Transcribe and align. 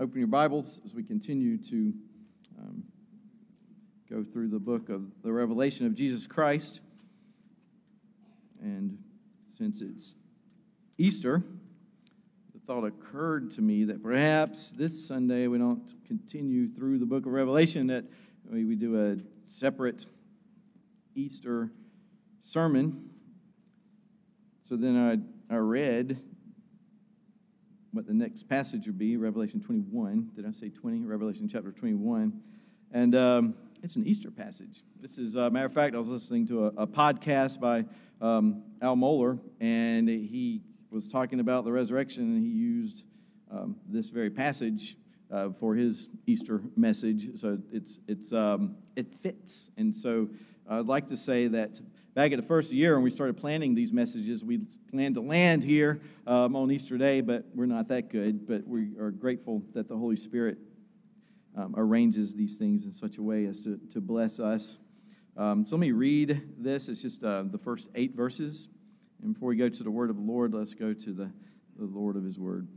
open 0.00 0.18
your 0.18 0.26
Bibles 0.26 0.80
as 0.84 0.92
we 0.92 1.04
continue 1.04 1.56
to 1.56 1.92
um, 2.58 2.82
go 4.10 4.24
through 4.24 4.48
the 4.48 4.58
book 4.58 4.88
of 4.88 5.02
the 5.22 5.32
revelation 5.32 5.86
of 5.86 5.94
Jesus 5.94 6.26
Christ. 6.26 6.80
And 8.60 8.98
since 9.56 9.80
it's 9.80 10.16
Easter, 10.98 11.44
the 12.52 12.58
thought 12.66 12.84
occurred 12.84 13.52
to 13.52 13.62
me 13.62 13.84
that 13.84 14.02
perhaps 14.02 14.72
this 14.72 15.06
Sunday 15.06 15.46
we 15.46 15.58
don't 15.58 15.94
continue 16.06 16.68
through 16.68 16.98
the 16.98 17.06
book 17.06 17.24
of 17.24 17.32
Revelation, 17.32 17.86
that 17.86 18.04
we, 18.50 18.64
we 18.64 18.74
do 18.74 19.00
a 19.00 19.16
separate 19.48 20.06
Easter 21.14 21.70
sermon. 22.42 23.10
So 24.68 24.74
then 24.74 24.96
I, 25.50 25.54
I 25.54 25.58
read 25.58 26.20
what 27.94 28.08
the 28.08 28.12
next 28.12 28.48
passage 28.48 28.86
would 28.86 28.98
be, 28.98 29.16
Revelation 29.16 29.60
21. 29.60 30.32
Did 30.34 30.44
I 30.44 30.50
say 30.50 30.68
20? 30.68 31.04
Revelation 31.04 31.48
chapter 31.48 31.70
21. 31.70 32.32
And 32.90 33.14
um, 33.14 33.54
it's 33.84 33.94
an 33.94 34.04
Easter 34.04 34.32
passage. 34.32 34.82
This 35.00 35.16
is, 35.16 35.36
uh, 35.36 35.48
matter 35.50 35.66
of 35.66 35.72
fact, 35.72 35.94
I 35.94 35.98
was 35.98 36.08
listening 36.08 36.44
to 36.48 36.66
a, 36.66 36.68
a 36.76 36.86
podcast 36.88 37.60
by 37.60 37.84
um, 38.20 38.64
Al 38.82 38.96
Mohler, 38.96 39.38
and 39.60 40.08
he 40.08 40.62
was 40.90 41.06
talking 41.06 41.38
about 41.38 41.64
the 41.64 41.70
resurrection, 41.70 42.24
and 42.24 42.42
he 42.42 42.50
used 42.50 43.04
um, 43.48 43.76
this 43.88 44.10
very 44.10 44.30
passage 44.30 44.96
uh, 45.30 45.50
for 45.50 45.76
his 45.76 46.08
Easter 46.26 46.62
message. 46.76 47.38
So 47.38 47.58
it's, 47.70 48.00
it's, 48.08 48.32
um, 48.32 48.74
it 48.96 49.14
fits. 49.14 49.70
And 49.76 49.94
so 49.94 50.28
I'd 50.68 50.86
like 50.86 51.08
to 51.10 51.16
say 51.16 51.46
that 51.46 51.80
back 52.14 52.32
at 52.32 52.36
the 52.36 52.46
first 52.46 52.72
year 52.72 52.94
when 52.94 53.02
we 53.02 53.10
started 53.10 53.36
planning 53.36 53.74
these 53.74 53.92
messages, 53.92 54.44
we 54.44 54.60
planned 54.90 55.16
to 55.16 55.20
land 55.20 55.64
here 55.64 56.00
um, 56.26 56.54
on 56.56 56.70
Easter 56.70 56.96
Day, 56.96 57.20
but 57.20 57.44
we're 57.54 57.66
not 57.66 57.88
that 57.88 58.10
good. 58.10 58.46
But 58.46 58.66
we 58.66 58.96
are 58.98 59.10
grateful 59.10 59.62
that 59.74 59.88
the 59.88 59.96
Holy 59.96 60.16
Spirit 60.16 60.58
um, 61.56 61.74
arranges 61.76 62.34
these 62.34 62.56
things 62.56 62.84
in 62.84 62.94
such 62.94 63.18
a 63.18 63.22
way 63.22 63.46
as 63.46 63.60
to, 63.60 63.78
to 63.90 64.00
bless 64.00 64.38
us. 64.38 64.78
Um, 65.36 65.66
so 65.66 65.76
let 65.76 65.80
me 65.80 65.92
read 65.92 66.42
this. 66.58 66.88
It's 66.88 67.02
just 67.02 67.24
uh, 67.24 67.42
the 67.46 67.58
first 67.58 67.88
eight 67.94 68.14
verses. 68.14 68.68
And 69.22 69.34
before 69.34 69.48
we 69.48 69.56
go 69.56 69.68
to 69.68 69.82
the 69.82 69.90
word 69.90 70.10
of 70.10 70.16
the 70.16 70.22
Lord, 70.22 70.54
let's 70.54 70.74
go 70.74 70.92
to 70.92 71.12
the, 71.12 71.30
the 71.76 71.84
Lord 71.84 72.16
of 72.16 72.24
his 72.24 72.38
word. 72.38 72.68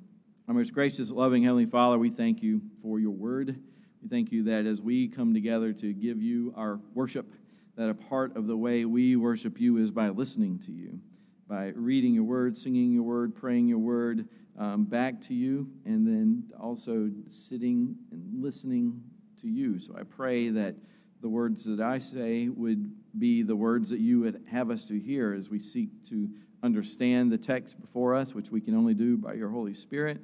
Our 0.47 0.53
most 0.53 0.73
gracious, 0.73 1.11
loving 1.11 1.43
Heavenly 1.43 1.65
Father, 1.65 1.99
we 1.99 2.09
thank 2.09 2.41
you 2.41 2.61
for 2.81 2.99
your 2.99 3.11
word. 3.11 3.59
We 4.01 4.09
thank 4.09 4.31
you 4.31 4.43
that 4.43 4.65
as 4.65 4.81
we 4.81 5.07
come 5.07 5.33
together 5.33 5.73
to 5.73 5.93
give 5.93 6.21
you 6.21 6.53
our 6.55 6.79
worship, 6.93 7.29
that 7.77 7.89
a 7.89 7.93
part 7.93 8.35
of 8.35 8.47
the 8.47 8.57
way 8.57 8.85
we 8.85 9.15
worship 9.15 9.59
you 9.61 9.77
is 9.77 9.91
by 9.91 10.09
listening 10.09 10.59
to 10.59 10.71
you, 10.71 10.99
by 11.47 11.67
reading 11.75 12.13
your 12.13 12.23
word, 12.23 12.57
singing 12.57 12.91
your 12.91 13.03
word, 13.03 13.35
praying 13.35 13.67
your 13.67 13.77
word 13.77 14.27
um, 14.57 14.83
back 14.83 15.21
to 15.21 15.35
you, 15.35 15.69
and 15.85 16.05
then 16.05 16.43
also 16.59 17.11
sitting 17.29 17.95
and 18.11 18.41
listening 18.41 19.03
to 19.39 19.47
you. 19.47 19.79
So 19.79 19.95
I 19.97 20.03
pray 20.03 20.49
that 20.49 20.75
the 21.21 21.29
words 21.29 21.65
that 21.65 21.79
I 21.79 21.99
say 21.99 22.49
would 22.49 22.91
be 23.17 23.43
the 23.43 23.55
words 23.55 23.91
that 23.91 23.99
you 23.99 24.21
would 24.21 24.43
have 24.49 24.71
us 24.71 24.83
to 24.85 24.99
hear 24.99 25.33
as 25.33 25.49
we 25.49 25.59
seek 25.59 26.03
to 26.09 26.29
understand 26.63 27.31
the 27.31 27.37
text 27.37 27.79
before 27.79 28.15
us, 28.15 28.33
which 28.33 28.49
we 28.49 28.59
can 28.59 28.75
only 28.75 28.95
do 28.95 29.17
by 29.17 29.33
your 29.33 29.49
Holy 29.49 29.75
Spirit 29.75 30.19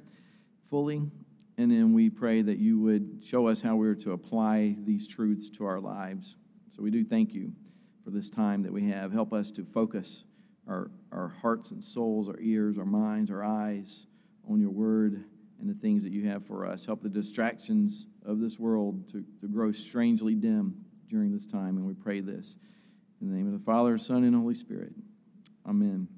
fully. 0.68 1.02
And 1.56 1.70
then 1.70 1.92
we 1.92 2.10
pray 2.10 2.42
that 2.42 2.58
you 2.58 2.80
would 2.80 3.22
show 3.24 3.46
us 3.46 3.62
how 3.62 3.76
we're 3.76 3.94
to 3.96 4.12
apply 4.12 4.74
these 4.84 5.06
truths 5.06 5.48
to 5.50 5.64
our 5.66 5.78
lives. 5.78 6.36
So 6.74 6.82
we 6.82 6.90
do 6.90 7.04
thank 7.04 7.32
you 7.32 7.52
for 8.02 8.10
this 8.10 8.28
time 8.28 8.64
that 8.64 8.72
we 8.72 8.88
have. 8.88 9.12
Help 9.12 9.32
us 9.32 9.52
to 9.52 9.64
focus 9.64 10.24
our, 10.66 10.90
our 11.12 11.28
hearts 11.28 11.70
and 11.70 11.84
souls, 11.84 12.28
our 12.28 12.40
ears, 12.40 12.78
our 12.78 12.84
minds, 12.84 13.30
our 13.30 13.44
eyes 13.44 14.06
on 14.50 14.60
your 14.60 14.70
word 14.70 15.22
and 15.60 15.70
the 15.70 15.80
things 15.80 16.02
that 16.02 16.10
you 16.10 16.28
have 16.28 16.44
for 16.44 16.66
us. 16.66 16.84
Help 16.84 17.00
the 17.00 17.08
distractions 17.08 18.06
of 18.26 18.40
this 18.40 18.58
world 18.58 19.08
to, 19.10 19.24
to 19.40 19.46
grow 19.46 19.70
strangely 19.70 20.34
dim 20.34 20.84
during 21.08 21.32
this 21.32 21.46
time. 21.46 21.76
And 21.76 21.86
we 21.86 21.94
pray 21.94 22.20
this 22.20 22.56
in 23.20 23.30
the 23.30 23.36
name 23.36 23.46
of 23.46 23.52
the 23.52 23.64
Father, 23.64 23.96
Son, 23.96 24.24
and 24.24 24.34
Holy 24.34 24.56
Spirit. 24.56 24.92
Amen. 25.66 26.08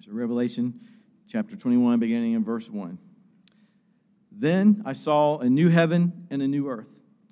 So, 0.00 0.12
Revelation 0.12 0.80
chapter 1.28 1.56
21, 1.56 1.98
beginning 1.98 2.34
in 2.34 2.44
verse 2.44 2.70
1. 2.70 2.98
Then 4.30 4.82
I 4.86 4.92
saw 4.92 5.38
a 5.38 5.50
new 5.50 5.70
heaven 5.70 6.26
and 6.30 6.40
a 6.40 6.46
new 6.46 6.68
earth. 6.68 6.91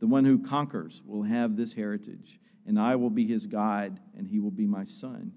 The 0.00 0.06
one 0.06 0.24
who 0.24 0.38
conquers 0.38 1.02
will 1.04 1.22
have 1.22 1.56
this 1.56 1.72
heritage, 1.72 2.38
and 2.66 2.78
I 2.78 2.96
will 2.96 3.10
be 3.10 3.26
his 3.26 3.46
God, 3.46 4.00
and 4.16 4.26
he 4.26 4.38
will 4.38 4.50
be 4.50 4.66
my 4.66 4.84
son. 4.84 5.32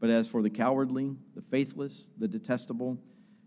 But 0.00 0.10
as 0.10 0.28
for 0.28 0.42
the 0.42 0.50
cowardly, 0.50 1.16
the 1.34 1.42
faithless, 1.42 2.08
the 2.18 2.28
detestable, 2.28 2.98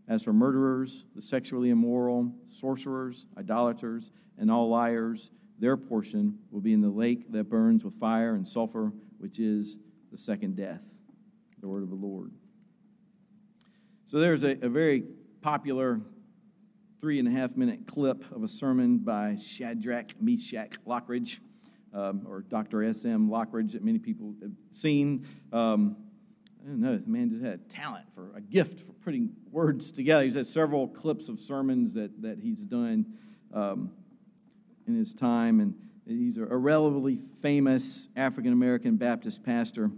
as 0.08 0.24
for 0.24 0.34
murderers, 0.34 1.06
the 1.16 1.22
sexually 1.22 1.70
immoral, 1.70 2.34
sorcerers, 2.46 3.28
idolaters, 3.38 4.12
and 4.38 4.50
all 4.50 4.70
liars, 4.70 5.30
their 5.60 5.76
portion 5.76 6.38
will 6.52 6.62
be 6.62 6.74
in 6.74 6.82
the 6.82 6.90
lake 6.90 7.32
that 7.32 7.50
burns 7.50 7.84
with 7.84 8.00
fire 8.00 8.36
and 8.36 8.48
sulfur, 8.48 8.94
which 9.18 9.40
is 9.40 9.78
the 10.12 10.18
second 10.18 10.56
death. 10.56 10.82
The 11.60 11.68
word 11.68 11.84
of 11.84 11.90
the 11.90 11.96
Lord. 11.96 12.32
So 14.06 14.20
there's 14.20 14.44
a, 14.44 14.52
a 14.62 14.70
very 14.70 15.04
popular 15.42 16.00
three 17.00 17.20
and 17.20 17.28
a 17.28 17.32
half 17.32 17.56
minute 17.56 17.82
clip 17.86 18.24
of 18.32 18.44
a 18.44 18.48
sermon 18.48 18.98
by 18.98 19.38
Shadrach 19.40 20.20
Meshach 20.20 20.74
Lockridge, 20.86 21.40
um, 21.94 22.24
or 22.28 22.42
Dr. 22.42 22.84
S.M. 22.84 23.30
Lockridge, 23.30 23.74
that 23.74 23.84
many 23.84 24.00
people 24.00 24.34
have 24.42 24.52
seen. 24.72 25.28
Um, 25.54 25.96
I 26.64 26.70
don't 26.70 26.82
know, 26.82 26.98
the 26.98 27.10
man 27.10 27.30
just 27.30 27.44
had 27.44 27.70
talent 27.70 28.06
for 28.14 28.36
a 28.36 28.42
gift 28.42 28.80
for 28.80 28.92
putting 28.94 29.30
words 29.52 29.92
together. 29.92 30.24
He's 30.24 30.36
had 30.36 30.48
several 30.48 30.88
clips 30.88 31.30
of 31.30 31.40
sermons 31.40 31.94
that, 31.94 32.22
that 32.22 32.40
he's 32.40 32.62
done 32.64 33.06
um, 33.54 33.92
in 34.88 34.96
his 34.96 35.14
time, 35.14 35.60
and 35.60 35.76
he's 36.06 36.38
a 36.38 36.44
relatively 36.44 37.18
famous 37.42 38.10
African 38.16 38.54
American 38.54 38.98
Baptist 38.98 39.44
pastor, 39.44 39.92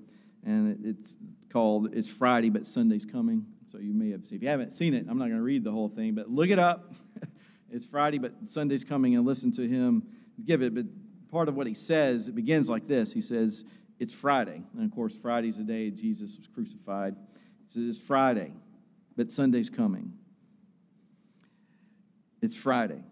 and 0.46 0.86
it's 0.86 1.16
called 1.50 1.94
It's 1.94 2.10
Friday, 2.10 2.50
but 2.50 2.68
Sunday's 2.68 3.06
Coming. 3.06 3.46
So 3.72 3.78
you 3.78 3.94
may 3.94 4.12
have 4.12 4.26
seen. 4.26 4.38
If 4.38 4.44
you 4.44 4.50
haven't 4.50 4.74
seen 4.74 4.94
it, 4.94 5.06
I'm 5.10 5.18
not 5.18 5.26
going 5.26 5.38
to 5.38 5.44
read 5.44 5.64
the 5.64 5.72
whole 5.72 5.90
thing, 5.90 6.16
but 6.16 6.30
look 6.30 6.50
it 6.50 6.60
up. 6.60 6.94
it's 7.72 7.86
Friday, 7.86 8.18
but 8.18 8.34
Sunday's 8.48 8.84
coming, 8.84 9.16
and 9.16 9.26
listen 9.26 9.52
to 9.54 9.68
him 9.68 10.04
give 10.46 10.62
it. 10.62 10.74
But 10.74 10.86
part 11.32 11.50
of 11.50 11.56
what 11.56 11.68
he 11.68 11.74
says, 11.74 12.28
it 12.28 12.36
begins 12.36 12.70
like 12.70 12.88
this. 12.88 13.14
He 13.14 13.22
says, 13.22 13.64
"It's 14.00 14.14
Friday," 14.14 14.64
and 14.74 14.86
of 14.86 14.92
course, 14.92 15.16
Friday's 15.16 15.58
the 15.58 15.64
day 15.64 15.90
Jesus 15.92 16.38
was 16.38 16.48
crucified. 16.48 17.16
He 17.68 17.74
says, 17.74 17.98
"It's 17.98 18.06
Friday, 18.06 18.54
but 19.16 19.32
Sunday's 19.32 19.70
coming." 19.70 20.14
It's 22.42 22.56
Friday. 22.56 23.04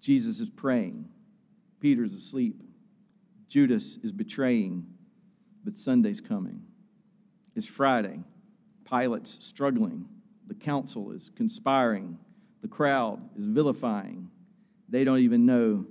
Jesus 0.00 0.38
is 0.40 0.50
praying. 0.50 1.08
Peter's 1.80 2.12
asleep. 2.12 2.62
Judas 3.48 3.98
is 4.02 4.12
betraying, 4.12 4.86
but 5.64 5.78
Sunday's 5.78 6.20
coming. 6.20 6.62
It's 7.56 7.66
Friday. 7.66 8.20
Pilate's 8.84 9.38
struggling. 9.40 10.06
The 10.46 10.54
council 10.54 11.10
is 11.10 11.30
conspiring. 11.34 12.18
The 12.62 12.68
crowd 12.68 13.20
is 13.38 13.46
vilifying. 13.46 14.30
They 14.88 15.04
don't 15.04 15.20
even 15.20 15.46
know 15.46 15.86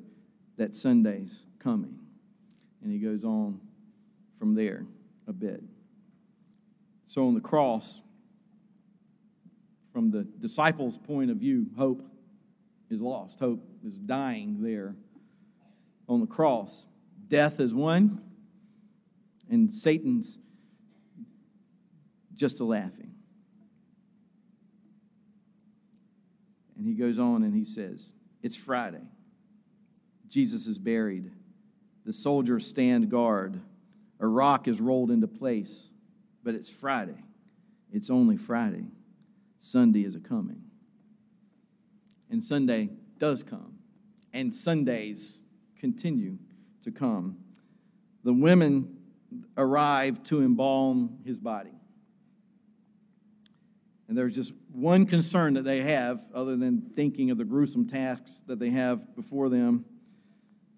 that 0.57 0.75
Sunday's 0.75 1.43
coming. 1.59 1.97
And 2.83 2.91
he 2.91 2.99
goes 2.99 3.23
on 3.23 3.59
from 4.37 4.55
there 4.55 4.85
a 5.27 5.33
bit. 5.33 5.63
So 7.07 7.27
on 7.27 7.33
the 7.33 7.41
cross, 7.41 8.01
from 9.91 10.11
the 10.11 10.23
disciples' 10.23 10.97
point 10.97 11.31
of 11.31 11.37
view, 11.37 11.67
hope 11.77 12.05
is 12.89 13.01
lost. 13.01 13.39
Hope 13.39 13.63
is 13.85 13.97
dying 13.97 14.57
there. 14.61 14.95
on 16.07 16.19
the 16.19 16.27
cross. 16.27 16.85
Death 17.27 17.59
is 17.59 17.73
won, 17.73 18.21
and 19.53 19.71
Satan's 19.71 20.39
just 22.33 22.59
a 22.59 22.63
laughing. 22.63 23.13
And 26.75 26.87
he 26.87 26.95
goes 26.95 27.19
on 27.19 27.43
and 27.43 27.53
he 27.53 27.63
says, 27.63 28.13
It's 28.41 28.55
Friday. 28.55 29.05
Jesus 30.27 30.65
is 30.65 30.79
buried. 30.79 31.29
The 32.03 32.13
soldiers 32.13 32.65
stand 32.65 33.11
guard. 33.11 33.61
A 34.19 34.25
rock 34.25 34.67
is 34.67 34.81
rolled 34.81 35.11
into 35.11 35.27
place, 35.27 35.89
but 36.43 36.55
it's 36.55 36.71
Friday. 36.71 37.23
It's 37.91 38.09
only 38.09 38.37
Friday. 38.37 38.87
Sunday 39.59 40.03
is 40.03 40.15
a 40.15 40.19
coming. 40.19 40.63
And 42.31 42.43
Sunday 42.43 42.89
does 43.19 43.43
come. 43.43 43.75
And 44.33 44.55
Sundays 44.55 45.43
continue 45.77 46.39
to 46.81 46.89
come. 46.89 47.37
The 48.23 48.33
women 48.33 48.97
arrive 49.57 50.23
to 50.23 50.41
embalm 50.41 51.19
his 51.25 51.39
body. 51.39 51.73
And 54.07 54.17
there's 54.17 54.35
just 54.35 54.53
one 54.71 55.05
concern 55.05 55.53
that 55.55 55.63
they 55.63 55.81
have, 55.81 56.21
other 56.33 56.55
than 56.55 56.91
thinking 56.95 57.31
of 57.31 57.37
the 57.37 57.45
gruesome 57.45 57.87
tasks 57.87 58.41
that 58.47 58.59
they 58.59 58.69
have 58.69 59.15
before 59.15 59.49
them. 59.49 59.85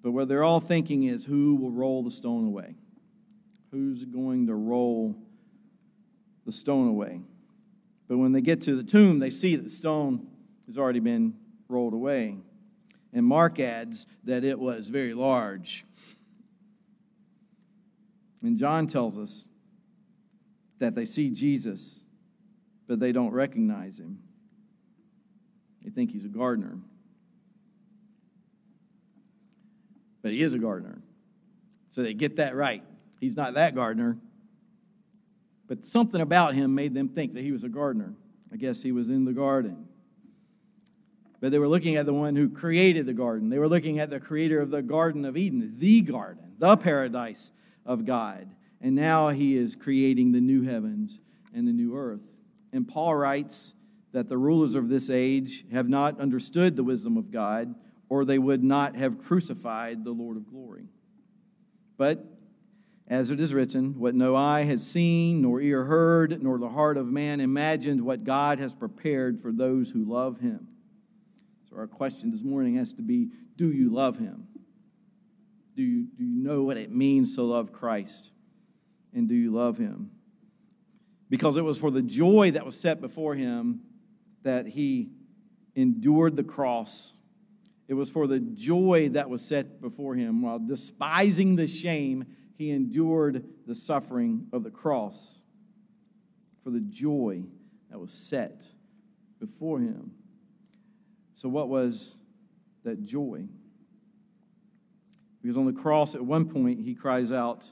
But 0.03 0.11
what 0.11 0.27
they're 0.27 0.43
all 0.43 0.59
thinking 0.59 1.03
is 1.03 1.25
who 1.25 1.55
will 1.55 1.71
roll 1.71 2.03
the 2.03 2.11
stone 2.11 2.45
away? 2.45 2.75
Who's 3.71 4.05
going 4.05 4.47
to 4.47 4.55
roll 4.55 5.15
the 6.45 6.51
stone 6.51 6.87
away? 6.87 7.21
But 8.07 8.19
when 8.19 8.31
they 8.31 8.41
get 8.41 8.61
to 8.63 8.75
the 8.75 8.83
tomb, 8.83 9.19
they 9.19 9.31
see 9.31 9.55
that 9.55 9.63
the 9.63 9.69
stone 9.69 10.27
has 10.67 10.77
already 10.77 10.99
been 10.99 11.33
rolled 11.67 11.93
away. 11.93 12.37
And 13.11 13.25
Mark 13.25 13.59
adds 13.59 14.05
that 14.25 14.43
it 14.43 14.59
was 14.59 14.89
very 14.89 15.13
large. 15.13 15.85
And 18.41 18.57
John 18.57 18.87
tells 18.87 19.17
us 19.17 19.47
that 20.79 20.95
they 20.95 21.05
see 21.05 21.29
Jesus, 21.29 21.99
but 22.87 22.99
they 22.99 23.11
don't 23.11 23.31
recognize 23.31 23.99
him. 23.99 24.19
They 25.83 25.89
think 25.89 26.11
he's 26.11 26.25
a 26.25 26.29
gardener. 26.29 26.77
But 30.21 30.31
he 30.31 30.41
is 30.41 30.53
a 30.53 30.59
gardener. 30.59 31.01
So 31.89 32.03
they 32.03 32.13
get 32.13 32.37
that 32.37 32.55
right. 32.55 32.83
He's 33.19 33.35
not 33.35 33.53
that 33.53 33.75
gardener. 33.75 34.17
But 35.67 35.85
something 35.85 36.21
about 36.21 36.53
him 36.53 36.75
made 36.75 36.93
them 36.93 37.09
think 37.09 37.33
that 37.33 37.41
he 37.41 37.51
was 37.51 37.63
a 37.63 37.69
gardener. 37.69 38.13
I 38.51 38.57
guess 38.57 38.81
he 38.81 38.91
was 38.91 39.09
in 39.09 39.25
the 39.25 39.33
garden. 39.33 39.87
But 41.41 41.51
they 41.51 41.59
were 41.59 41.67
looking 41.67 41.95
at 41.95 42.05
the 42.05 42.13
one 42.13 42.35
who 42.35 42.49
created 42.49 43.05
the 43.05 43.13
garden. 43.13 43.49
They 43.49 43.59
were 43.59 43.67
looking 43.67 43.99
at 43.99 44.09
the 44.09 44.19
creator 44.19 44.59
of 44.59 44.71
the 44.71 44.81
Garden 44.81 45.25
of 45.25 45.37
Eden, 45.37 45.75
the 45.77 46.01
garden, 46.01 46.53
the 46.57 46.77
paradise 46.77 47.51
of 47.85 48.05
God. 48.05 48.49
And 48.81 48.95
now 48.95 49.29
he 49.29 49.55
is 49.55 49.75
creating 49.75 50.31
the 50.31 50.41
new 50.41 50.63
heavens 50.63 51.19
and 51.53 51.67
the 51.67 51.73
new 51.73 51.95
earth. 51.95 52.33
And 52.73 52.87
Paul 52.87 53.15
writes 53.15 53.73
that 54.11 54.29
the 54.29 54.37
rulers 54.37 54.75
of 54.75 54.89
this 54.89 55.09
age 55.09 55.65
have 55.71 55.89
not 55.89 56.19
understood 56.19 56.75
the 56.75 56.83
wisdom 56.83 57.17
of 57.17 57.31
God, 57.31 57.75
or 58.09 58.25
they 58.25 58.39
would 58.39 58.63
not 58.63 58.95
have 58.95 59.21
crucified 59.21 60.03
the 60.03 60.11
Lord 60.11 60.37
of 60.37 60.49
glory. 60.49 60.85
But 61.97 62.25
as 63.07 63.29
it 63.29 63.39
is 63.39 63.53
written, 63.53 63.99
what 63.99 64.15
no 64.15 64.35
eye 64.35 64.63
has 64.63 64.85
seen, 64.85 65.41
nor 65.41 65.61
ear 65.61 65.85
heard, 65.85 66.41
nor 66.41 66.57
the 66.57 66.69
heart 66.69 66.97
of 66.97 67.07
man 67.07 67.39
imagined, 67.39 68.03
what 68.03 68.23
God 68.23 68.59
has 68.59 68.73
prepared 68.73 69.39
for 69.39 69.51
those 69.51 69.91
who 69.91 70.03
love 70.03 70.39
him. 70.39 70.67
So, 71.69 71.77
our 71.77 71.87
question 71.87 72.31
this 72.31 72.43
morning 72.43 72.75
has 72.75 72.93
to 72.93 73.01
be 73.01 73.29
Do 73.57 73.71
you 73.71 73.93
love 73.93 74.17
him? 74.17 74.47
Do 75.75 75.83
you, 75.83 76.07
do 76.17 76.23
you 76.23 76.43
know 76.43 76.63
what 76.63 76.77
it 76.77 76.91
means 76.91 77.35
to 77.35 77.43
love 77.43 77.71
Christ? 77.71 78.31
And 79.13 79.27
do 79.27 79.35
you 79.35 79.51
love 79.51 79.77
him? 79.77 80.11
Because 81.29 81.57
it 81.57 81.63
was 81.63 81.77
for 81.77 81.91
the 81.91 82.01
joy 82.01 82.51
that 82.51 82.65
was 82.65 82.79
set 82.79 83.01
before 83.01 83.35
him 83.35 83.81
that 84.43 84.67
he 84.67 85.09
endured 85.75 86.35
the 86.35 86.43
cross. 86.43 87.13
It 87.87 87.93
was 87.93 88.09
for 88.09 88.27
the 88.27 88.39
joy 88.39 89.09
that 89.13 89.29
was 89.29 89.43
set 89.43 89.81
before 89.81 90.15
him 90.15 90.41
while 90.41 90.59
despising 90.59 91.55
the 91.55 91.67
shame 91.67 92.25
he 92.57 92.71
endured 92.71 93.43
the 93.67 93.75
suffering 93.75 94.47
of 94.53 94.63
the 94.63 94.71
cross 94.71 95.41
for 96.63 96.69
the 96.69 96.79
joy 96.79 97.43
that 97.89 97.99
was 97.99 98.11
set 98.11 98.65
before 99.39 99.79
him. 99.79 100.11
So, 101.35 101.49
what 101.49 101.67
was 101.67 102.15
that 102.83 103.03
joy? 103.03 103.47
Because 105.45 105.57
on 105.57 105.67
the 105.67 105.79
cross, 105.79 106.15
at 106.15 106.25
one 106.25 106.45
point, 106.49 106.81
he 106.81 106.95
cries 106.95 107.31
out, 107.31 107.65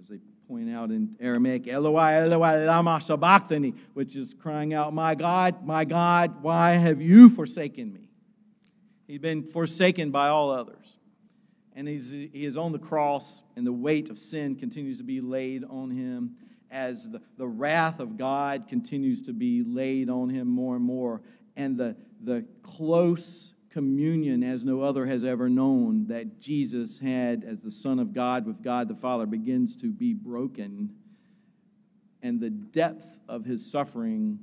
as 0.00 0.08
they 0.08 0.20
point 0.48 0.70
out 0.70 0.90
in 0.90 1.14
Aramaic, 1.20 1.68
Eloi, 1.68 2.14
Eloi, 2.14 2.64
lama 2.64 2.98
sabachthani, 2.98 3.74
which 3.92 4.16
is 4.16 4.32
crying 4.32 4.72
out, 4.72 4.94
My 4.94 5.14
God, 5.14 5.66
my 5.66 5.84
God, 5.84 6.42
why 6.42 6.70
have 6.70 7.02
you 7.02 7.28
forsaken 7.28 7.92
me? 7.92 8.08
He'd 9.06 9.20
been 9.20 9.42
forsaken 9.42 10.12
by 10.12 10.28
all 10.28 10.50
others 10.50 10.96
and 11.74 11.86
he's, 11.86 12.10
he 12.10 12.46
is 12.46 12.56
on 12.56 12.72
the 12.72 12.78
cross, 12.78 13.42
and 13.54 13.66
the 13.66 13.72
weight 13.72 14.08
of 14.08 14.18
sin 14.18 14.56
continues 14.56 14.96
to 14.96 15.04
be 15.04 15.20
laid 15.20 15.64
on 15.64 15.90
him 15.90 16.36
as 16.70 17.08
the, 17.08 17.20
the 17.36 17.46
wrath 17.46 18.00
of 18.00 18.16
God 18.16 18.66
continues 18.66 19.22
to 19.22 19.34
be 19.34 19.62
laid 19.62 20.08
on 20.08 20.30
him 20.30 20.48
more 20.48 20.76
and 20.76 20.84
more, 20.84 21.20
and 21.56 21.76
the, 21.76 21.96
the 22.22 22.46
close 22.62 23.54
communion 23.70 24.42
as 24.42 24.64
no 24.64 24.82
other 24.82 25.06
has 25.06 25.24
ever 25.24 25.48
known 25.48 26.06
that 26.08 26.40
Jesus 26.40 26.98
had 26.98 27.44
as 27.44 27.60
the 27.60 27.70
Son 27.70 27.98
of 27.98 28.12
God 28.12 28.46
with 28.46 28.62
God 28.62 28.88
the 28.88 28.96
Father 28.96 29.26
begins 29.26 29.76
to 29.76 29.86
be 29.86 30.12
broken. 30.12 30.90
And 32.22 32.40
the 32.40 32.50
depth 32.50 33.20
of 33.28 33.44
his 33.44 33.70
suffering 33.70 34.40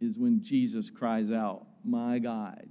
is 0.00 0.18
when 0.18 0.42
Jesus 0.42 0.90
cries 0.90 1.30
out, 1.30 1.66
My 1.84 2.18
God, 2.18 2.68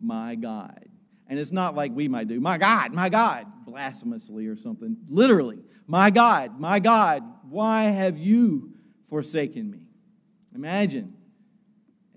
my 0.00 0.34
God, 0.34 0.84
and 1.28 1.38
it's 1.38 1.52
not 1.52 1.74
like 1.74 1.92
we 1.92 2.08
might 2.08 2.28
do, 2.28 2.40
my 2.40 2.58
God, 2.58 2.92
my 2.92 3.08
God, 3.08 3.46
blasphemously 3.64 4.46
or 4.46 4.56
something. 4.56 4.96
Literally, 5.08 5.58
my 5.86 6.10
God, 6.10 6.60
my 6.60 6.78
God, 6.78 7.24
why 7.48 7.84
have 7.84 8.18
you 8.18 8.72
forsaken 9.08 9.70
me? 9.70 9.80
Imagine 10.54 11.14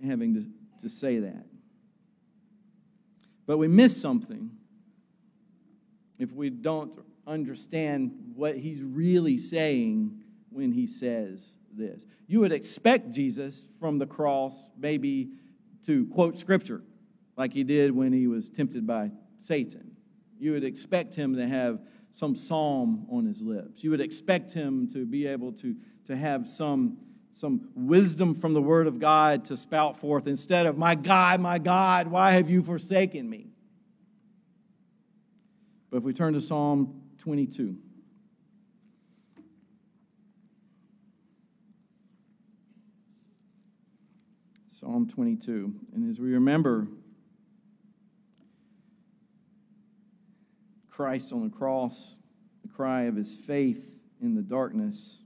having 0.05 0.35
to, 0.35 0.45
to 0.81 0.89
say 0.89 1.19
that. 1.19 1.48
But 3.49 3.57
we 3.57 3.67
miss 3.67 3.99
something 3.99 4.51
if 6.19 6.31
we 6.31 6.51
don't 6.51 6.95
understand 7.25 8.11
what 8.35 8.55
he's 8.55 8.83
really 8.83 9.39
saying 9.39 10.19
when 10.51 10.71
he 10.71 10.85
says 10.85 11.55
this. 11.75 12.05
You 12.27 12.41
would 12.41 12.51
expect 12.51 13.09
Jesus 13.09 13.65
from 13.79 13.97
the 13.97 14.05
cross 14.05 14.69
maybe 14.77 15.31
to 15.87 16.05
quote 16.13 16.37
scripture 16.37 16.83
like 17.37 17.51
he 17.51 17.63
did 17.63 17.91
when 17.91 18.13
he 18.13 18.27
was 18.27 18.49
tempted 18.49 18.85
by 18.85 19.09
Satan. 19.41 19.95
You 20.37 20.51
would 20.51 20.63
expect 20.63 21.15
him 21.15 21.35
to 21.35 21.47
have 21.47 21.79
some 22.11 22.35
psalm 22.35 23.07
on 23.09 23.25
his 23.25 23.41
lips. 23.41 23.83
You 23.83 23.89
would 23.89 23.99
expect 23.99 24.53
him 24.53 24.87
to 24.89 25.07
be 25.07 25.25
able 25.25 25.53
to, 25.53 25.75
to 26.05 26.15
have 26.15 26.47
some, 26.47 26.97
some 27.39 27.69
wisdom 27.73 28.35
from 28.35 28.53
the 28.53 28.61
Word 28.61 28.85
of 28.85 28.99
God 28.99 29.45
to 29.45 29.55
spout 29.55 29.97
forth 29.97 30.27
instead 30.27 30.65
of, 30.65 30.77
My 30.77 30.93
God, 30.93 31.39
my 31.39 31.57
God, 31.57 32.07
why 32.07 32.31
have 32.31 32.49
you 32.49 32.61
forsaken 32.61 33.29
me? 33.29 33.47
But 35.89 35.97
if 35.97 36.03
we 36.03 36.11
turn 36.11 36.33
to 36.33 36.41
Psalm 36.41 37.01
22. 37.19 37.77
Psalm 44.67 45.09
22. 45.09 45.73
And 45.93 46.11
as 46.11 46.19
we 46.19 46.33
remember 46.33 46.87
Christ 50.89 51.31
on 51.31 51.45
the 51.45 51.55
cross, 51.55 52.15
the 52.63 52.67
cry 52.67 53.03
of 53.03 53.15
his 53.15 53.33
faith 53.33 54.01
in 54.21 54.35
the 54.35 54.41
darkness 54.41 55.19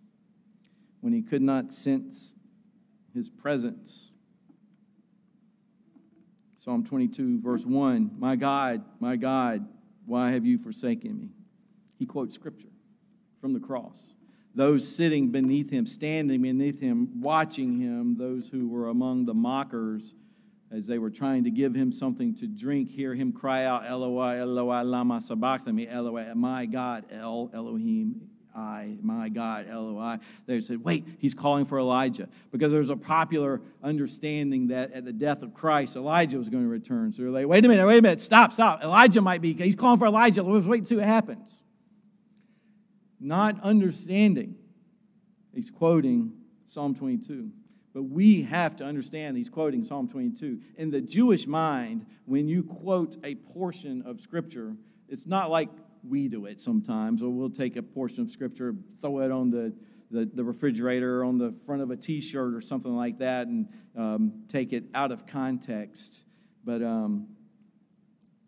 when 1.03 1.11
he 1.11 1.21
could 1.21 1.41
not 1.41 1.73
sense 1.73 2.33
his 3.13 3.29
presence. 3.29 4.09
Psalm 6.57 6.85
22, 6.85 7.41
verse 7.41 7.65
1 7.65 8.11
My 8.17 8.37
God, 8.37 8.85
my 9.01 9.17
God, 9.17 9.67
why 10.05 10.31
have 10.31 10.45
you 10.45 10.57
forsaken 10.57 11.19
me? 11.19 11.31
He 11.99 12.05
quotes 12.05 12.33
scripture 12.33 12.71
from 13.41 13.51
the 13.51 13.59
cross. 13.59 14.13
Those 14.55 14.87
sitting 14.87 15.29
beneath 15.29 15.69
him, 15.69 15.85
standing 15.85 16.41
beneath 16.41 16.79
him, 16.79 17.19
watching 17.19 17.81
him, 17.81 18.15
those 18.17 18.47
who 18.47 18.69
were 18.69 18.87
among 18.87 19.25
the 19.25 19.33
mockers, 19.33 20.15
as 20.71 20.87
they 20.87 20.99
were 20.99 21.09
trying 21.09 21.43
to 21.43 21.51
give 21.51 21.75
him 21.75 21.91
something 21.91 22.33
to 22.35 22.47
drink, 22.47 22.89
hear 22.89 23.13
him 23.13 23.33
cry 23.33 23.65
out, 23.65 23.85
Eloi, 23.85 24.39
Eloi, 24.39 24.83
lama 24.83 25.19
sabachthani, 25.19 25.85
Eloi, 25.89 26.33
my 26.33 26.65
God, 26.65 27.03
El, 27.11 27.51
Elohim, 27.53 28.29
I, 28.55 28.97
my 29.01 29.29
God, 29.29 29.67
Eloi. 29.67 30.17
They 30.45 30.61
said, 30.61 30.83
wait, 30.83 31.05
he's 31.17 31.33
calling 31.33 31.65
for 31.65 31.79
Elijah. 31.79 32.29
Because 32.51 32.71
there 32.71 32.81
was 32.81 32.91
a 32.91 32.95
popular 32.95 33.61
understanding 33.81 34.67
that 34.67 34.93
at 34.93 35.05
the 35.05 35.13
death 35.13 35.41
of 35.41 35.53
Christ, 35.53 35.95
Elijah 35.95 36.37
was 36.37 36.49
going 36.49 36.63
to 36.63 36.69
return. 36.69 37.13
So 37.13 37.23
they're 37.23 37.31
like, 37.31 37.47
wait 37.47 37.65
a 37.65 37.67
minute, 37.67 37.85
wait 37.85 37.97
a 37.97 38.01
minute, 38.01 38.21
stop, 38.21 38.53
stop. 38.53 38.83
Elijah 38.83 39.21
might 39.21 39.41
be, 39.41 39.53
he's 39.53 39.75
calling 39.75 39.97
for 39.97 40.05
Elijah. 40.05 40.43
Let's 40.43 40.67
wait 40.67 40.79
and 40.79 40.87
see 40.87 40.95
what 40.95 41.05
happens. 41.05 41.63
Not 43.19 43.61
understanding. 43.63 44.55
He's 45.55 45.71
quoting 45.71 46.33
Psalm 46.67 46.93
22. 46.93 47.49
But 47.93 48.03
we 48.03 48.43
have 48.43 48.75
to 48.77 48.83
understand 48.83 49.37
he's 49.37 49.49
quoting 49.49 49.85
Psalm 49.85 50.07
22. 50.07 50.59
In 50.77 50.91
the 50.91 51.01
Jewish 51.01 51.45
mind, 51.45 52.05
when 52.25 52.47
you 52.47 52.63
quote 52.63 53.17
a 53.23 53.35
portion 53.35 54.01
of 54.03 54.19
Scripture, 54.19 54.75
it's 55.07 55.27
not 55.27 55.51
like 55.51 55.69
we 56.07 56.27
do 56.27 56.45
it 56.45 56.61
sometimes, 56.61 57.21
or 57.21 57.29
we'll 57.29 57.49
take 57.49 57.75
a 57.75 57.81
portion 57.81 58.23
of 58.23 58.29
Scripture, 58.29 58.75
throw 59.01 59.19
it 59.19 59.31
on 59.31 59.49
the, 59.49 59.73
the, 60.11 60.29
the 60.33 60.43
refrigerator 60.43 61.21
or 61.21 61.25
on 61.25 61.37
the 61.37 61.53
front 61.65 61.81
of 61.81 61.91
a 61.91 61.95
t 61.95 62.21
shirt 62.21 62.53
or 62.53 62.61
something 62.61 62.95
like 62.95 63.19
that, 63.19 63.47
and 63.47 63.67
um, 63.97 64.43
take 64.47 64.73
it 64.73 64.85
out 64.93 65.11
of 65.11 65.25
context. 65.25 66.21
But 66.63 66.81
um, 66.81 67.27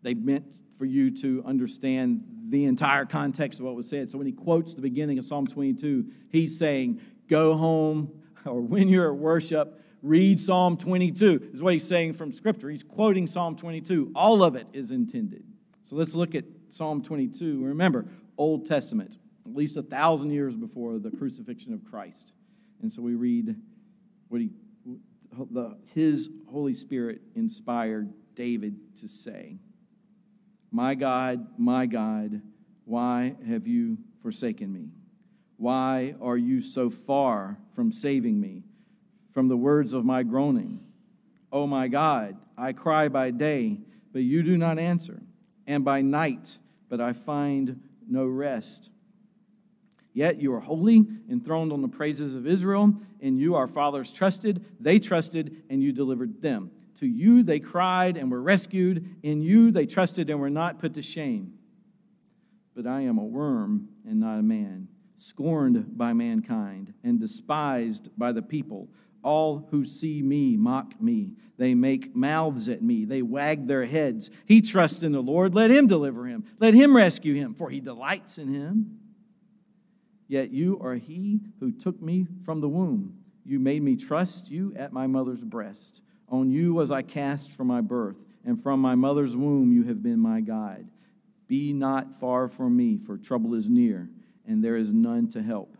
they 0.02 0.14
meant 0.14 0.58
for 0.78 0.84
you 0.84 1.10
to 1.22 1.42
understand 1.46 2.24
the 2.48 2.64
entire 2.64 3.04
context 3.04 3.58
of 3.58 3.66
what 3.66 3.74
was 3.74 3.88
said. 3.88 4.10
So 4.10 4.18
when 4.18 4.26
he 4.26 4.32
quotes 4.32 4.74
the 4.74 4.82
beginning 4.82 5.18
of 5.18 5.24
Psalm 5.24 5.46
22, 5.46 6.06
he's 6.28 6.58
saying, 6.58 7.00
Go 7.28 7.56
home 7.56 8.22
or 8.46 8.60
when 8.60 8.88
you're 8.88 9.12
at 9.12 9.18
worship, 9.18 9.82
read 10.02 10.40
Psalm 10.40 10.76
22. 10.76 11.50
is 11.52 11.62
what 11.62 11.72
he's 11.72 11.86
saying 11.86 12.12
from 12.12 12.32
Scripture. 12.32 12.70
He's 12.70 12.82
quoting 12.82 13.26
Psalm 13.26 13.56
22. 13.56 14.12
All 14.14 14.42
of 14.42 14.54
it 14.54 14.66
is 14.72 14.90
intended. 14.90 15.42
So 15.84 15.96
let's 15.96 16.14
look 16.14 16.34
at 16.34 16.44
Psalm 16.70 17.02
22. 17.02 17.64
Remember, 17.64 18.06
Old 18.38 18.66
Testament, 18.66 19.18
at 19.44 19.54
least 19.54 19.76
a 19.76 19.82
thousand 19.82 20.30
years 20.30 20.54
before 20.56 20.98
the 20.98 21.10
crucifixion 21.10 21.72
of 21.72 21.84
Christ. 21.84 22.32
And 22.82 22.92
so 22.92 23.02
we 23.02 23.14
read 23.14 23.56
what 24.28 24.40
he, 24.40 24.50
the, 25.50 25.76
his 25.94 26.28
Holy 26.50 26.74
Spirit 26.74 27.20
inspired 27.34 28.12
David 28.34 28.96
to 28.98 29.08
say, 29.08 29.58
My 30.70 30.94
God, 30.94 31.46
my 31.58 31.86
God, 31.86 32.42
why 32.84 33.34
have 33.48 33.66
you 33.66 33.98
forsaken 34.22 34.72
me? 34.72 34.90
Why 35.56 36.14
are 36.20 36.36
you 36.36 36.60
so 36.60 36.90
far 36.90 37.58
from 37.74 37.90
saving 37.90 38.40
me 38.40 38.62
from 39.32 39.48
the 39.48 39.56
words 39.56 39.92
of 39.92 40.04
my 40.04 40.22
groaning? 40.22 40.80
Oh 41.50 41.66
my 41.66 41.88
God, 41.88 42.36
I 42.56 42.72
cry 42.72 43.08
by 43.08 43.30
day, 43.30 43.78
but 44.12 44.22
you 44.22 44.42
do 44.42 44.56
not 44.56 44.78
answer, 44.78 45.22
and 45.66 45.84
by 45.84 46.02
night, 46.02 46.58
but 46.88 47.00
I 47.00 47.12
find 47.12 47.80
no 48.08 48.26
rest. 48.26 48.90
Yet 50.12 50.40
you 50.40 50.54
are 50.54 50.60
holy, 50.60 51.06
enthroned 51.30 51.72
on 51.72 51.82
the 51.82 51.88
praises 51.88 52.34
of 52.34 52.46
Israel, 52.46 52.94
and 53.20 53.38
you, 53.38 53.54
our 53.54 53.68
fathers, 53.68 54.12
trusted. 54.12 54.64
They 54.80 54.98
trusted, 54.98 55.62
and 55.68 55.82
you 55.82 55.92
delivered 55.92 56.40
them. 56.40 56.70
To 57.00 57.06
you 57.06 57.42
they 57.42 57.60
cried 57.60 58.16
and 58.16 58.30
were 58.30 58.40
rescued. 58.40 59.16
In 59.22 59.42
you 59.42 59.70
they 59.70 59.84
trusted 59.84 60.30
and 60.30 60.40
were 60.40 60.48
not 60.48 60.78
put 60.78 60.94
to 60.94 61.02
shame. 61.02 61.54
But 62.74 62.86
I 62.86 63.02
am 63.02 63.18
a 63.18 63.24
worm 63.24 63.88
and 64.08 64.20
not 64.20 64.38
a 64.38 64.42
man 64.42 64.88
scorned 65.18 65.96
by 65.96 66.12
mankind 66.12 66.92
and 67.02 67.18
despised 67.20 68.08
by 68.16 68.32
the 68.32 68.42
people. 68.42 68.88
All 69.26 69.66
who 69.70 69.84
see 69.84 70.22
me 70.22 70.56
mock 70.56 71.00
me. 71.00 71.32
They 71.58 71.74
make 71.74 72.14
mouths 72.14 72.68
at 72.68 72.82
me. 72.82 73.04
They 73.04 73.22
wag 73.22 73.66
their 73.66 73.84
heads. 73.84 74.30
He 74.44 74.62
trusts 74.62 75.02
in 75.02 75.12
the 75.12 75.20
Lord. 75.20 75.54
Let 75.54 75.70
him 75.70 75.86
deliver 75.86 76.26
him. 76.26 76.44
Let 76.60 76.74
him 76.74 76.96
rescue 76.96 77.34
him, 77.34 77.54
for 77.54 77.68
he 77.68 77.80
delights 77.80 78.38
in 78.38 78.54
him. 78.54 79.00
Yet 80.28 80.50
you 80.50 80.78
are 80.80 80.94
he 80.94 81.40
who 81.60 81.72
took 81.72 82.00
me 82.00 82.26
from 82.44 82.60
the 82.60 82.68
womb. 82.68 83.18
You 83.44 83.58
made 83.58 83.82
me 83.82 83.96
trust 83.96 84.50
you 84.50 84.72
at 84.76 84.92
my 84.92 85.06
mother's 85.06 85.42
breast. 85.42 86.02
On 86.28 86.50
you 86.50 86.74
was 86.74 86.90
I 86.90 87.02
cast 87.02 87.50
from 87.50 87.66
my 87.66 87.80
birth, 87.80 88.16
and 88.44 88.62
from 88.62 88.80
my 88.80 88.94
mother's 88.94 89.36
womb 89.36 89.72
you 89.72 89.84
have 89.84 90.02
been 90.02 90.20
my 90.20 90.40
guide. 90.40 90.86
Be 91.48 91.72
not 91.72 92.20
far 92.20 92.48
from 92.48 92.76
me, 92.76 92.96
for 92.96 93.16
trouble 93.16 93.54
is 93.54 93.68
near 93.68 94.08
and 94.46 94.62
there 94.62 94.76
is 94.76 94.92
none 94.92 95.28
to 95.30 95.42
help. 95.42 95.75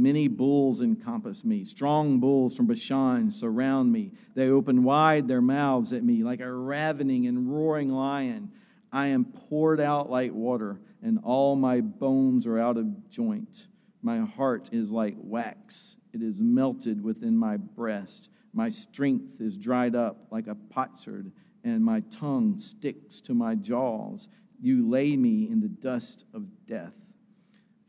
Many 0.00 0.28
bulls 0.28 0.80
encompass 0.80 1.44
me. 1.44 1.62
Strong 1.62 2.20
bulls 2.20 2.56
from 2.56 2.64
Bashan 2.64 3.30
surround 3.30 3.92
me. 3.92 4.12
They 4.34 4.48
open 4.48 4.82
wide 4.82 5.28
their 5.28 5.42
mouths 5.42 5.92
at 5.92 6.02
me 6.02 6.22
like 6.24 6.40
a 6.40 6.50
ravening 6.50 7.26
and 7.26 7.54
roaring 7.54 7.90
lion. 7.90 8.50
I 8.90 9.08
am 9.08 9.26
poured 9.26 9.78
out 9.78 10.08
like 10.08 10.32
water, 10.32 10.80
and 11.02 11.20
all 11.22 11.54
my 11.54 11.82
bones 11.82 12.46
are 12.46 12.58
out 12.58 12.78
of 12.78 13.10
joint. 13.10 13.66
My 14.00 14.20
heart 14.20 14.70
is 14.72 14.90
like 14.90 15.16
wax, 15.18 15.98
it 16.14 16.22
is 16.22 16.40
melted 16.40 17.04
within 17.04 17.36
my 17.36 17.58
breast. 17.58 18.30
My 18.54 18.70
strength 18.70 19.38
is 19.38 19.58
dried 19.58 19.94
up 19.94 20.28
like 20.30 20.46
a 20.46 20.54
potsherd, 20.54 21.30
and 21.62 21.84
my 21.84 22.00
tongue 22.10 22.58
sticks 22.58 23.20
to 23.20 23.34
my 23.34 23.54
jaws. 23.54 24.28
You 24.62 24.88
lay 24.88 25.14
me 25.18 25.46
in 25.46 25.60
the 25.60 25.68
dust 25.68 26.24
of 26.32 26.66
death 26.66 27.09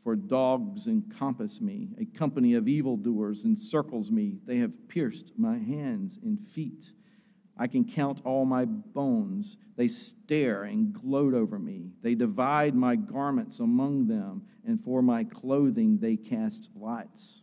for 0.02 0.16
dogs 0.16 0.86
encompass 0.86 1.60
me. 1.60 1.90
A 2.00 2.04
company 2.04 2.54
of 2.54 2.66
evildoers 2.66 3.44
encircles 3.44 4.10
me. 4.10 4.38
They 4.46 4.58
have 4.58 4.88
pierced 4.88 5.32
my 5.38 5.58
hands 5.58 6.18
and 6.22 6.48
feet. 6.48 6.92
I 7.56 7.66
can 7.66 7.84
count 7.84 8.22
all 8.24 8.44
my 8.44 8.64
bones. 8.64 9.56
They 9.76 9.88
stare 9.88 10.64
and 10.64 10.92
gloat 10.92 11.34
over 11.34 11.58
me. 11.58 11.90
They 12.02 12.14
divide 12.14 12.74
my 12.74 12.96
garments 12.96 13.60
among 13.60 14.08
them, 14.08 14.42
and 14.66 14.80
for 14.82 15.02
my 15.02 15.24
clothing 15.24 15.98
they 15.98 16.16
cast 16.16 16.70
lots. 16.74 17.42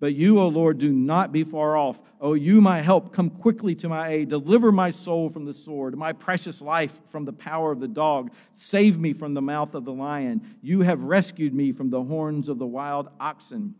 But 0.00 0.14
you, 0.14 0.40
O 0.40 0.48
Lord, 0.48 0.78
do 0.78 0.90
not 0.90 1.30
be 1.30 1.44
far 1.44 1.76
off. 1.76 2.00
O 2.22 2.32
you, 2.32 2.62
my 2.62 2.80
help, 2.80 3.12
come 3.12 3.28
quickly 3.28 3.74
to 3.76 3.88
my 3.88 4.08
aid. 4.08 4.30
Deliver 4.30 4.72
my 4.72 4.90
soul 4.90 5.28
from 5.28 5.44
the 5.44 5.52
sword, 5.52 5.96
my 5.96 6.14
precious 6.14 6.62
life 6.62 6.98
from 7.08 7.26
the 7.26 7.34
power 7.34 7.70
of 7.70 7.80
the 7.80 7.88
dog. 7.88 8.30
Save 8.54 8.98
me 8.98 9.12
from 9.12 9.34
the 9.34 9.42
mouth 9.42 9.74
of 9.74 9.84
the 9.84 9.92
lion. 9.92 10.56
You 10.62 10.80
have 10.80 11.02
rescued 11.02 11.54
me 11.54 11.70
from 11.72 11.90
the 11.90 12.02
horns 12.02 12.48
of 12.48 12.58
the 12.58 12.66
wild 12.66 13.10
oxen. 13.20 13.74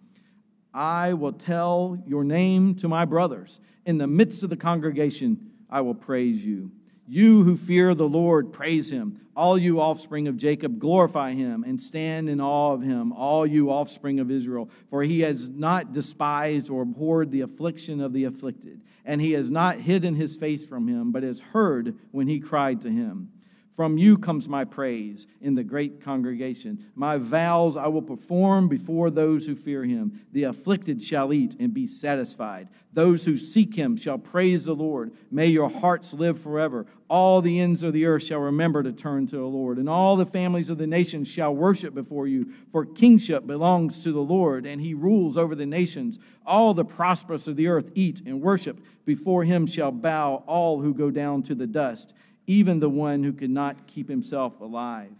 I 0.74 1.14
will 1.14 1.32
tell 1.32 1.98
your 2.06 2.22
name 2.22 2.74
to 2.76 2.88
my 2.88 3.06
brothers. 3.06 3.58
In 3.86 3.96
the 3.96 4.06
midst 4.06 4.42
of 4.42 4.50
the 4.50 4.56
congregation, 4.56 5.50
I 5.70 5.80
will 5.80 5.94
praise 5.94 6.44
you. 6.44 6.70
You 7.12 7.42
who 7.42 7.56
fear 7.56 7.92
the 7.92 8.08
Lord, 8.08 8.52
praise 8.52 8.88
him. 8.88 9.22
All 9.34 9.58
you 9.58 9.80
offspring 9.80 10.28
of 10.28 10.36
Jacob, 10.36 10.78
glorify 10.78 11.34
him 11.34 11.64
and 11.64 11.82
stand 11.82 12.28
in 12.28 12.40
awe 12.40 12.72
of 12.72 12.82
him, 12.82 13.12
all 13.12 13.44
you 13.44 13.68
offspring 13.68 14.20
of 14.20 14.30
Israel. 14.30 14.70
For 14.90 15.02
he 15.02 15.20
has 15.20 15.48
not 15.48 15.92
despised 15.92 16.70
or 16.70 16.82
abhorred 16.82 17.32
the 17.32 17.40
affliction 17.40 18.00
of 18.00 18.12
the 18.12 18.22
afflicted, 18.22 18.80
and 19.04 19.20
he 19.20 19.32
has 19.32 19.50
not 19.50 19.80
hidden 19.80 20.14
his 20.14 20.36
face 20.36 20.64
from 20.64 20.86
him, 20.86 21.10
but 21.10 21.24
has 21.24 21.40
heard 21.40 21.98
when 22.12 22.28
he 22.28 22.38
cried 22.38 22.80
to 22.82 22.90
him. 22.90 23.32
From 23.80 23.96
you 23.96 24.18
comes 24.18 24.46
my 24.46 24.66
praise 24.66 25.26
in 25.40 25.54
the 25.54 25.64
great 25.64 26.02
congregation. 26.02 26.90
My 26.94 27.16
vows 27.16 27.78
I 27.78 27.87
will 27.87 28.02
perform 28.02 28.68
before 28.68 29.08
those 29.08 29.46
who 29.46 29.54
fear 29.56 29.84
him. 29.84 30.20
The 30.32 30.42
afflicted 30.42 31.02
shall 31.02 31.32
eat 31.32 31.56
and 31.58 31.72
be 31.72 31.87
satisfied. 31.87 32.68
Those 32.92 33.25
who 33.25 33.38
seek 33.38 33.76
him 33.76 33.96
shall 33.96 34.18
praise 34.18 34.66
the 34.66 34.75
Lord. 34.75 35.12
May 35.30 35.46
your 35.46 35.70
hearts 35.70 36.12
live 36.12 36.38
forever. 36.38 36.84
All 37.08 37.40
the 37.40 37.58
ends 37.58 37.82
of 37.82 37.94
the 37.94 38.04
earth 38.04 38.25
shall 38.25 38.40
remember 38.40 38.82
to 38.82 38.92
turn 38.92 39.26
to 39.28 39.37
the 39.37 39.46
Lord, 39.46 39.78
and 39.78 39.88
all 39.88 40.14
the 40.18 40.26
families 40.26 40.68
of 40.68 40.76
the 40.76 40.87
nations 40.87 41.28
shall 41.28 41.54
worship 41.54 41.94
before 41.94 42.26
you. 42.26 42.52
For 42.70 42.84
kingship 42.84 43.46
belongs 43.46 44.02
to 44.04 44.12
the 44.12 44.20
Lord, 44.20 44.66
and 44.66 44.82
he 44.82 44.92
rules 44.92 45.38
over 45.38 45.54
the 45.54 45.64
nations. 45.64 46.18
All 46.44 46.75
the 46.75 46.84
prosperous 46.84 47.49
of 47.49 47.56
the 47.56 47.68
earth 47.68 47.90
eat 47.94 48.20
and 48.26 48.42
worship. 48.42 48.78
Before 49.06 49.44
him 49.44 49.66
shall 49.66 49.90
bow 49.90 50.44
all 50.46 50.82
who 50.82 50.92
go 50.92 51.10
down 51.10 51.42
to 51.44 51.54
the 51.54 51.66
dust 51.66 52.12
even 52.50 52.80
the 52.80 52.90
one 52.90 53.23
who 53.23 53.33
could 53.33 53.49
not 53.49 53.87
keep 53.87 54.09
himself 54.09 54.61
alive. 54.61 55.12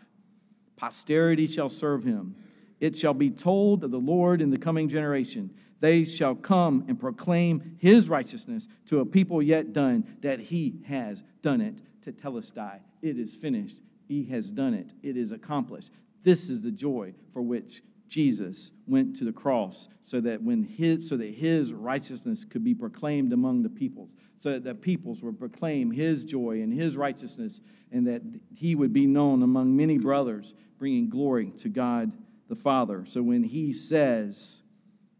Posterity 0.75 1.47
shall 1.47 1.69
serve 1.69 2.03
him. 2.03 2.35
It 2.81 2.97
shall 2.97 3.15
be 3.15 3.31
told 3.31 3.85
of 3.85 3.93
the 3.93 4.01
Lord 4.01 4.43
in 4.43 4.51
the 4.51 4.59
coming 4.59 4.89
generation. 4.89 5.55
They 5.79 6.05
shall 6.05 6.35
come 6.35 6.85
and 6.89 6.99
proclaim 6.99 7.77
his 7.79 8.09
righteousness 8.09 8.67
to 8.87 8.99
a 8.99 9.07
people 9.07 9.41
yet 9.41 9.73
done, 9.73 10.17
that 10.23 10.41
he 10.41 10.83
has 10.89 11.23
done 11.41 11.61
it. 11.61 11.81
Tetelestai, 12.05 12.81
it 13.01 13.17
is 13.17 13.33
finished. 13.33 13.77
He 14.09 14.25
has 14.25 14.51
done 14.51 14.75
it. 14.75 14.93
It 15.01 15.17
is 15.17 15.31
accomplished. 15.31 15.93
This 16.25 16.51
is 16.51 16.63
the 16.63 16.73
joy 16.73 17.15
for 17.33 17.43
which 17.43 17.81
Jesus 18.11 18.73
went 18.87 19.17
to 19.17 19.25
the 19.25 19.33
cross 19.33 19.89
so 20.05 20.21
that 20.21 20.43
when 20.43 20.65
his 20.65 21.09
so 21.09 21.17
that 21.17 21.33
his 21.33 21.73
righteousness 21.73 22.45
could 22.45 22.65
be 22.65 22.75
proclaimed 22.75 23.33
among 23.33 23.63
the 23.63 23.71
peoples 23.71 24.17
so 24.39 24.51
that 24.51 24.65
the 24.65 24.75
peoples 24.75 25.23
would 25.23 25.39
proclaim 25.39 25.93
his 25.93 26.25
joy 26.25 26.61
and 26.61 26.73
his 26.73 26.97
righteousness 26.97 27.61
and 27.93 28.07
that 28.07 28.21
he 28.55 28.75
would 28.75 28.93
be 28.93 29.07
known 29.07 29.43
among 29.43 29.77
many 29.77 29.97
brothers 29.97 30.55
bringing 30.79 31.09
glory 31.09 31.53
to 31.59 31.69
God 31.69 32.13
the 32.49 32.57
Father. 32.57 33.05
So 33.07 33.23
when 33.23 33.45
he 33.45 33.73
says 33.73 34.61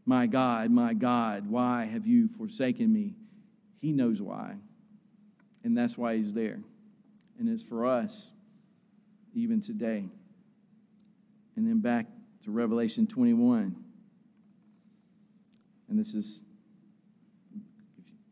my 0.05 0.27
God 0.27 0.71
my 0.71 0.93
God 0.93 1.49
why 1.49 1.85
have 1.85 2.07
you 2.07 2.29
forsaken 2.29 2.93
me? 2.93 3.15
he 3.81 3.93
knows 3.93 4.21
why. 4.21 4.57
And 5.65 5.77
that's 5.77 5.97
why 5.97 6.17
he's 6.17 6.33
there. 6.33 6.61
And 7.39 7.49
it's 7.49 7.63
for 7.63 7.87
us 7.87 8.31
even 9.35 9.61
today. 9.61 10.09
And 11.57 11.67
then 11.67 11.81
back 11.81 12.07
to 12.45 12.51
Revelation 12.51 13.07
21. 13.07 13.77
And 15.89 15.99
this 15.99 16.15
is 16.15 16.43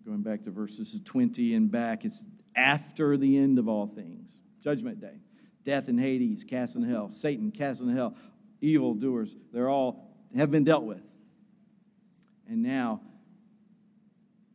going 0.05 0.23
back 0.23 0.45
to 0.45 0.51
verses 0.51 0.99
20 1.05 1.55
and 1.55 1.71
back. 1.71 2.05
It's 2.05 2.25
after 2.55 3.17
the 3.17 3.37
end 3.37 3.59
of 3.59 3.69
all 3.69 3.87
things, 3.87 4.31
Judgment 4.63 5.01
Day. 5.01 5.21
Death 5.65 5.89
and 5.89 6.01
Hades 6.01 6.45
cast 6.45 6.77
in 6.77 6.83
hell, 6.83 7.11
Satan 7.11 7.51
cast 7.51 7.81
in 7.81 7.95
hell, 7.95 8.17
evil 8.61 8.95
doers, 8.95 9.37
they're 9.53 9.69
all 9.69 10.09
have 10.37 10.51
been 10.51 10.65
dealt 10.65 10.85
with. 10.85 11.03
And 12.49 12.63
now, 12.63 13.01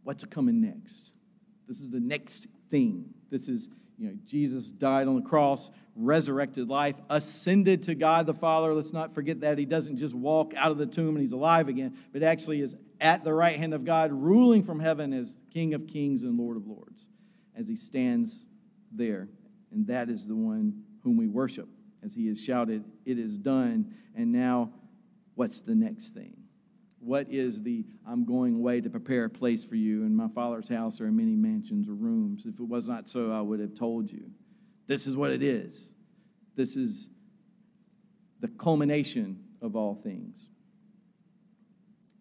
what's 0.04 0.24
coming 0.26 0.62
next? 0.62 1.14
This 1.68 1.80
is 1.80 1.90
the 1.90 2.00
next 2.00 2.48
thing. 2.70 3.14
This 3.30 3.48
is, 3.48 3.70
you 3.98 4.08
know, 4.08 4.16
Jesus 4.26 4.70
died 4.70 5.08
on 5.08 5.16
the 5.16 5.22
cross, 5.22 5.72
resurrected 5.96 6.70
life, 6.70 6.96
ascended 7.10 7.84
to 7.84 7.96
God 7.96 8.26
the 8.26 8.34
Father. 8.34 8.74
Let's 8.74 8.94
not 8.94 9.14
forget 9.14 9.42
that. 9.42 9.58
He 9.58 9.66
doesn't 9.66 9.98
just 9.98 10.14
walk 10.14 10.54
out 10.56 10.72
of 10.72 10.78
the 10.78 10.86
tomb 10.86 11.10
and 11.10 11.20
he's 11.20 11.34
alive 11.34 11.68
again, 11.68 11.98
but 12.12 12.24
actually 12.24 12.62
is 12.62 12.76
at 13.00 13.24
the 13.24 13.34
right 13.34 13.58
hand 13.58 13.74
of 13.74 13.86
God, 13.86 14.12
ruling 14.12 14.64
from 14.64 14.80
heaven 14.80 15.14
as 15.14 15.38
King 15.54 15.74
of 15.74 15.88
kings 15.88 16.24
and 16.24 16.38
Lord 16.38 16.58
of 16.58 16.68
lords, 16.68 17.08
as 17.56 17.68
he 17.68 17.76
stands 17.76 18.46
there. 18.92 19.28
And 19.72 19.88
that 19.88 20.10
is 20.10 20.26
the 20.26 20.36
one 20.36 20.84
whom 21.04 21.18
we 21.18 21.28
worship, 21.28 21.68
as 22.04 22.14
he 22.14 22.28
has 22.28 22.42
shouted, 22.42 22.86
It 23.06 23.20
is 23.20 23.38
done. 23.38 23.94
And 24.16 24.32
now, 24.32 24.72
what's 25.36 25.60
the 25.60 25.76
next 25.76 26.14
thing? 26.14 26.38
What 27.00 27.28
is 27.30 27.62
the 27.62 27.86
I'm 28.08 28.24
going 28.24 28.56
away 28.56 28.80
to 28.80 28.90
prepare 28.90 29.26
a 29.26 29.30
place 29.30 29.66
for 29.66 29.76
you? 29.76 30.04
In 30.04 30.16
my 30.16 30.30
Father's 30.30 30.70
house 30.70 31.00
there 31.00 31.08
are 31.08 31.12
many 31.12 31.36
mansions 31.36 31.90
or 31.90 31.94
rooms. 31.94 32.46
If 32.46 32.60
it 32.60 32.68
was 32.68 32.88
not 32.88 33.10
so, 33.10 33.32
I 33.32 33.42
would 33.42 33.60
have 33.60 33.76
told 33.76 34.10
you. 34.10 34.32
This 34.94 35.08
is 35.08 35.18
what 35.18 35.32
it 35.32 35.42
is. 35.42 35.92
This 36.56 36.76
is 36.76 37.10
the 38.42 38.48
culmination 38.48 39.40
of 39.60 39.76
all 39.76 39.96
things. 39.96 40.40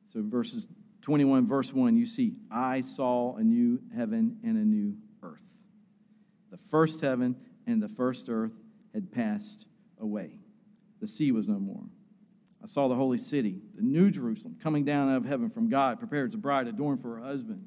So, 0.08 0.22
verses 0.24 0.66
21, 1.02 1.46
verse 1.46 1.70
1, 1.70 1.98
you 1.98 2.06
see, 2.06 2.32
I 2.50 2.80
saw 2.80 3.36
a 3.36 3.42
new 3.42 3.78
heaven 3.94 4.38
and 4.42 4.56
a 4.56 4.64
new 4.64 4.96
earth. 5.22 5.42
The 6.50 6.56
first 6.56 7.02
heaven 7.02 7.36
and 7.66 7.82
the 7.82 7.90
first 7.90 8.30
earth 8.30 8.54
had 8.94 9.12
passed 9.12 9.66
away, 10.00 10.38
the 10.98 11.06
sea 11.06 11.30
was 11.30 11.46
no 11.46 11.58
more. 11.58 11.84
I 12.64 12.68
saw 12.68 12.88
the 12.88 12.94
holy 12.94 13.18
city, 13.18 13.60
the 13.74 13.82
new 13.82 14.10
Jerusalem, 14.10 14.56
coming 14.62 14.86
down 14.86 15.10
out 15.10 15.18
of 15.18 15.26
heaven 15.26 15.50
from 15.50 15.68
God, 15.68 15.98
prepared 15.98 16.30
as 16.30 16.36
a 16.36 16.38
bride 16.38 16.68
adorned 16.68 17.02
for 17.02 17.16
her 17.16 17.22
husband. 17.22 17.66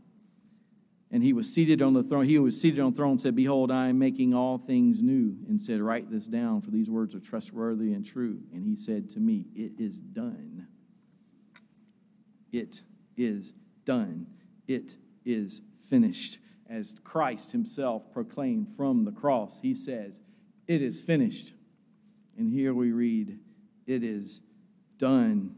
and 1.11 1.21
he 1.21 1.33
was 1.33 1.53
seated 1.53 1.81
on 1.81 1.93
the 1.93 2.03
throne. 2.03 2.25
He 2.25 2.39
was 2.39 2.59
seated 2.59 2.79
on 2.79 2.91
the 2.91 2.97
throne 2.97 3.19
said, 3.19 3.35
Behold, 3.35 3.69
I 3.69 3.89
am 3.89 3.99
making 3.99 4.33
all 4.33 4.57
things 4.57 5.01
new. 5.01 5.35
And 5.49 5.61
said, 5.61 5.81
Write 5.81 6.09
this 6.09 6.25
down, 6.25 6.61
for 6.61 6.71
these 6.71 6.89
words 6.89 7.13
are 7.13 7.19
trustworthy 7.19 7.93
and 7.93 8.05
true. 8.05 8.39
And 8.53 8.65
he 8.65 8.77
said 8.77 9.09
to 9.11 9.19
me, 9.19 9.45
It 9.53 9.73
is 9.77 9.99
done. 9.99 10.67
It 12.53 12.81
is 13.17 13.51
done. 13.83 14.27
It 14.67 14.95
is 15.25 15.61
finished. 15.89 16.39
As 16.69 16.93
Christ 17.03 17.51
himself 17.51 18.13
proclaimed 18.13 18.69
from 18.77 19.03
the 19.03 19.11
cross, 19.11 19.59
he 19.61 19.75
says, 19.75 20.21
It 20.65 20.81
is 20.81 21.01
finished. 21.01 21.53
And 22.37 22.49
here 22.49 22.73
we 22.73 22.93
read, 22.93 23.37
It 23.85 24.01
is 24.01 24.39
done. 24.97 25.57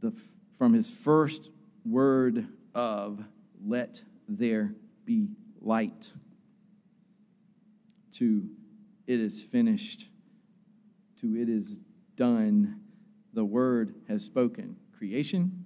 The, 0.00 0.12
from 0.56 0.74
his 0.74 0.88
first 0.88 1.50
word 1.88 2.46
of 2.74 3.24
let 3.64 4.02
there 4.28 4.74
be 5.04 5.28
light 5.60 6.12
to 8.12 8.48
it 9.06 9.20
is 9.20 9.42
finished 9.42 10.06
to 11.20 11.36
it 11.36 11.48
is 11.48 11.78
done. 12.16 12.80
The 13.32 13.44
word 13.44 13.94
has 14.08 14.24
spoken. 14.24 14.76
Creation 14.96 15.64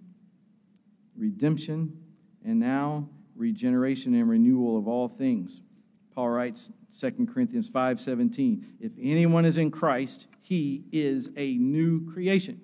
redemption 1.17 1.99
and 2.45 2.59
now 2.59 3.09
regeneration 3.37 4.15
and 4.15 4.29
renewal 4.29 4.79
of 4.79 4.89
all 4.89 5.09
things. 5.09 5.61
Paul 6.15 6.31
writes 6.31 6.71
2 6.99 7.27
corinthians 7.33 7.69
5.17 7.69 8.63
if 8.81 8.93
anyone 9.01 9.47
is 9.47 9.57
in 9.57 9.71
christ 9.71 10.27
he 10.43 10.85
is 10.93 11.31
a 11.37 11.57
new 11.57 12.13
creation 12.13 12.61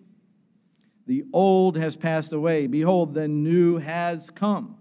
the 1.09 1.25
old 1.33 1.79
has 1.79 1.97
passed 1.97 2.35
away. 2.35 2.67
Behold, 2.67 3.15
the 3.15 3.27
new 3.27 3.79
has 3.79 4.29
come. 4.29 4.77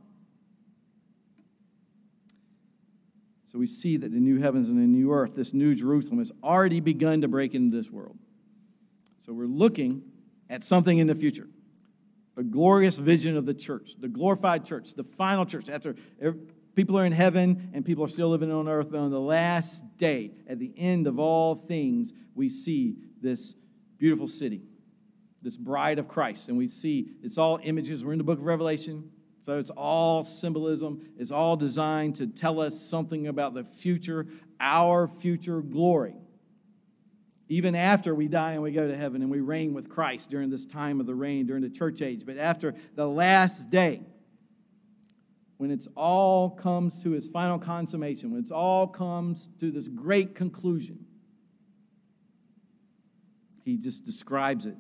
So 3.50 3.58
we 3.58 3.66
see 3.66 3.96
that 3.96 4.12
the 4.12 4.20
new 4.20 4.38
heavens 4.38 4.68
and 4.68 4.78
the 4.78 4.86
new 4.86 5.14
earth, 5.14 5.36
this 5.36 5.54
new 5.54 5.74
Jerusalem, 5.74 6.20
has 6.20 6.34
already 6.44 6.82
begun 6.82 7.22
to 7.22 7.30
break 7.30 7.56
into 7.56 7.76
this 7.76 7.90
world. 7.90 8.18
So 9.22 9.32
we're 9.32 9.48
looking 9.48 10.04
at 10.50 10.66
something 10.66 10.98
in 10.98 11.08
the 11.08 11.16
future 11.16 11.48
a 12.36 12.44
glorious 12.44 13.00
vision 13.00 13.36
of 13.36 13.46
the 13.46 13.54
church, 13.54 13.96
the 13.98 14.10
glorified 14.10 14.64
church, 14.64 14.94
the 14.94 15.04
final 15.04 15.46
church. 15.46 15.70
After 15.70 15.96
people 16.76 17.00
are 17.00 17.06
in 17.06 17.14
heaven 17.14 17.72
and 17.74 17.86
people 17.86 18.04
are 18.04 18.10
still 18.10 18.30
living 18.30 18.52
on 18.52 18.68
earth, 18.68 18.92
but 18.92 19.00
on 19.00 19.12
the 19.12 19.20
last 19.20 19.82
day, 19.98 20.34
at 20.46 20.60
the 20.60 20.72
end 20.78 21.08
of 21.08 21.18
all 21.20 21.56
things, 21.56 22.14
we 22.36 22.50
see 22.50 22.98
this 23.22 23.56
beautiful 23.98 24.28
city 24.28 24.62
this 25.42 25.58
bride 25.58 26.00
of 26.00 26.08
Christ. 26.08 26.50
And 26.50 26.58
we 26.58 26.68
see 26.68 27.12
it's 27.24 27.38
all 27.38 27.60
images. 27.64 28.04
We're 28.04 28.14
in 28.14 28.18
the 28.18 28.24
book 28.24 28.40
of 28.40 28.46
Revelation. 28.46 29.12
So 29.44 29.60
it's 29.60 29.72
all 29.72 30.24
symbolism. 30.26 31.02
It's 31.18 31.32
all 31.32 31.56
designed 31.56 32.18
to 32.18 32.28
tell 32.28 32.60
us 32.60 32.80
something 32.80 33.28
about 33.28 33.54
the 33.54 33.64
future, 33.64 34.28
our 34.60 35.08
future 35.08 35.62
glory. 35.62 36.16
Even 37.48 37.76
after 37.76 38.14
we 38.14 38.28
die 38.28 38.54
and 38.54 38.62
we 38.62 38.72
go 38.72 38.90
to 38.90 38.98
heaven 38.98 39.22
and 39.22 39.32
we 39.32 39.40
reign 39.40 39.74
with 39.74 39.88
Christ 39.88 40.30
during 40.30 40.50
this 40.50 40.66
time 40.66 41.00
of 41.00 41.06
the 41.06 41.16
reign, 41.16 41.46
during 41.46 41.64
the 41.64 41.70
church 41.70 42.02
age. 42.02 42.26
But 42.26 42.38
after 42.38 42.76
the 42.96 43.08
last 43.08 43.70
day, 43.70 44.02
when 45.56 45.72
it's 45.72 45.88
all 45.96 46.50
comes 46.50 47.02
to 47.04 47.14
its 47.14 47.26
final 47.26 47.58
consummation, 47.58 48.32
when 48.32 48.42
it's 48.42 48.52
all 48.52 48.86
comes 48.86 49.48
to 49.62 49.72
this 49.72 49.88
great 49.88 50.36
conclusion, 50.36 51.06
he 53.64 53.78
just 53.78 54.04
describes 54.04 54.66
it 54.66 54.76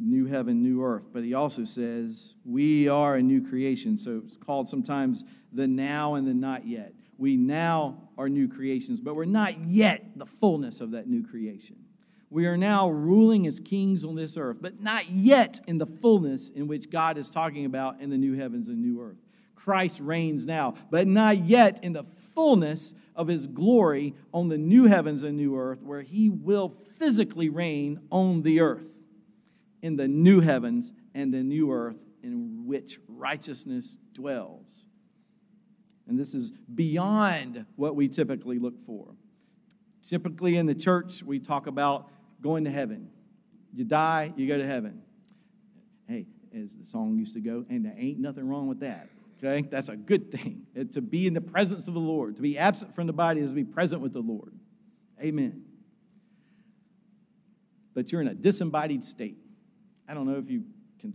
new 0.00 0.26
heaven, 0.26 0.62
new 0.62 0.82
earth. 0.82 1.08
But 1.12 1.24
he 1.24 1.34
also 1.34 1.64
says 1.64 2.34
we 2.44 2.88
are 2.88 3.16
a 3.16 3.22
new 3.22 3.46
creation. 3.46 3.98
So 3.98 4.22
it's 4.24 4.36
called 4.36 4.68
sometimes 4.68 5.24
the 5.52 5.66
now 5.66 6.14
and 6.14 6.26
the 6.26 6.34
not 6.34 6.66
yet. 6.66 6.94
We 7.18 7.36
now 7.36 8.08
are 8.16 8.28
new 8.28 8.48
creations, 8.48 9.00
but 9.00 9.14
we're 9.14 9.26
not 9.26 9.66
yet 9.66 10.12
the 10.16 10.26
fullness 10.26 10.80
of 10.80 10.92
that 10.92 11.06
new 11.06 11.26
creation. 11.26 11.76
We 12.30 12.46
are 12.46 12.56
now 12.56 12.88
ruling 12.88 13.46
as 13.46 13.60
kings 13.60 14.04
on 14.04 14.14
this 14.14 14.36
earth, 14.36 14.58
but 14.60 14.80
not 14.80 15.10
yet 15.10 15.60
in 15.66 15.78
the 15.78 15.86
fullness 15.86 16.48
in 16.48 16.68
which 16.68 16.88
God 16.88 17.18
is 17.18 17.28
talking 17.28 17.66
about 17.66 18.00
in 18.00 18.08
the 18.08 18.16
new 18.16 18.38
heavens 18.38 18.68
and 18.68 18.80
new 18.80 19.02
earth. 19.02 19.18
Christ 19.56 20.00
reigns 20.00 20.46
now, 20.46 20.74
but 20.90 21.06
not 21.06 21.44
yet 21.44 21.80
in 21.82 21.92
the 21.92 22.04
fullness 22.04 22.94
of 23.16 23.28
his 23.28 23.46
glory 23.46 24.14
on 24.32 24.48
the 24.48 24.56
new 24.56 24.86
heavens 24.86 25.24
and 25.24 25.36
new 25.36 25.58
earth, 25.58 25.82
where 25.82 26.02
he 26.02 26.30
will 26.30 26.70
physically 26.70 27.48
reign 27.48 28.00
on 28.10 28.42
the 28.42 28.60
earth 28.60 28.86
in 29.82 29.96
the 29.96 30.08
new 30.08 30.40
heavens 30.40 30.92
and 31.14 31.32
the 31.32 31.42
new 31.42 31.72
earth 31.72 31.96
in 32.22 32.66
which 32.66 32.98
righteousness 33.08 33.96
dwells. 34.12 34.86
And 36.06 36.18
this 36.18 36.34
is 36.34 36.52
beyond 36.74 37.66
what 37.76 37.94
we 37.94 38.08
typically 38.08 38.58
look 38.58 38.84
for. 38.84 39.14
Typically 40.06 40.56
in 40.56 40.66
the 40.66 40.74
church, 40.74 41.22
we 41.22 41.38
talk 41.38 41.66
about 41.66 42.10
going 42.40 42.64
to 42.64 42.70
heaven. 42.70 43.10
You 43.74 43.84
die, 43.84 44.32
you 44.36 44.48
go 44.48 44.58
to 44.58 44.66
heaven. 44.66 45.02
Hey, 46.08 46.26
as 46.54 46.74
the 46.74 46.84
song 46.84 47.16
used 47.16 47.34
to 47.34 47.40
go, 47.40 47.64
and 47.68 47.84
there 47.84 47.94
ain't 47.96 48.18
nothing 48.18 48.48
wrong 48.48 48.66
with 48.66 48.80
that. 48.80 49.08
Okay? 49.42 49.66
That's 49.70 49.88
a 49.88 49.96
good 49.96 50.32
thing. 50.32 50.66
Eh, 50.76 50.84
to 50.92 51.00
be 51.00 51.26
in 51.26 51.34
the 51.34 51.40
presence 51.40 51.88
of 51.88 51.94
the 51.94 52.00
Lord. 52.00 52.36
To 52.36 52.42
be 52.42 52.58
absent 52.58 52.94
from 52.94 53.06
the 53.06 53.12
body 53.12 53.40
is 53.40 53.50
to 53.50 53.54
be 53.54 53.64
present 53.64 54.02
with 54.02 54.12
the 54.12 54.20
Lord. 54.20 54.52
Amen. 55.20 55.62
But 57.94 58.10
you're 58.10 58.20
in 58.20 58.28
a 58.28 58.34
disembodied 58.34 59.04
state. 59.04 59.38
I 60.10 60.14
don't 60.14 60.26
know 60.26 60.38
if 60.38 60.50
you 60.50 60.64
can, 60.98 61.14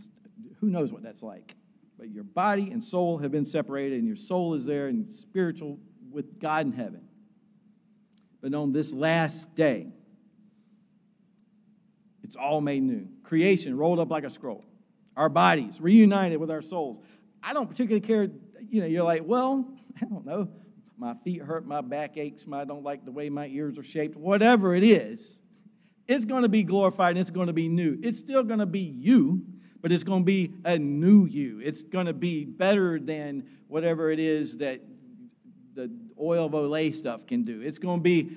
who 0.58 0.70
knows 0.70 0.90
what 0.90 1.02
that's 1.02 1.22
like. 1.22 1.54
But 1.98 2.10
your 2.10 2.24
body 2.24 2.70
and 2.70 2.82
soul 2.82 3.18
have 3.18 3.30
been 3.30 3.44
separated, 3.44 3.98
and 3.98 4.06
your 4.06 4.16
soul 4.16 4.54
is 4.54 4.64
there 4.64 4.86
and 4.86 5.14
spiritual 5.14 5.78
with 6.10 6.40
God 6.40 6.64
in 6.64 6.72
heaven. 6.72 7.02
But 8.40 8.54
on 8.54 8.72
this 8.72 8.94
last 8.94 9.54
day, 9.54 9.88
it's 12.24 12.36
all 12.36 12.62
made 12.62 12.82
new. 12.82 13.06
Creation 13.22 13.76
rolled 13.76 13.98
up 13.98 14.10
like 14.10 14.24
a 14.24 14.30
scroll. 14.30 14.64
our 15.14 15.28
bodies, 15.28 15.80
reunited 15.80 16.38
with 16.38 16.50
our 16.50 16.62
souls. 16.62 16.98
I 17.42 17.52
don't 17.52 17.68
particularly 17.68 18.06
care, 18.06 18.28
you 18.68 18.80
know, 18.80 18.86
you're 18.86 19.04
like, 19.04 19.22
well, 19.24 19.66
I 20.00 20.06
don't 20.06 20.24
know. 20.24 20.48
My 20.98 21.14
feet 21.14 21.42
hurt, 21.42 21.66
my 21.66 21.82
back 21.82 22.16
aches, 22.16 22.46
I 22.50 22.64
don't 22.64 22.82
like 22.82 23.04
the 23.04 23.12
way 23.12 23.28
my 23.28 23.46
ears 23.46 23.78
are 23.78 23.82
shaped, 23.82 24.16
whatever 24.16 24.74
it 24.74 24.84
is. 24.84 25.40
It's 26.08 26.24
going 26.24 26.42
to 26.42 26.48
be 26.48 26.62
glorified 26.62 27.10
and 27.10 27.18
it's 27.18 27.30
going 27.30 27.48
to 27.48 27.52
be 27.52 27.68
new. 27.68 27.98
It's 28.02 28.18
still 28.18 28.42
going 28.42 28.60
to 28.60 28.66
be 28.66 28.80
you, 28.80 29.42
but 29.80 29.92
it's 29.92 30.04
going 30.04 30.22
to 30.22 30.26
be 30.26 30.52
a 30.64 30.78
new 30.78 31.26
you. 31.26 31.60
It's 31.62 31.82
going 31.82 32.06
to 32.06 32.12
be 32.12 32.44
better 32.44 32.98
than 32.98 33.44
whatever 33.68 34.10
it 34.10 34.18
is 34.18 34.58
that 34.58 34.80
the 35.74 35.90
oil 36.20 36.46
of 36.46 36.52
Olay 36.52 36.94
stuff 36.94 37.26
can 37.26 37.44
do. 37.44 37.60
It's 37.60 37.78
going 37.78 37.98
to 37.98 38.02
be 38.02 38.30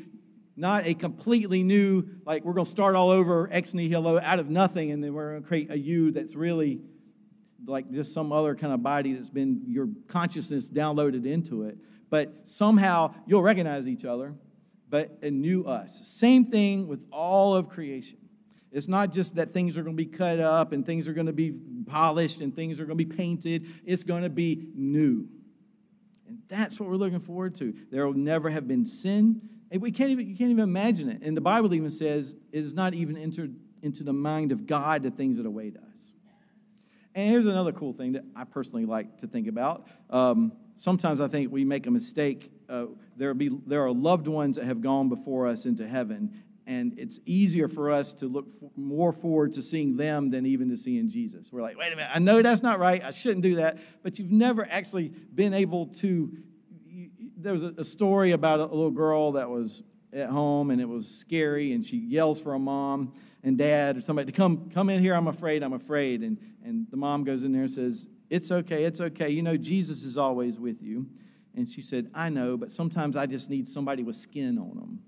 not 0.55 0.86
a 0.86 0.93
completely 0.93 1.63
new, 1.63 2.03
like 2.25 2.43
we're 2.43 2.53
going 2.53 2.65
to 2.65 2.69
start 2.69 2.95
all 2.95 3.10
over 3.10 3.47
ex 3.51 3.73
nihilo 3.73 4.19
out 4.19 4.39
of 4.39 4.49
nothing, 4.49 4.91
and 4.91 5.01
then 5.01 5.13
we're 5.13 5.32
going 5.32 5.41
to 5.41 5.47
create 5.47 5.71
a 5.71 5.77
you 5.77 6.12
that's 6.12 6.36
really 6.36 6.82
like 7.65 7.89
just 7.91 8.13
some 8.13 8.32
other 8.32 8.55
kind 8.55 8.73
of 8.73 8.84
body 8.84 9.13
that's 9.13 9.29
been 9.29 9.63
your 9.67 9.88
consciousness 10.08 10.69
downloaded 10.69 11.25
into 11.25 11.63
it. 11.63 11.77
But 12.10 12.34
somehow 12.45 13.13
you'll 13.25 13.41
recognize 13.41 13.88
each 13.88 14.03
other, 14.03 14.34
but 14.89 15.19
a 15.21 15.32
new 15.32 15.63
us. 15.63 16.08
Same 16.08 16.45
thing 16.45 16.88
with 16.88 16.99
all 17.12 17.56
of 17.56 17.69
creation. 17.69 18.17
It's 18.71 18.88
not 18.88 19.12
just 19.12 19.36
that 19.36 19.54
things 19.54 19.78
are 19.78 19.84
going 19.84 19.97
to 19.97 20.04
be 20.04 20.10
cut 20.10 20.39
up 20.39 20.71
and 20.71 20.86
things 20.86 21.08
are 21.08 21.13
going 21.13 21.28
to 21.28 21.34
be 21.34 21.52
polished 21.88 22.41
and 22.41 22.56
things 22.56 22.80
are 22.80 22.86
going 22.86 22.97
to 22.97 23.04
be 23.04 23.15
painted. 23.15 23.67
It's 23.86 24.04
going 24.04 24.23
to 24.23 24.30
be 24.30 24.69
new. 24.75 25.28
And 26.28 26.39
that's 26.47 26.80
what 26.80 26.88
we're 26.88 26.95
looking 26.95 27.19
forward 27.19 27.56
to. 27.56 27.73
There 27.91 28.06
will 28.06 28.13
never 28.13 28.49
have 28.49 28.67
been 28.67 28.86
sin. 28.86 29.41
We 29.71 29.91
can't 29.91 30.12
even, 30.12 30.28
you 30.28 30.36
can't 30.36 30.52
even 30.52 30.63
imagine 30.63 31.10
it. 31.10 31.21
And 31.21 31.36
the 31.36 31.41
Bible 31.41 31.73
even 31.73 31.89
says 31.89 32.36
it 32.52 32.63
is 32.63 32.73
not 32.73 32.93
even 32.93 33.17
entered 33.17 33.56
into 33.82 34.04
the 34.04 34.13
mind 34.13 34.52
of 34.52 34.67
God 34.67 35.04
the 35.04 35.12
things 35.12 35.38
that 35.38 35.45
await 35.45 35.78
us. 35.78 35.84
And 37.15 37.30
here's 37.30 37.47
another 37.47 37.71
cool 37.71 37.93
thing 37.93 38.13
that 38.13 38.23
I 38.36 38.43
personally 38.43 38.86
like 38.86 39.19
to 39.19 39.28
think 39.28 39.47
about. 39.47 39.88
Um, 40.10 40.54
sometimes 40.75 41.21
I 41.21 41.28
think 41.28 41.52
we 41.52 41.65
make 41.65 41.88
a 41.88 41.91
mistake. 41.91 42.52
Uh, 42.69 42.86
there, 43.17 43.34
be, 43.34 43.49
there 43.65 43.84
are 43.84 43.91
loved 43.91 44.27
ones 44.27 44.55
that 44.55 44.65
have 44.65 44.82
gone 44.82 45.10
before 45.10 45.47
us 45.47 45.65
into 45.65 45.88
heaven, 45.88 46.32
and 46.67 46.97
it's 46.99 47.19
easier 47.25 47.67
for 47.67 47.91
us 47.91 48.13
to 48.13 48.27
look 48.27 48.45
more 48.75 49.12
forward 49.12 49.53
to 49.55 49.62
seeing 49.62 49.97
them 49.97 50.29
than 50.29 50.45
even 50.45 50.69
to 50.69 50.77
seeing 50.77 51.10
Jesus. 51.10 51.51
We're 51.51 51.63
like, 51.63 51.77
wait 51.77 51.91
a 51.91 51.95
minute, 51.95 52.12
I 52.13 52.19
know 52.19 52.41
that's 52.41 52.62
not 52.62 52.79
right. 52.79 53.03
I 53.03 53.12
shouldn't 53.12 53.41
do 53.41 53.55
that. 53.55 53.79
But 54.03 54.19
you've 54.19 54.32
never 54.32 54.67
actually 54.69 55.10
been 55.10 55.53
able 55.53 55.88
to. 55.88 56.32
there 57.38 57.53
was 57.53 57.63
a, 57.63 57.73
a 57.77 57.84
story 57.84 58.32
about 58.32 58.60
a 58.60 58.65
little 58.65 58.91
girl 58.91 59.32
that 59.34 59.49
was 59.49 59.82
at 60.13 60.29
home, 60.29 60.69
and 60.69 60.79
it 60.79 60.88
was 60.88 61.08
scary, 61.08 61.73
and 61.73 61.84
she 61.84 61.97
yells 61.97 62.39
for 62.39 62.53
a 62.53 62.60
mom 62.60 63.13
and 63.43 63.58
dad 63.58 63.97
or 63.97 64.01
somebody 64.01 64.32
to 64.32 64.36
come 64.36 64.69
come 64.69 64.89
in 64.89 65.01
here 65.01 65.13
i'm 65.13 65.27
afraid 65.27 65.63
i'm 65.63 65.73
afraid 65.73 66.21
and 66.21 66.38
and 66.63 66.88
the 66.91 66.97
mom 66.97 67.23
goes 67.23 67.43
in 67.43 67.51
there 67.51 67.63
and 67.63 67.71
says 67.71 68.10
it's 68.29 68.51
okay 68.51 68.84
it's 68.84 68.99
okay 68.99 69.29
you 69.29 69.41
know 69.41 69.55
jesus 69.55 70.03
is 70.03 70.17
always 70.17 70.60
with 70.60 70.82
you 70.82 71.08
and 71.60 71.69
she 71.69 71.82
said 71.82 72.10
i 72.13 72.30
know 72.30 72.58
but 72.58 72.72
sometimes 72.72 73.15
i 73.15 73.26
just 73.26 73.50
need 73.50 73.67
somebody 73.69 74.02
with 74.02 74.15
skin 74.15 74.58
on 74.58 74.76
them 74.76 75.00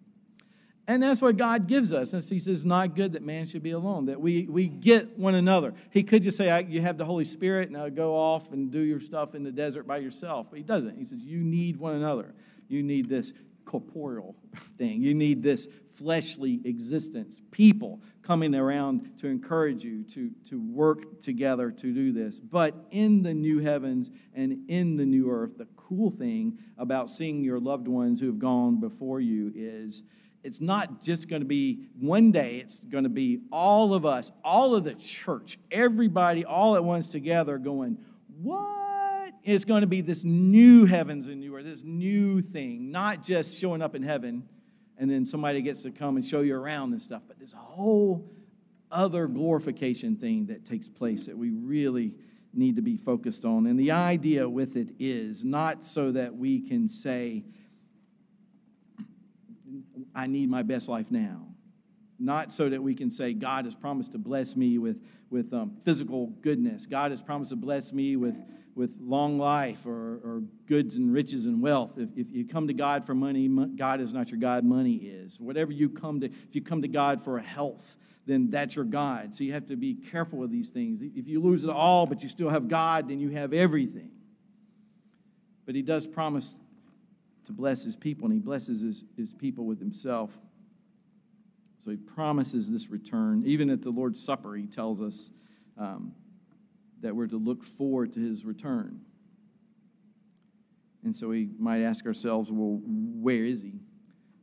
and 0.91 1.01
that's 1.01 1.21
what 1.21 1.37
god 1.37 1.67
gives 1.67 1.93
us. 1.93 2.11
And 2.11 2.21
he 2.21 2.39
says 2.39 2.47
it's 2.59 2.63
not 2.65 2.95
good 2.95 3.13
that 3.13 3.21
man 3.21 3.45
should 3.45 3.63
be 3.63 3.71
alone 3.71 4.05
that 4.07 4.19
we 4.19 4.43
we 4.43 4.67
get 4.67 5.17
one 5.17 5.35
another. 5.35 5.73
He 5.89 6.03
could 6.03 6.21
just 6.21 6.37
say 6.37 6.65
you 6.67 6.81
have 6.81 6.97
the 6.97 7.05
holy 7.05 7.23
spirit 7.23 7.71
now 7.71 7.87
go 7.87 8.15
off 8.15 8.51
and 8.51 8.71
do 8.71 8.79
your 8.79 8.99
stuff 8.99 9.33
in 9.33 9.43
the 9.43 9.51
desert 9.51 9.87
by 9.87 9.99
yourself. 9.99 10.47
But 10.49 10.57
he 10.57 10.63
doesn't. 10.63 10.97
He 10.97 11.05
says 11.05 11.19
you 11.19 11.39
need 11.39 11.77
one 11.77 11.95
another. 11.95 12.33
You 12.67 12.83
need 12.83 13.07
this 13.07 13.31
corporeal 13.63 14.35
thing. 14.77 15.01
You 15.01 15.13
need 15.13 15.41
this 15.43 15.69
fleshly 15.93 16.61
existence, 16.65 17.41
people 17.51 18.01
coming 18.21 18.55
around 18.55 19.17
to 19.19 19.27
encourage 19.27 19.83
you 19.83 20.03
to, 20.03 20.31
to 20.49 20.59
work 20.59 21.21
together 21.21 21.71
to 21.71 21.93
do 21.93 22.11
this. 22.11 22.39
But 22.39 22.75
in 22.91 23.23
the 23.23 23.33
new 23.33 23.59
heavens 23.59 24.09
and 24.33 24.69
in 24.69 24.95
the 24.95 25.05
new 25.05 25.29
earth, 25.29 25.57
the 25.57 25.67
cool 25.75 26.11
thing 26.11 26.57
about 26.77 27.09
seeing 27.09 27.43
your 27.43 27.59
loved 27.59 27.87
ones 27.87 28.19
who 28.19 28.27
have 28.27 28.39
gone 28.39 28.79
before 28.79 29.19
you 29.19 29.51
is 29.55 30.03
it's 30.43 30.61
not 30.61 31.01
just 31.01 31.27
going 31.27 31.41
to 31.41 31.47
be 31.47 31.87
one 31.99 32.31
day, 32.31 32.57
it's 32.57 32.79
going 32.79 33.03
to 33.03 33.09
be 33.09 33.41
all 33.51 33.93
of 33.93 34.05
us, 34.05 34.31
all 34.43 34.75
of 34.75 34.83
the 34.83 34.95
church, 34.95 35.59
everybody 35.69 36.45
all 36.45 36.75
at 36.75 36.83
once 36.83 37.07
together 37.07 37.57
going, 37.57 37.97
What? 38.41 38.67
It's 39.43 39.65
going 39.65 39.81
to 39.81 39.87
be 39.87 40.01
this 40.01 40.23
new 40.23 40.85
heavens 40.85 41.27
and 41.27 41.39
new 41.39 41.55
earth, 41.55 41.65
this 41.65 41.83
new 41.83 42.41
thing, 42.41 42.91
not 42.91 43.23
just 43.23 43.57
showing 43.57 43.81
up 43.81 43.95
in 43.95 44.03
heaven 44.03 44.43
and 45.01 45.09
then 45.09 45.25
somebody 45.25 45.63
gets 45.63 45.81
to 45.81 45.89
come 45.89 46.15
and 46.15 46.23
show 46.23 46.41
you 46.41 46.55
around 46.55 46.91
and 46.91 47.01
stuff, 47.01 47.23
but 47.27 47.39
this 47.39 47.53
whole 47.53 48.31
other 48.91 49.25
glorification 49.25 50.15
thing 50.15 50.45
that 50.45 50.63
takes 50.63 50.87
place 50.87 51.25
that 51.25 51.35
we 51.35 51.49
really 51.49 52.13
need 52.53 52.75
to 52.75 52.83
be 52.83 52.97
focused 52.97 53.43
on. 53.43 53.65
And 53.65 53.79
the 53.79 53.89
idea 53.89 54.47
with 54.47 54.75
it 54.75 54.89
is 54.99 55.43
not 55.43 55.87
so 55.87 56.11
that 56.11 56.35
we 56.35 56.61
can 56.61 56.87
say, 56.87 57.43
I 60.13 60.27
need 60.27 60.51
my 60.51 60.61
best 60.61 60.87
life 60.87 61.09
now. 61.09 61.47
Not 62.19 62.53
so 62.53 62.69
that 62.69 62.83
we 62.83 62.93
can 62.93 63.09
say, 63.09 63.33
God 63.33 63.65
has 63.65 63.73
promised 63.73 64.11
to 64.11 64.19
bless 64.19 64.55
me 64.55 64.77
with, 64.77 65.01
with 65.31 65.51
um, 65.51 65.77
physical 65.83 66.27
goodness. 66.27 66.85
God 66.85 67.09
has 67.09 67.23
promised 67.23 67.49
to 67.49 67.55
bless 67.55 67.91
me 67.91 68.17
with 68.17 68.35
with 68.75 68.93
long 69.01 69.37
life 69.37 69.85
or, 69.85 70.19
or 70.23 70.43
goods 70.67 70.95
and 70.95 71.13
riches 71.13 71.45
and 71.45 71.61
wealth. 71.61 71.91
If, 71.97 72.09
if 72.15 72.27
you 72.31 72.47
come 72.47 72.67
to 72.67 72.73
God 72.73 73.05
for 73.05 73.13
money, 73.13 73.47
God 73.75 73.99
is 73.99 74.13
not 74.13 74.31
your 74.31 74.39
God, 74.39 74.63
money 74.63 74.95
is. 74.95 75.39
Whatever 75.39 75.71
you 75.71 75.89
come 75.89 76.21
to, 76.21 76.27
if 76.27 76.55
you 76.55 76.61
come 76.61 76.81
to 76.81 76.87
God 76.87 77.23
for 77.23 77.39
health, 77.39 77.97
then 78.25 78.49
that's 78.49 78.75
your 78.75 78.85
God. 78.85 79.35
So 79.35 79.43
you 79.43 79.53
have 79.53 79.65
to 79.67 79.75
be 79.75 79.95
careful 79.95 80.39
with 80.39 80.51
these 80.51 80.69
things. 80.69 81.01
If 81.01 81.27
you 81.27 81.41
lose 81.41 81.63
it 81.63 81.69
all, 81.69 82.05
but 82.05 82.23
you 82.23 82.29
still 82.29 82.49
have 82.49 82.67
God, 82.67 83.09
then 83.09 83.19
you 83.19 83.29
have 83.29 83.53
everything. 83.53 84.11
But 85.65 85.75
He 85.75 85.81
does 85.81 86.07
promise 86.07 86.55
to 87.45 87.51
bless 87.51 87.83
His 87.83 87.95
people, 87.95 88.25
and 88.25 88.33
He 88.33 88.39
blesses 88.39 88.81
His, 88.81 89.03
his 89.17 89.33
people 89.33 89.65
with 89.65 89.79
Himself. 89.79 90.31
So 91.79 91.91
He 91.91 91.97
promises 91.97 92.69
this 92.69 92.89
return. 92.89 93.43
Even 93.45 93.69
at 93.69 93.81
the 93.81 93.89
Lord's 93.89 94.23
Supper, 94.23 94.55
He 94.55 94.67
tells 94.67 95.01
us. 95.01 95.29
Um, 95.77 96.13
that 97.01 97.15
we're 97.15 97.27
to 97.27 97.37
look 97.37 97.63
forward 97.63 98.13
to 98.13 98.19
his 98.19 98.45
return. 98.45 99.01
And 101.03 101.15
so 101.15 101.29
we 101.29 101.49
might 101.57 101.81
ask 101.81 102.05
ourselves, 102.05 102.51
well, 102.51 102.79
where 102.85 103.43
is 103.43 103.61
he? 103.61 103.79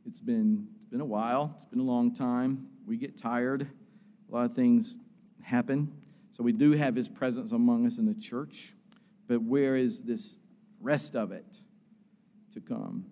It's 0.05 0.21
been, 0.21 0.67
it's 0.81 0.89
been 0.89 1.01
a 1.01 1.05
while, 1.05 1.53
it's 1.55 1.65
been 1.65 1.79
a 1.79 1.83
long 1.83 2.13
time. 2.13 2.67
We 2.85 2.97
get 2.97 3.17
tired, 3.17 3.67
a 4.29 4.35
lot 4.35 4.45
of 4.45 4.55
things 4.55 4.97
happen. 5.41 5.91
So 6.35 6.43
we 6.43 6.51
do 6.51 6.71
have 6.71 6.95
his 6.95 7.07
presence 7.07 7.51
among 7.51 7.85
us 7.85 7.97
in 7.97 8.05
the 8.05 8.13
church, 8.13 8.73
but 9.27 9.41
where 9.41 9.75
is 9.75 10.01
this 10.01 10.37
rest 10.81 11.15
of 11.15 11.31
it 11.31 11.59
to 12.53 12.59
come? 12.59 13.05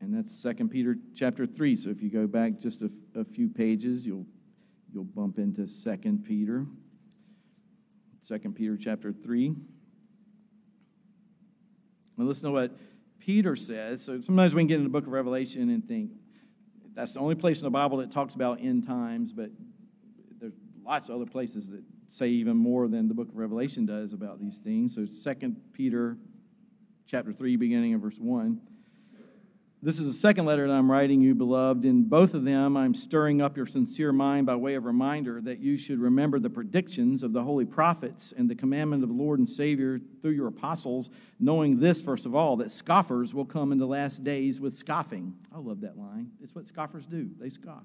And 0.00 0.14
that's 0.14 0.34
Second 0.34 0.70
Peter 0.70 0.96
chapter 1.14 1.46
3. 1.46 1.76
So 1.76 1.90
if 1.90 2.02
you 2.02 2.10
go 2.10 2.26
back 2.26 2.58
just 2.58 2.82
a, 2.82 2.90
a 3.14 3.24
few 3.24 3.48
pages, 3.48 4.06
you'll, 4.06 4.26
you'll 4.92 5.04
bump 5.04 5.38
into 5.38 5.68
Second 5.68 6.24
Peter. 6.24 6.66
2 8.26 8.38
Peter 8.50 8.76
chapter 8.76 9.12
3. 9.12 9.54
Now 12.16 12.24
listen 12.24 12.44
to 12.44 12.50
what 12.50 12.76
Peter 13.18 13.56
says. 13.56 14.04
So 14.04 14.20
sometimes 14.20 14.54
we 14.54 14.62
can 14.62 14.68
get 14.68 14.76
in 14.76 14.84
the 14.84 14.90
book 14.90 15.06
of 15.06 15.12
Revelation 15.12 15.70
and 15.70 15.86
think 15.86 16.10
that's 16.94 17.12
the 17.12 17.20
only 17.20 17.34
place 17.34 17.58
in 17.58 17.64
the 17.64 17.70
Bible 17.70 17.98
that 17.98 18.10
talks 18.10 18.34
about 18.34 18.60
end 18.60 18.86
times, 18.86 19.32
but 19.32 19.50
there's 20.40 20.52
lots 20.84 21.08
of 21.08 21.16
other 21.16 21.26
places 21.26 21.68
that 21.68 21.82
say 22.08 22.28
even 22.28 22.56
more 22.56 22.88
than 22.88 23.08
the 23.08 23.14
book 23.14 23.28
of 23.28 23.36
Revelation 23.36 23.86
does 23.86 24.12
about 24.12 24.40
these 24.40 24.58
things. 24.58 24.94
So 24.94 25.06
2 25.06 25.56
Peter 25.72 26.16
chapter 27.06 27.32
3, 27.32 27.56
beginning 27.56 27.92
in 27.92 28.00
verse 28.00 28.18
1. 28.18 28.60
This 29.82 29.98
is 29.98 30.06
the 30.06 30.12
second 30.12 30.44
letter 30.44 30.68
that 30.68 30.74
I'm 30.74 30.90
writing 30.90 31.22
you, 31.22 31.34
beloved. 31.34 31.86
In 31.86 32.02
both 32.02 32.34
of 32.34 32.44
them, 32.44 32.76
I'm 32.76 32.94
stirring 32.94 33.40
up 33.40 33.56
your 33.56 33.64
sincere 33.64 34.12
mind 34.12 34.44
by 34.44 34.54
way 34.54 34.74
of 34.74 34.84
reminder 34.84 35.40
that 35.40 35.60
you 35.60 35.78
should 35.78 35.98
remember 35.98 36.38
the 36.38 36.50
predictions 36.50 37.22
of 37.22 37.32
the 37.32 37.42
holy 37.42 37.64
prophets 37.64 38.34
and 38.36 38.50
the 38.50 38.54
commandment 38.54 39.02
of 39.02 39.08
the 39.08 39.14
Lord 39.14 39.38
and 39.38 39.48
Savior 39.48 39.98
through 40.20 40.32
your 40.32 40.48
apostles, 40.48 41.08
knowing 41.38 41.80
this, 41.80 42.02
first 42.02 42.26
of 42.26 42.34
all, 42.34 42.58
that 42.58 42.70
scoffers 42.72 43.32
will 43.32 43.46
come 43.46 43.72
in 43.72 43.78
the 43.78 43.86
last 43.86 44.22
days 44.22 44.60
with 44.60 44.76
scoffing. 44.76 45.32
I 45.50 45.58
love 45.58 45.80
that 45.80 45.96
line. 45.96 46.32
It's 46.42 46.54
what 46.54 46.68
scoffers 46.68 47.06
do, 47.06 47.30
they 47.40 47.48
scoff. 47.48 47.84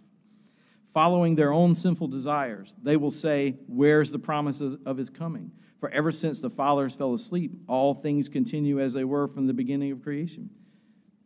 Following 0.94 1.36
their 1.36 1.54
own 1.54 1.76
sinful 1.76 2.10
desires, 2.10 2.76
they 2.84 2.98
will 2.98 3.10
say, 3.10 3.56
Where's 3.68 4.12
the 4.12 4.20
promise 4.20 4.60
of 4.60 4.98
his 4.98 5.10
coming? 5.10 5.52
For 5.80 5.90
ever 5.92 6.12
since 6.12 6.42
the 6.42 6.50
fathers 6.50 6.94
fell 6.94 7.14
asleep, 7.14 7.54
all 7.70 7.94
things 7.94 8.28
continue 8.28 8.82
as 8.82 8.92
they 8.92 9.06
were 9.06 9.30
from 9.30 9.48
the 9.48 9.54
beginning 9.54 9.94
of 9.94 10.04
creation 10.04 10.50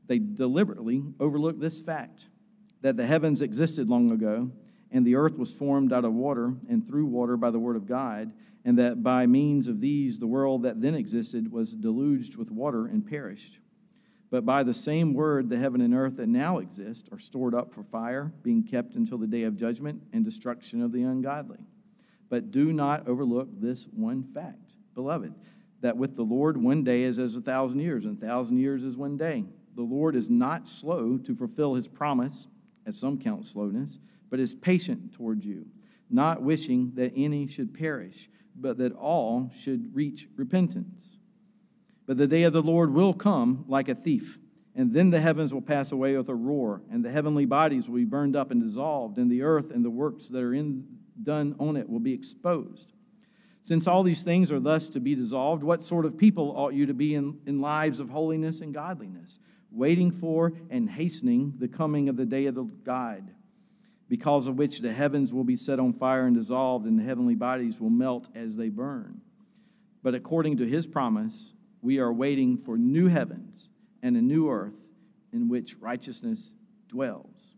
they 0.10 0.19
deliberately 0.19 1.04
overlook 1.19 1.60
this 1.60 1.80
fact 1.80 2.26
that 2.82 2.98
the 2.98 3.06
heavens 3.06 3.43
existed 3.43 3.88
long 3.88 4.12
ago, 4.12 4.52
and 4.91 5.06
the 5.06 5.15
earth 5.15 5.38
was 5.38 5.52
formed 5.52 5.93
out 5.93 6.04
of 6.04 6.13
water 6.13 6.56
and 6.67 6.86
through 6.86 7.06
water 7.06 7.38
by 7.38 7.52
the 7.52 7.60
word 7.60 7.76
of 7.76 7.88
God, 7.88 8.34
and 8.65 8.78
that 8.80 9.04
by 9.04 9.28
means 9.28 9.67
of 9.67 9.82
these 9.82 10.17
the 10.17 10.28
world 10.28 10.63
that 10.63 10.82
then 10.82 10.95
existed 10.95 11.52
was 11.52 11.74
deluged 11.74 12.38
with 12.38 12.50
water 12.50 12.88
and 12.88 13.06
perished. 13.06 13.60
But 14.32 14.48
by 14.48 14.63
the 14.63 14.74
same 14.74 15.13
word, 15.13 15.50
the 15.50 15.60
heaven 15.60 15.80
and 15.80 15.93
earth 15.93 16.17
that 16.17 16.28
now 16.28 16.58
exist 16.58 17.08
are 17.12 17.19
stored 17.19 17.54
up 17.54 17.72
for 17.72 17.84
fire, 17.84 18.34
being 18.41 18.63
kept 18.63 18.95
until 18.95 19.19
the 19.19 19.28
day 19.28 19.43
of 19.43 19.58
judgment 19.58 20.02
and 20.12 20.26
destruction 20.26 20.82
of 20.82 20.91
the 20.91 21.04
ungodly. 21.04 21.60
But 22.30 22.50
do 22.50 22.74
not 22.74 23.08
overlook 23.08 23.50
this 23.62 23.86
one 23.86 24.24
fact, 24.24 24.74
beloved, 24.95 25.36
that 25.82 25.98
with 25.98 26.15
the 26.15 26.24
Lord 26.24 26.58
one 26.58 26.84
day 26.84 27.04
is 27.04 27.19
as 27.19 27.36
a 27.36 27.41
thousand 27.41 27.80
years, 27.82 28.06
and 28.06 28.17
a 28.17 28.26
thousand 28.26 28.58
years 28.58 28.82
is 28.82 28.98
one 28.98 29.15
day. 29.15 29.45
The 29.80 29.86
Lord 29.86 30.18
is 30.18 30.30
not 30.30 30.68
slow 30.68 31.18
to 31.20 31.34
fulfill 31.34 31.76
his 31.76 31.88
promise, 31.88 32.50
as 32.86 33.00
some 33.00 33.18
count 33.18 33.46
slowness, 33.46 33.98
but 34.30 34.38
is 34.38 34.54
patient 34.54 35.13
towards 35.13 35.46
you, 35.46 35.68
not 36.10 36.42
wishing 36.42 36.92
that 36.96 37.13
any 37.15 37.48
should 37.48 37.74
perish, 37.74 38.30
but 38.54 38.78
that 38.80 38.92
all 38.92 39.50
should 39.58 39.96
reach 39.96 40.28
repentance. 40.36 41.15
But 42.06 42.18
the 42.18 42.28
day 42.28 42.44
of 42.44 42.52
the 42.52 42.62
Lord 42.62 42.94
will 42.94 43.13
come 43.13 43.63
like 43.70 43.88
a 43.88 43.96
thief. 43.96 44.38
And 44.76 44.92
then 44.92 45.12
the 45.12 45.22
heavens 45.22 45.54
will 45.54 45.62
pass 45.62 45.94
away 45.94 46.18
with 46.18 46.28
a 46.28 46.36
roar, 46.36 46.82
and 46.92 47.06
the 47.06 47.12
heavenly 47.12 47.46
bodies 47.46 47.88
will 47.88 48.00
be 48.00 48.04
burned 48.04 48.36
up 48.36 48.52
and 48.52 48.62
dissolved, 48.62 49.18
and 49.18 49.32
the 49.32 49.44
earth 49.44 49.72
and 49.72 49.86
the 49.86 49.89
works 49.89 50.28
that 50.28 50.44
are 50.44 50.54
in 50.54 50.84
done 51.24 51.56
on 51.58 51.78
it 51.78 51.88
will 51.88 52.02
be 52.02 52.13
exposed. 52.13 52.92
Since 53.63 53.88
all 53.88 54.04
these 54.04 54.24
things 54.24 54.52
are 54.52 54.60
thus 54.60 54.89
to 54.89 55.00
be 55.00 55.15
dissolved, 55.15 55.63
what 55.63 55.86
sort 55.86 56.04
of 56.04 56.18
people 56.18 56.54
ought 56.58 56.74
you 56.74 56.86
to 56.86 56.94
be 56.94 57.15
in, 57.15 57.38
in 57.46 57.62
lives 57.62 58.02
of 58.02 58.10
holiness 58.10 58.60
and 58.60 58.74
godliness, 58.74 59.39
waiting 59.71 60.12
for 60.12 60.53
and 60.69 60.89
hastening 60.89 61.53
the 61.58 61.67
coming 61.67 62.10
of 62.10 62.17
the 62.17 62.25
day 62.25 62.45
of 62.45 62.55
the 62.55 62.63
God, 62.63 63.32
because 64.08 64.47
of 64.47 64.58
which 64.58 64.79
the 64.79 64.91
heavens 64.91 65.32
will 65.32 65.43
be 65.43 65.58
set 65.58 65.79
on 65.79 65.93
fire 65.93 66.25
and 66.25 66.36
dissolved, 66.36 66.86
and 66.86 66.97
the 66.97 67.03
heavenly 67.03 67.36
bodies 67.36 67.79
will 67.79 67.89
melt 67.89 68.29
as 68.34 68.55
they 68.55 68.69
burn? 68.69 69.21
But 70.01 70.15
according 70.15 70.58
to 70.58 70.67
his 70.67 70.88
promise, 70.88 71.53
we 71.82 71.99
are 71.99 72.12
waiting 72.12 72.58
for 72.58 72.77
new 72.77 73.08
heavens 73.08 73.69
and 74.01 74.15
a 74.15 74.21
new 74.21 74.49
earth 74.49 74.75
in 75.32 75.49
which 75.49 75.75
righteousness 75.79 76.53
dwells. 76.88 77.55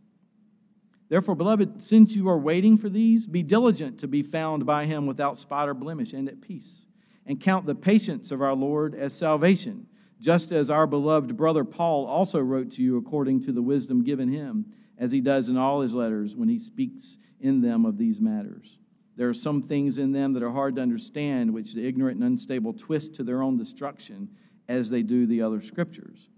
Therefore, 1.10 1.36
beloved, 1.36 1.84
since 1.84 2.16
you 2.16 2.30
are 2.30 2.38
waiting 2.38 2.78
for 2.78 2.88
these, 2.88 3.28
be 3.28 3.44
diligent 3.44 4.00
to 4.00 4.08
be 4.08 4.24
found 4.24 4.66
by 4.66 4.86
him 4.86 5.06
without 5.06 5.38
spot 5.38 5.68
or 5.68 5.74
blemish 5.74 6.14
and 6.14 6.30
at 6.30 6.42
peace. 6.42 6.86
And 7.26 7.40
count 7.40 7.66
the 7.66 7.76
patience 7.76 8.32
of 8.32 8.42
our 8.42 8.56
Lord 8.56 8.96
as 8.96 9.14
salvation, 9.14 9.88
just 10.22 10.52
as 10.52 10.70
our 10.70 10.88
beloved 10.88 11.36
brother 11.36 11.66
Paul 11.66 12.06
also 12.06 12.40
wrote 12.40 12.72
to 12.74 12.82
you 12.82 12.98
according 12.98 13.44
to 13.44 13.52
the 13.52 13.62
wisdom 13.62 14.04
given 14.04 14.32
him, 14.32 14.68
as 14.98 15.12
he 15.12 15.20
does 15.20 15.50
in 15.50 15.58
all 15.58 15.82
his 15.82 15.94
letters 15.94 16.36
when 16.36 16.48
he 16.48 16.60
speaks 16.60 17.18
in 17.40 17.62
them 17.62 17.86
of 17.86 17.98
these 17.98 18.22
matters. 18.22 18.78
There 19.18 19.28
are 19.28 19.34
some 19.34 19.62
things 19.62 19.98
in 19.98 20.14
them 20.14 20.34
that 20.34 20.44
are 20.44 20.52
hard 20.52 20.76
to 20.76 20.82
understand, 20.82 21.54
which 21.54 21.74
the 21.74 21.86
ignorant 21.86 22.22
and 22.22 22.26
unstable 22.32 22.74
twist 22.74 23.16
to 23.16 23.24
their 23.24 23.42
own 23.42 23.58
destruction, 23.58 24.30
as 24.70 24.90
they 24.90 25.04
do 25.04 25.26
the 25.26 25.42
other 25.42 25.62
scriptures. 25.62 26.30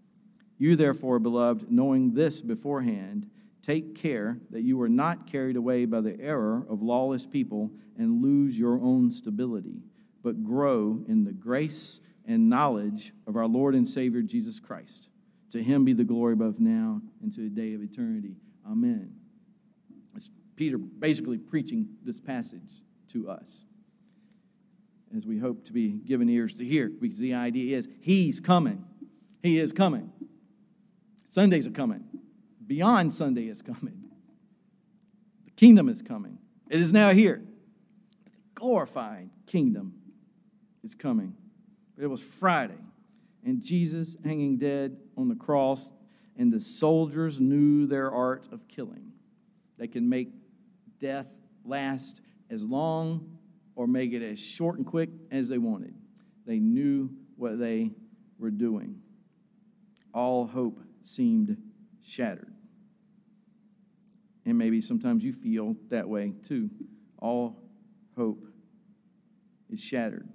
You, 0.57 0.75
therefore, 0.75 1.19
beloved, 1.19 1.69
knowing 1.69 2.13
this 2.13 2.41
beforehand, 2.41 3.29
Take 3.63 3.95
care 3.95 4.39
that 4.49 4.61
you 4.61 4.81
are 4.81 4.89
not 4.89 5.25
carried 5.25 5.55
away 5.55 5.85
by 5.85 6.01
the 6.01 6.19
error 6.19 6.65
of 6.69 6.81
lawless 6.81 7.25
people 7.25 7.71
and 7.97 8.21
lose 8.21 8.59
your 8.59 8.73
own 8.73 9.09
stability, 9.09 9.83
but 10.21 10.43
grow 10.43 11.01
in 11.07 11.23
the 11.23 11.31
grace 11.31 12.01
and 12.25 12.49
knowledge 12.49 13.13
of 13.27 13.35
our 13.35 13.47
Lord 13.47 13.75
and 13.75 13.87
Savior 13.87 14.21
Jesus 14.21 14.59
Christ. 14.59 15.09
To 15.51 15.61
him 15.61 15.85
be 15.85 15.93
the 15.93 16.03
glory 16.03 16.35
both 16.35 16.59
now 16.59 17.01
and 17.21 17.33
to 17.33 17.41
the 17.41 17.49
day 17.49 17.73
of 17.73 17.81
eternity. 17.81 18.37
Amen. 18.69 19.13
It's 20.15 20.31
Peter 20.55 20.77
basically 20.77 21.37
preaching 21.37 21.87
this 22.03 22.19
passage 22.19 22.83
to 23.09 23.29
us 23.29 23.65
as 25.15 25.27
we 25.27 25.37
hope 25.37 25.65
to 25.65 25.73
be 25.73 25.89
given 25.89 26.27
ears 26.29 26.55
to 26.55 26.65
hear, 26.65 26.89
because 26.89 27.19
the 27.19 27.35
idea 27.35 27.77
is 27.77 27.87
he's 28.01 28.39
coming. 28.39 28.83
He 29.43 29.59
is 29.59 29.71
coming. 29.71 30.11
Sundays 31.29 31.67
are 31.67 31.71
coming 31.71 32.03
beyond 32.65 33.13
Sunday 33.13 33.47
is 33.47 33.61
coming. 33.61 34.01
The 35.45 35.51
kingdom 35.51 35.89
is 35.89 36.01
coming. 36.01 36.39
It 36.69 36.81
is 36.81 36.91
now 36.91 37.11
here. 37.11 37.41
The 38.25 38.31
glorified 38.55 39.29
kingdom 39.45 39.93
is 40.83 40.95
coming. 40.95 41.35
It 41.97 42.07
was 42.07 42.21
Friday, 42.21 42.79
and 43.45 43.61
Jesus 43.61 44.17
hanging 44.23 44.57
dead 44.57 44.97
on 45.17 45.29
the 45.29 45.35
cross, 45.35 45.91
and 46.37 46.51
the 46.51 46.61
soldiers 46.61 47.39
knew 47.39 47.85
their 47.85 48.11
art 48.11 48.47
of 48.51 48.67
killing. 48.67 49.11
They 49.77 49.87
can 49.87 50.09
make 50.09 50.29
death 50.99 51.27
last 51.63 52.21
as 52.49 52.63
long 52.63 53.37
or 53.75 53.87
make 53.87 54.13
it 54.13 54.23
as 54.23 54.39
short 54.39 54.77
and 54.77 54.85
quick 54.85 55.09
as 55.31 55.49
they 55.49 55.57
wanted. 55.57 55.93
They 56.45 56.59
knew 56.59 57.09
what 57.35 57.59
they 57.59 57.91
were 58.37 58.51
doing. 58.51 59.01
All 60.13 60.45
hope 60.45 60.79
seemed 61.03 61.57
shattered. 62.01 62.53
And 64.45 64.57
maybe 64.57 64.81
sometimes 64.81 65.23
you 65.23 65.33
feel 65.33 65.75
that 65.89 66.07
way 66.07 66.33
too. 66.43 66.69
All 67.17 67.57
hope 68.15 68.45
is 69.69 69.79
shattered. 69.79 70.27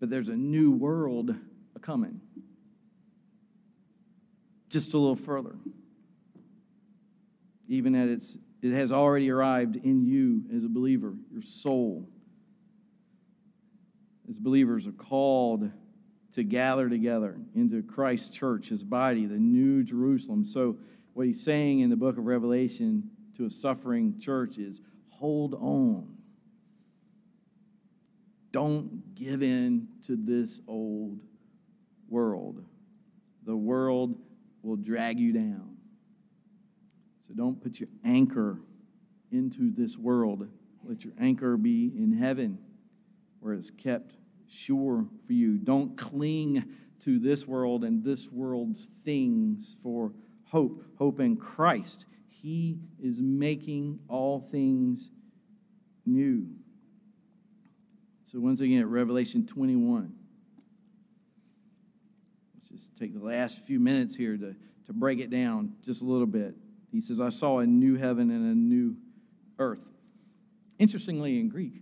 But 0.00 0.10
there's 0.10 0.28
a 0.28 0.36
new 0.36 0.70
world 0.70 1.34
coming. 1.80 2.20
Just 4.68 4.94
a 4.94 4.98
little 4.98 5.16
further. 5.16 5.56
Even 7.68 7.94
at 7.94 8.08
its 8.08 8.36
it 8.62 8.72
has 8.72 8.90
already 8.90 9.30
arrived 9.30 9.76
in 9.76 10.04
you 10.04 10.44
as 10.56 10.64
a 10.64 10.68
believer, 10.68 11.14
your 11.30 11.42
soul. 11.42 12.08
As 14.28 14.38
believers 14.38 14.86
are 14.86 14.92
called 14.92 15.70
to 16.32 16.42
gather 16.42 16.88
together 16.88 17.38
into 17.54 17.82
Christ's 17.82 18.30
church, 18.30 18.70
his 18.70 18.82
body, 18.82 19.26
the 19.26 19.38
new 19.38 19.84
Jerusalem. 19.84 20.44
So 20.44 20.78
what 21.12 21.26
he's 21.26 21.42
saying 21.42 21.80
in 21.80 21.90
the 21.90 21.96
book 21.96 22.18
of 22.18 22.26
Revelation 22.26 23.10
to 23.36 23.46
a 23.46 23.50
suffering 23.50 24.18
church 24.18 24.58
is 24.58 24.80
hold 25.10 25.54
on. 25.54 26.16
Don't 28.50 28.95
give 29.16 29.42
in 29.42 29.88
to 30.06 30.16
this 30.16 30.60
old 30.68 31.18
world. 32.08 32.62
The 33.44 33.56
world 33.56 34.14
will 34.62 34.76
drag 34.76 35.18
you 35.18 35.32
down. 35.32 35.76
So 37.26 37.34
don't 37.34 37.60
put 37.60 37.80
your 37.80 37.88
anchor 38.04 38.60
into 39.32 39.72
this 39.72 39.96
world. 39.96 40.46
Let 40.84 41.04
your 41.04 41.14
anchor 41.18 41.56
be 41.56 41.92
in 41.96 42.12
heaven, 42.12 42.58
where 43.40 43.54
it's 43.54 43.70
kept 43.70 44.12
sure 44.48 45.06
for 45.26 45.32
you. 45.32 45.58
Don't 45.58 45.96
cling 45.96 46.64
to 47.00 47.18
this 47.18 47.46
world 47.46 47.84
and 47.84 48.04
this 48.04 48.30
world's 48.30 48.86
things 49.04 49.76
for 49.82 50.12
hope, 50.44 50.84
hope 50.98 51.20
in 51.20 51.36
Christ. 51.36 52.06
He 52.28 52.78
is 53.02 53.20
making 53.20 53.98
all 54.08 54.40
things 54.40 55.10
new. 56.04 56.46
So, 58.26 58.40
once 58.40 58.60
again, 58.60 58.80
at 58.80 58.88
Revelation 58.88 59.46
21, 59.46 60.12
let's 62.56 62.68
just 62.68 62.98
take 62.98 63.14
the 63.16 63.24
last 63.24 63.64
few 63.64 63.78
minutes 63.78 64.16
here 64.16 64.36
to, 64.36 64.56
to 64.86 64.92
break 64.92 65.20
it 65.20 65.30
down 65.30 65.74
just 65.84 66.02
a 66.02 66.04
little 66.04 66.26
bit. 66.26 66.56
He 66.90 67.00
says, 67.00 67.20
I 67.20 67.28
saw 67.28 67.60
a 67.60 67.66
new 67.66 67.94
heaven 67.96 68.32
and 68.32 68.50
a 68.50 68.58
new 68.58 68.96
earth. 69.60 69.86
Interestingly, 70.80 71.38
in 71.38 71.48
Greek, 71.48 71.74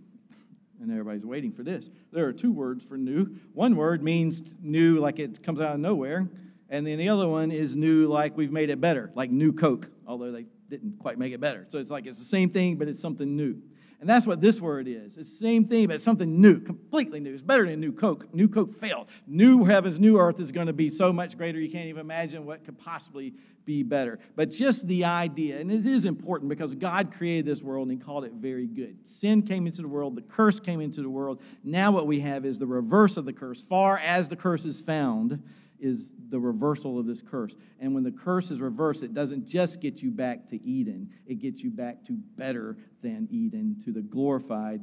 and 0.79 0.91
everybody's 0.91 1.25
waiting 1.25 1.51
for 1.51 1.63
this, 1.63 1.89
there 2.11 2.27
are 2.27 2.33
two 2.33 2.51
words 2.51 2.83
for 2.83 2.95
new. 2.95 3.37
One 3.53 3.75
word 3.75 4.03
means 4.03 4.53
new, 4.61 4.99
like 4.99 5.17
it 5.17 5.41
comes 5.41 5.59
out 5.59 5.73
of 5.73 5.79
nowhere, 5.79 6.29
and 6.69 6.85
then 6.85 6.99
the 6.99 7.09
other 7.09 7.27
one 7.27 7.49
is 7.49 7.75
new, 7.75 8.07
like 8.07 8.37
we've 8.37 8.51
made 8.51 8.69
it 8.69 8.79
better, 8.79 9.11
like 9.15 9.31
new 9.31 9.51
Coke, 9.51 9.89
although 10.05 10.31
they 10.31 10.45
didn't 10.69 10.99
quite 10.99 11.17
make 11.17 11.33
it 11.33 11.39
better. 11.39 11.65
So 11.69 11.79
it's 11.79 11.89
like 11.89 12.05
it's 12.05 12.19
the 12.19 12.25
same 12.25 12.51
thing, 12.51 12.75
but 12.75 12.87
it's 12.87 13.01
something 13.01 13.35
new. 13.35 13.63
And 14.05 14.09
that's 14.11 14.27
what 14.27 14.39
this 14.39 14.61
word 14.61 14.87
is. 14.87 15.17
It's 15.17 15.31
the 15.31 15.35
same 15.35 15.65
thing, 15.65 15.87
but 15.87 15.99
something 15.99 16.39
new, 16.39 16.59
completely 16.59 17.19
new. 17.19 17.33
It's 17.33 17.41
better 17.41 17.65
than 17.65 17.79
new 17.79 17.91
Coke. 17.91 18.31
New 18.35 18.47
Coke 18.47 18.79
failed. 18.79 19.07
New 19.25 19.63
heavens, 19.63 19.99
new 19.99 20.19
earth 20.19 20.39
is 20.39 20.51
going 20.51 20.67
to 20.67 20.73
be 20.73 20.91
so 20.91 21.11
much 21.11 21.35
greater, 21.39 21.59
you 21.59 21.71
can't 21.71 21.87
even 21.87 22.01
imagine 22.01 22.45
what 22.45 22.63
could 22.63 22.77
possibly 22.77 23.33
be 23.65 23.81
better. 23.81 24.19
But 24.35 24.51
just 24.51 24.85
the 24.85 25.05
idea, 25.05 25.59
and 25.59 25.71
it 25.71 25.87
is 25.87 26.05
important 26.05 26.49
because 26.49 26.75
God 26.75 27.11
created 27.11 27.47
this 27.47 27.63
world 27.63 27.87
and 27.87 27.99
He 27.99 28.05
called 28.05 28.25
it 28.25 28.33
very 28.33 28.67
good. 28.67 28.95
Sin 29.09 29.41
came 29.41 29.65
into 29.65 29.81
the 29.81 29.87
world, 29.87 30.15
the 30.15 30.21
curse 30.21 30.59
came 30.59 30.81
into 30.81 31.01
the 31.01 31.09
world. 31.09 31.41
Now 31.63 31.89
what 31.89 32.05
we 32.05 32.19
have 32.19 32.45
is 32.45 32.59
the 32.59 32.67
reverse 32.67 33.17
of 33.17 33.25
the 33.25 33.33
curse. 33.33 33.63
Far 33.63 33.97
as 33.97 34.27
the 34.29 34.35
curse 34.35 34.65
is 34.65 34.79
found, 34.79 35.41
is 35.79 36.13
the 36.29 36.39
reversal 36.39 36.99
of 36.99 37.05
this 37.05 37.21
curse. 37.21 37.55
And 37.79 37.93
when 37.93 38.03
the 38.03 38.11
curse 38.11 38.51
is 38.51 38.59
reversed, 38.59 39.03
it 39.03 39.13
doesn't 39.13 39.47
just 39.47 39.81
get 39.81 40.01
you 40.01 40.11
back 40.11 40.47
to 40.47 40.63
Eden, 40.63 41.09
it 41.25 41.35
gets 41.35 41.61
you 41.61 41.69
back 41.69 42.03
to 42.05 42.13
better 42.13 42.77
than 43.01 43.27
Eden, 43.31 43.77
to 43.85 43.91
the 43.91 44.01
glorified 44.01 44.81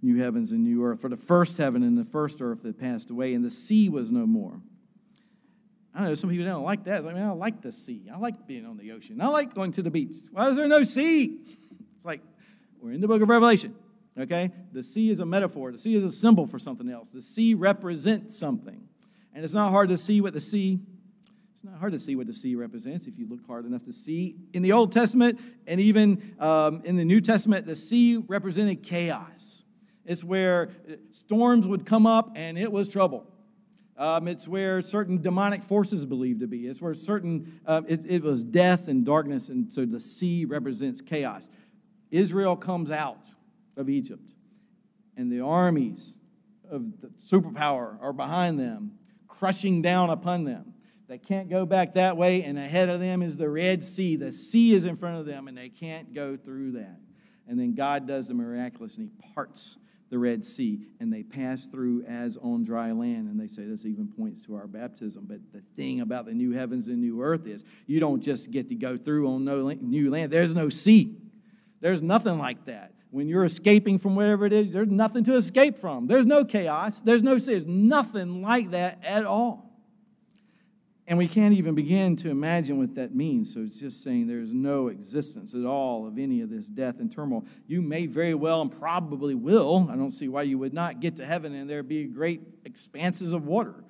new 0.00 0.20
heavens 0.20 0.52
and 0.52 0.64
new 0.64 0.84
earth. 0.84 1.00
For 1.00 1.08
the 1.08 1.16
first 1.16 1.56
heaven 1.56 1.82
and 1.82 1.96
the 1.96 2.04
first 2.04 2.42
earth 2.42 2.62
that 2.62 2.78
passed 2.78 3.10
away, 3.10 3.34
and 3.34 3.44
the 3.44 3.50
sea 3.50 3.88
was 3.88 4.10
no 4.10 4.26
more. 4.26 4.60
I 5.94 6.04
know 6.04 6.14
some 6.14 6.30
people 6.30 6.46
don't 6.46 6.64
like 6.64 6.84
that. 6.84 7.04
I 7.04 7.12
mean, 7.12 7.22
I 7.22 7.32
like 7.32 7.60
the 7.60 7.72
sea. 7.72 8.08
I 8.12 8.16
like 8.16 8.46
being 8.46 8.64
on 8.64 8.78
the 8.78 8.92
ocean. 8.92 9.20
I 9.20 9.26
like 9.26 9.54
going 9.54 9.72
to 9.72 9.82
the 9.82 9.90
beach. 9.90 10.16
Why 10.30 10.48
is 10.48 10.56
there 10.56 10.66
no 10.66 10.84
sea? 10.84 11.38
It's 11.94 12.04
like 12.04 12.22
we're 12.80 12.92
in 12.92 13.00
the 13.00 13.08
book 13.08 13.20
of 13.20 13.28
Revelation. 13.28 13.74
Okay? 14.18 14.50
The 14.72 14.82
sea 14.82 15.10
is 15.10 15.20
a 15.20 15.26
metaphor. 15.26 15.70
The 15.70 15.78
sea 15.78 15.94
is 15.96 16.04
a 16.04 16.12
symbol 16.12 16.46
for 16.46 16.58
something 16.58 16.88
else. 16.90 17.10
The 17.10 17.22
sea 17.22 17.54
represents 17.54 18.38
something. 18.38 18.88
And 19.34 19.44
it's 19.44 19.54
not 19.54 19.70
hard 19.70 19.88
to 19.88 19.96
see 19.96 20.20
what 20.20 20.32
the 20.32 20.40
sea 20.40 20.78
It's 21.54 21.64
not 21.64 21.78
hard 21.78 21.92
to 21.92 22.00
see 22.00 22.16
what 22.16 22.26
the 22.26 22.34
sea 22.34 22.54
represents 22.54 23.06
if 23.06 23.18
you 23.18 23.28
look 23.28 23.46
hard 23.46 23.66
enough 23.66 23.84
to 23.84 23.92
see. 23.92 24.36
In 24.52 24.62
the 24.62 24.72
Old 24.72 24.92
Testament 24.92 25.40
and 25.66 25.80
even 25.80 26.34
um, 26.38 26.82
in 26.84 26.96
the 26.96 27.04
New 27.04 27.20
Testament, 27.20 27.66
the 27.66 27.76
sea 27.76 28.16
represented 28.16 28.82
chaos. 28.82 29.64
It's 30.04 30.24
where 30.24 30.70
storms 31.10 31.66
would 31.66 31.86
come 31.86 32.06
up 32.06 32.32
and 32.34 32.58
it 32.58 32.70
was 32.70 32.88
trouble. 32.88 33.26
Um, 33.96 34.26
it's 34.26 34.48
where 34.48 34.82
certain 34.82 35.20
demonic 35.20 35.62
forces 35.62 36.06
believed 36.06 36.40
to 36.40 36.46
be. 36.46 36.66
It's 36.66 36.80
where 36.80 36.94
certain, 36.94 37.60
uh, 37.66 37.82
it, 37.86 38.00
it 38.06 38.22
was 38.22 38.42
death 38.42 38.88
and 38.88 39.04
darkness, 39.04 39.48
and 39.48 39.72
so 39.72 39.84
the 39.84 40.00
sea 40.00 40.44
represents 40.44 41.00
chaos. 41.00 41.48
Israel 42.10 42.56
comes 42.56 42.90
out 42.90 43.26
of 43.76 43.88
Egypt, 43.88 44.32
and 45.16 45.30
the 45.30 45.40
armies 45.40 46.16
of 46.70 47.00
the 47.00 47.08
superpower 47.08 47.96
are 48.02 48.14
behind 48.14 48.58
them, 48.58 48.92
crushing 49.38 49.82
down 49.82 50.10
upon 50.10 50.44
them. 50.44 50.74
They 51.08 51.18
can't 51.18 51.50
go 51.50 51.66
back 51.66 51.94
that 51.94 52.16
way, 52.16 52.42
and 52.42 52.58
ahead 52.58 52.88
of 52.88 53.00
them 53.00 53.22
is 53.22 53.36
the 53.36 53.48
Red 53.48 53.84
Sea. 53.84 54.16
The 54.16 54.32
sea 54.32 54.72
is 54.72 54.84
in 54.84 54.96
front 54.96 55.18
of 55.18 55.26
them, 55.26 55.48
and 55.48 55.56
they 55.56 55.68
can't 55.68 56.14
go 56.14 56.36
through 56.36 56.72
that. 56.72 57.00
And 57.48 57.58
then 57.58 57.74
God 57.74 58.06
does 58.06 58.28
the 58.28 58.34
miraculous, 58.34 58.96
and 58.96 59.10
He 59.10 59.32
parts 59.34 59.78
the 60.10 60.18
Red 60.18 60.44
Sea, 60.44 60.86
and 61.00 61.12
they 61.12 61.22
pass 61.22 61.66
through 61.66 62.04
as 62.04 62.36
on 62.36 62.64
dry 62.64 62.92
land. 62.92 63.28
And 63.28 63.40
they 63.40 63.48
say 63.48 63.64
this 63.64 63.84
even 63.84 64.08
points 64.08 64.44
to 64.46 64.54
our 64.54 64.66
baptism. 64.66 65.24
But 65.26 65.40
the 65.52 65.62
thing 65.76 66.00
about 66.00 66.26
the 66.26 66.34
new 66.34 66.52
heavens 66.52 66.86
and 66.88 67.00
new 67.00 67.22
earth 67.22 67.46
is 67.46 67.64
you 67.86 67.98
don't 67.98 68.20
just 68.20 68.50
get 68.50 68.68
to 68.68 68.74
go 68.74 68.96
through 68.96 69.28
on 69.28 69.44
no 69.44 69.70
new 69.70 70.10
land, 70.10 70.30
there's 70.30 70.54
no 70.54 70.68
sea. 70.68 71.16
There's 71.80 72.00
nothing 72.00 72.38
like 72.38 72.66
that. 72.66 72.92
When 73.12 73.28
you're 73.28 73.44
escaping 73.44 73.98
from 73.98 74.16
wherever 74.16 74.46
it 74.46 74.54
is, 74.54 74.72
there's 74.72 74.88
nothing 74.88 75.22
to 75.24 75.36
escape 75.36 75.78
from. 75.78 76.06
There's 76.06 76.24
no 76.24 76.46
chaos. 76.46 76.98
There's 76.98 77.22
no 77.22 77.36
sea. 77.36 77.52
There's 77.52 77.66
nothing 77.66 78.40
like 78.40 78.70
that 78.70 79.04
at 79.04 79.26
all. 79.26 79.70
And 81.06 81.18
we 81.18 81.28
can't 81.28 81.52
even 81.52 81.74
begin 81.74 82.16
to 82.16 82.30
imagine 82.30 82.78
what 82.78 82.94
that 82.94 83.14
means. 83.14 83.52
So 83.52 83.60
it's 83.60 83.78
just 83.78 84.02
saying 84.02 84.28
there's 84.28 84.54
no 84.54 84.88
existence 84.88 85.52
at 85.52 85.66
all 85.66 86.06
of 86.06 86.16
any 86.16 86.40
of 86.40 86.48
this 86.48 86.64
death 86.64 87.00
and 87.00 87.12
turmoil. 87.12 87.44
You 87.66 87.82
may 87.82 88.06
very 88.06 88.32
well 88.32 88.62
and 88.62 88.70
probably 88.70 89.34
will, 89.34 89.88
I 89.90 89.96
don't 89.96 90.12
see 90.12 90.28
why 90.28 90.44
you 90.44 90.56
would 90.56 90.72
not 90.72 91.00
get 91.00 91.16
to 91.16 91.26
heaven 91.26 91.54
and 91.54 91.68
there 91.68 91.82
be 91.82 92.04
great 92.04 92.40
expanses 92.64 93.34
of 93.34 93.46
water, 93.46 93.84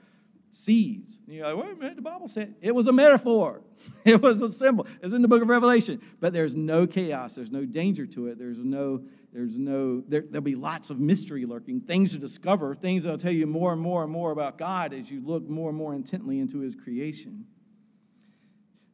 seas. 0.52 1.18
And 1.26 1.34
you're 1.34 1.46
like, 1.46 1.56
wait 1.56 1.72
a 1.72 1.76
minute, 1.76 1.96
the 1.96 2.02
Bible 2.02 2.28
said 2.28 2.54
it 2.60 2.74
was 2.74 2.86
a 2.86 2.92
metaphor. 2.92 3.62
It 4.04 4.20
was 4.20 4.42
a 4.42 4.50
symbol. 4.50 4.86
It's 5.00 5.12
in 5.12 5.22
the 5.22 5.28
book 5.28 5.42
of 5.42 5.48
Revelation. 5.48 6.00
But 6.20 6.32
there's 6.32 6.54
no 6.54 6.86
chaos, 6.86 7.34
there's 7.34 7.50
no 7.50 7.64
danger 7.64 8.06
to 8.06 8.28
it, 8.28 8.38
there's 8.38 8.58
no 8.58 9.02
there's 9.32 9.56
no, 9.56 10.02
there, 10.08 10.24
will 10.30 10.42
be 10.42 10.54
lots 10.54 10.90
of 10.90 11.00
mystery 11.00 11.46
lurking, 11.46 11.80
things 11.80 12.12
to 12.12 12.18
discover, 12.18 12.74
things 12.74 13.04
that'll 13.04 13.18
tell 13.18 13.32
you 13.32 13.46
more 13.46 13.72
and 13.72 13.80
more 13.80 14.02
and 14.02 14.12
more 14.12 14.30
about 14.30 14.58
God 14.58 14.92
as 14.92 15.10
you 15.10 15.22
look 15.24 15.48
more 15.48 15.70
and 15.70 15.78
more 15.78 15.94
intently 15.94 16.38
into 16.38 16.58
His 16.58 16.74
creation. 16.74 17.46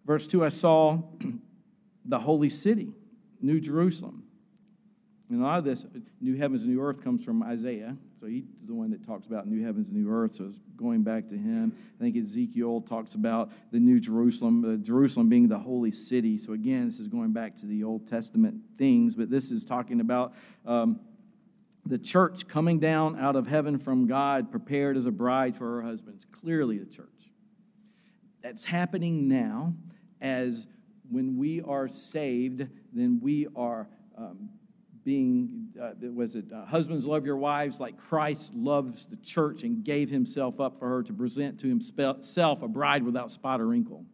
Verse 0.06 0.28
2 0.28 0.44
I 0.44 0.50
saw 0.50 1.02
the 2.04 2.20
holy 2.20 2.50
city, 2.50 2.92
New 3.40 3.60
Jerusalem. 3.60 4.22
And 5.28 5.42
a 5.42 5.44
lot 5.44 5.58
of 5.58 5.64
this, 5.64 5.84
new 6.20 6.36
heavens 6.36 6.62
and 6.62 6.72
new 6.72 6.80
earth, 6.80 7.02
comes 7.02 7.24
from 7.24 7.42
Isaiah. 7.42 7.96
So 8.20 8.26
he's 8.26 8.44
the 8.66 8.74
one 8.74 8.90
that 8.90 9.06
talks 9.06 9.26
about 9.26 9.46
new 9.46 9.64
heavens 9.64 9.88
and 9.88 9.96
new 9.96 10.10
earth. 10.10 10.34
So 10.34 10.44
it's 10.44 10.58
going 10.76 11.02
back 11.02 11.28
to 11.28 11.36
him. 11.36 11.72
I 11.98 12.02
think 12.02 12.16
Ezekiel 12.16 12.80
talks 12.80 13.14
about 13.14 13.52
the 13.70 13.78
new 13.78 14.00
Jerusalem, 14.00 14.64
uh, 14.64 14.76
Jerusalem 14.84 15.28
being 15.28 15.48
the 15.48 15.58
holy 15.58 15.92
city. 15.92 16.38
So 16.38 16.52
again, 16.52 16.86
this 16.86 16.98
is 16.98 17.06
going 17.06 17.32
back 17.32 17.56
to 17.58 17.66
the 17.66 17.84
Old 17.84 18.08
Testament 18.08 18.60
things, 18.76 19.14
but 19.14 19.30
this 19.30 19.52
is 19.52 19.64
talking 19.64 20.00
about 20.00 20.34
um, 20.66 20.98
the 21.86 21.98
church 21.98 22.48
coming 22.48 22.80
down 22.80 23.18
out 23.20 23.36
of 23.36 23.46
heaven 23.46 23.78
from 23.78 24.06
God, 24.08 24.50
prepared 24.50 24.96
as 24.96 25.06
a 25.06 25.12
bride 25.12 25.56
for 25.56 25.80
her 25.80 25.82
husbands. 25.82 26.26
Clearly, 26.32 26.78
the 26.78 26.86
church. 26.86 27.06
That's 28.42 28.64
happening 28.64 29.28
now 29.28 29.74
as 30.20 30.66
when 31.08 31.36
we 31.38 31.62
are 31.62 31.88
saved, 31.88 32.66
then 32.92 33.20
we 33.22 33.46
are. 33.54 33.88
Um, 34.16 34.50
being, 35.04 35.68
uh, 35.80 35.92
was 36.12 36.36
it, 36.36 36.46
uh, 36.52 36.64
husbands 36.66 37.06
love 37.06 37.24
your 37.24 37.36
wives 37.36 37.80
like 37.80 37.96
Christ 37.96 38.54
loves 38.54 39.06
the 39.06 39.16
church 39.16 39.62
and 39.62 39.84
gave 39.84 40.10
himself 40.10 40.60
up 40.60 40.78
for 40.78 40.88
her 40.88 41.02
to 41.02 41.12
present 41.12 41.60
to 41.60 41.68
himself 41.68 42.62
a 42.62 42.68
bride 42.68 43.02
without 43.02 43.30
spot 43.30 43.60
or 43.60 43.66
wrinkle. 43.66 44.04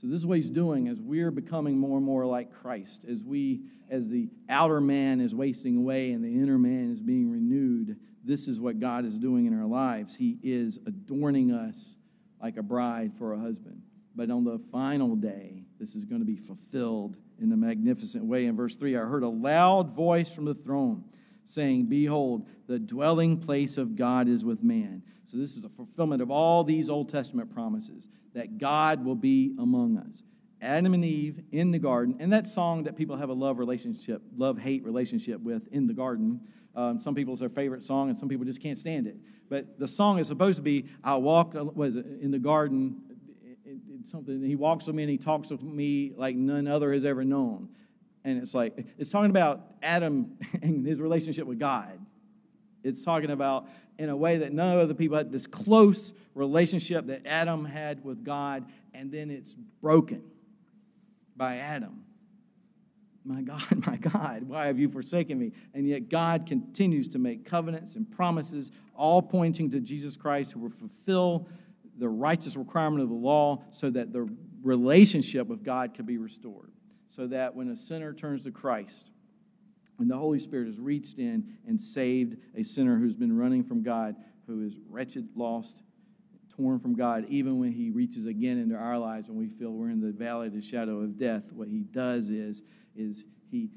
So 0.00 0.06
this 0.06 0.18
is 0.18 0.26
what 0.26 0.36
he's 0.36 0.50
doing 0.50 0.88
as 0.88 1.00
we're 1.00 1.30
becoming 1.30 1.76
more 1.76 1.98
and 1.98 2.06
more 2.06 2.24
like 2.24 2.52
Christ, 2.52 3.04
as 3.04 3.22
we, 3.22 3.60
as 3.90 4.08
the 4.08 4.30
outer 4.48 4.80
man 4.80 5.20
is 5.20 5.34
wasting 5.34 5.76
away 5.76 6.12
and 6.12 6.24
the 6.24 6.34
inner 6.34 6.58
man 6.58 6.90
is 6.90 7.00
being 7.00 7.30
renewed. 7.30 7.98
This 8.24 8.48
is 8.48 8.60
what 8.60 8.80
God 8.80 9.04
is 9.04 9.18
doing 9.18 9.46
in 9.46 9.58
our 9.58 9.66
lives. 9.66 10.16
He 10.16 10.38
is 10.42 10.78
adorning 10.86 11.52
us 11.52 11.98
like 12.42 12.56
a 12.56 12.62
bride 12.62 13.12
for 13.18 13.34
a 13.34 13.38
husband. 13.38 13.82
But 14.16 14.30
on 14.30 14.44
the 14.44 14.58
final 14.72 15.16
day, 15.16 15.64
this 15.78 15.94
is 15.94 16.04
going 16.04 16.20
to 16.20 16.26
be 16.26 16.36
fulfilled 16.36 17.16
in 17.40 17.52
a 17.52 17.56
magnificent 17.56 18.24
way. 18.24 18.46
In 18.46 18.56
verse 18.56 18.76
3, 18.76 18.96
I 18.96 19.00
heard 19.00 19.22
a 19.22 19.28
loud 19.28 19.94
voice 19.94 20.30
from 20.30 20.44
the 20.44 20.54
throne 20.54 21.04
saying, 21.46 21.86
Behold, 21.86 22.48
the 22.66 22.78
dwelling 22.78 23.38
place 23.38 23.76
of 23.76 23.96
God 23.96 24.28
is 24.28 24.44
with 24.44 24.62
man. 24.62 25.02
So, 25.24 25.36
this 25.36 25.56
is 25.56 25.64
a 25.64 25.68
fulfillment 25.68 26.22
of 26.22 26.30
all 26.30 26.64
these 26.64 26.90
Old 26.90 27.08
Testament 27.08 27.52
promises 27.52 28.08
that 28.34 28.58
God 28.58 29.04
will 29.04 29.14
be 29.14 29.54
among 29.58 29.96
us. 29.96 30.22
Adam 30.62 30.92
and 30.92 31.04
Eve 31.04 31.40
in 31.52 31.70
the 31.70 31.78
garden, 31.78 32.16
and 32.20 32.32
that 32.32 32.46
song 32.46 32.84
that 32.84 32.96
people 32.96 33.16
have 33.16 33.30
a 33.30 33.34
love 33.34 33.58
relationship, 33.58 34.22
love 34.36 34.58
hate 34.58 34.84
relationship 34.84 35.40
with 35.40 35.66
in 35.72 35.86
the 35.86 35.94
garden. 35.94 36.40
Um, 36.76 37.00
some 37.00 37.14
people's 37.14 37.40
their 37.40 37.48
favorite 37.48 37.84
song, 37.84 38.10
and 38.10 38.18
some 38.18 38.28
people 38.28 38.44
just 38.44 38.62
can't 38.62 38.78
stand 38.78 39.06
it. 39.06 39.16
But 39.48 39.78
the 39.78 39.88
song 39.88 40.18
is 40.18 40.28
supposed 40.28 40.56
to 40.56 40.62
be, 40.62 40.86
"I 41.02 41.16
walk 41.16 41.54
was 41.54 41.96
in 41.96 42.30
the 42.30 42.38
garden 42.38 43.02
something. 44.08 44.42
He 44.42 44.56
walks 44.56 44.86
with 44.86 44.96
me 44.96 45.02
and 45.02 45.10
he 45.10 45.18
talks 45.18 45.50
with 45.50 45.62
me 45.62 46.12
like 46.16 46.36
none 46.36 46.66
other 46.66 46.92
has 46.92 47.04
ever 47.04 47.24
known. 47.24 47.68
And 48.24 48.42
it's 48.42 48.54
like, 48.54 48.86
it's 48.98 49.10
talking 49.10 49.30
about 49.30 49.62
Adam 49.82 50.38
and 50.62 50.86
his 50.86 51.00
relationship 51.00 51.46
with 51.46 51.58
God. 51.58 51.98
It's 52.82 53.04
talking 53.04 53.30
about 53.30 53.68
in 53.98 54.08
a 54.08 54.16
way 54.16 54.38
that 54.38 54.52
none 54.52 54.78
of 54.78 54.88
the 54.88 54.94
people 54.94 55.16
had 55.18 55.30
this 55.30 55.46
close 55.46 56.14
relationship 56.34 57.06
that 57.06 57.26
Adam 57.26 57.66
had 57.66 58.02
with 58.02 58.24
God, 58.24 58.64
and 58.94 59.12
then 59.12 59.30
it's 59.30 59.54
broken 59.82 60.22
by 61.36 61.58
Adam. 61.58 62.04
My 63.24 63.42
God, 63.42 63.62
my 63.86 63.96
God, 63.96 64.44
why 64.44 64.66
have 64.66 64.78
you 64.78 64.88
forsaken 64.88 65.38
me? 65.38 65.52
And 65.74 65.86
yet 65.86 66.08
God 66.08 66.46
continues 66.46 67.08
to 67.08 67.18
make 67.18 67.44
covenants 67.44 67.96
and 67.96 68.10
promises, 68.10 68.70
all 68.94 69.20
pointing 69.20 69.70
to 69.70 69.80
Jesus 69.80 70.16
Christ, 70.16 70.52
who 70.52 70.60
will 70.60 70.70
fulfill 70.70 71.46
the 72.00 72.08
righteous 72.08 72.56
requirement 72.56 73.02
of 73.02 73.08
the 73.08 73.14
law 73.14 73.62
so 73.70 73.90
that 73.90 74.12
the 74.12 74.28
relationship 74.62 75.46
with 75.46 75.62
God 75.62 75.94
could 75.94 76.06
be 76.06 76.18
restored. 76.18 76.72
So 77.08 77.26
that 77.28 77.54
when 77.54 77.68
a 77.68 77.76
sinner 77.76 78.12
turns 78.12 78.42
to 78.44 78.50
Christ, 78.50 79.10
and 79.98 80.10
the 80.10 80.16
Holy 80.16 80.40
Spirit 80.40 80.66
has 80.66 80.80
reached 80.80 81.18
in 81.18 81.58
and 81.68 81.78
saved 81.78 82.36
a 82.56 82.62
sinner 82.62 82.98
who's 82.98 83.14
been 83.14 83.36
running 83.36 83.62
from 83.62 83.82
God, 83.82 84.16
who 84.46 84.66
is 84.66 84.74
wretched, 84.88 85.28
lost, 85.34 85.82
torn 86.56 86.80
from 86.80 86.94
God, 86.94 87.26
even 87.28 87.58
when 87.58 87.72
he 87.72 87.90
reaches 87.90 88.24
again 88.24 88.58
into 88.58 88.76
our 88.76 88.98
lives 88.98 89.28
and 89.28 89.36
we 89.36 89.48
feel 89.48 89.72
we're 89.72 89.90
in 89.90 90.00
the 90.00 90.12
valley 90.12 90.46
of 90.46 90.54
the 90.54 90.62
shadow 90.62 91.00
of 91.00 91.18
death, 91.18 91.52
what 91.52 91.68
he 91.68 91.80
does 91.80 92.30
is, 92.30 92.62
is 92.96 93.24
he 93.50 93.68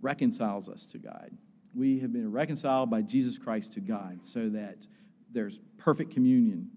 reconciles 0.00 0.68
us 0.68 0.84
to 0.86 0.98
God. 0.98 1.30
We 1.74 2.00
have 2.00 2.12
been 2.12 2.32
reconciled 2.32 2.90
by 2.90 3.02
Jesus 3.02 3.38
Christ 3.38 3.72
to 3.74 3.80
God 3.80 4.20
so 4.22 4.48
that 4.48 4.86
there's 5.32 5.60
perfect 5.78 6.12
communion 6.12 6.70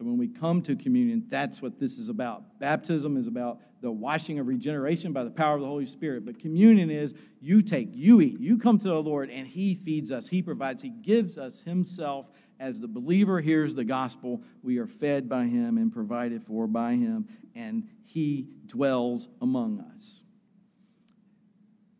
so 0.00 0.06
when 0.06 0.16
we 0.16 0.28
come 0.28 0.62
to 0.62 0.76
communion, 0.76 1.26
that's 1.28 1.60
what 1.60 1.78
this 1.78 1.98
is 1.98 2.08
about. 2.08 2.58
Baptism 2.58 3.18
is 3.18 3.26
about 3.26 3.60
the 3.82 3.90
washing 3.90 4.38
of 4.38 4.46
regeneration 4.46 5.12
by 5.12 5.24
the 5.24 5.30
power 5.30 5.56
of 5.56 5.60
the 5.60 5.66
Holy 5.66 5.84
Spirit. 5.84 6.24
But 6.24 6.38
communion 6.38 6.90
is 6.90 7.12
you 7.38 7.60
take, 7.60 7.90
you 7.92 8.22
eat, 8.22 8.40
you 8.40 8.56
come 8.56 8.78
to 8.78 8.88
the 8.88 9.02
Lord, 9.02 9.28
and 9.28 9.46
He 9.46 9.74
feeds 9.74 10.10
us, 10.10 10.26
He 10.26 10.40
provides, 10.40 10.80
He 10.80 10.88
gives 10.88 11.36
us 11.36 11.60
Himself. 11.60 12.30
As 12.58 12.80
the 12.80 12.88
believer 12.88 13.42
hears 13.42 13.74
the 13.74 13.84
gospel, 13.84 14.42
we 14.62 14.78
are 14.78 14.86
fed 14.86 15.28
by 15.28 15.44
Him 15.44 15.76
and 15.76 15.92
provided 15.92 16.42
for 16.44 16.66
by 16.66 16.92
Him, 16.92 17.28
and 17.54 17.86
He 18.06 18.48
dwells 18.64 19.28
among 19.42 19.84
us. 19.94 20.22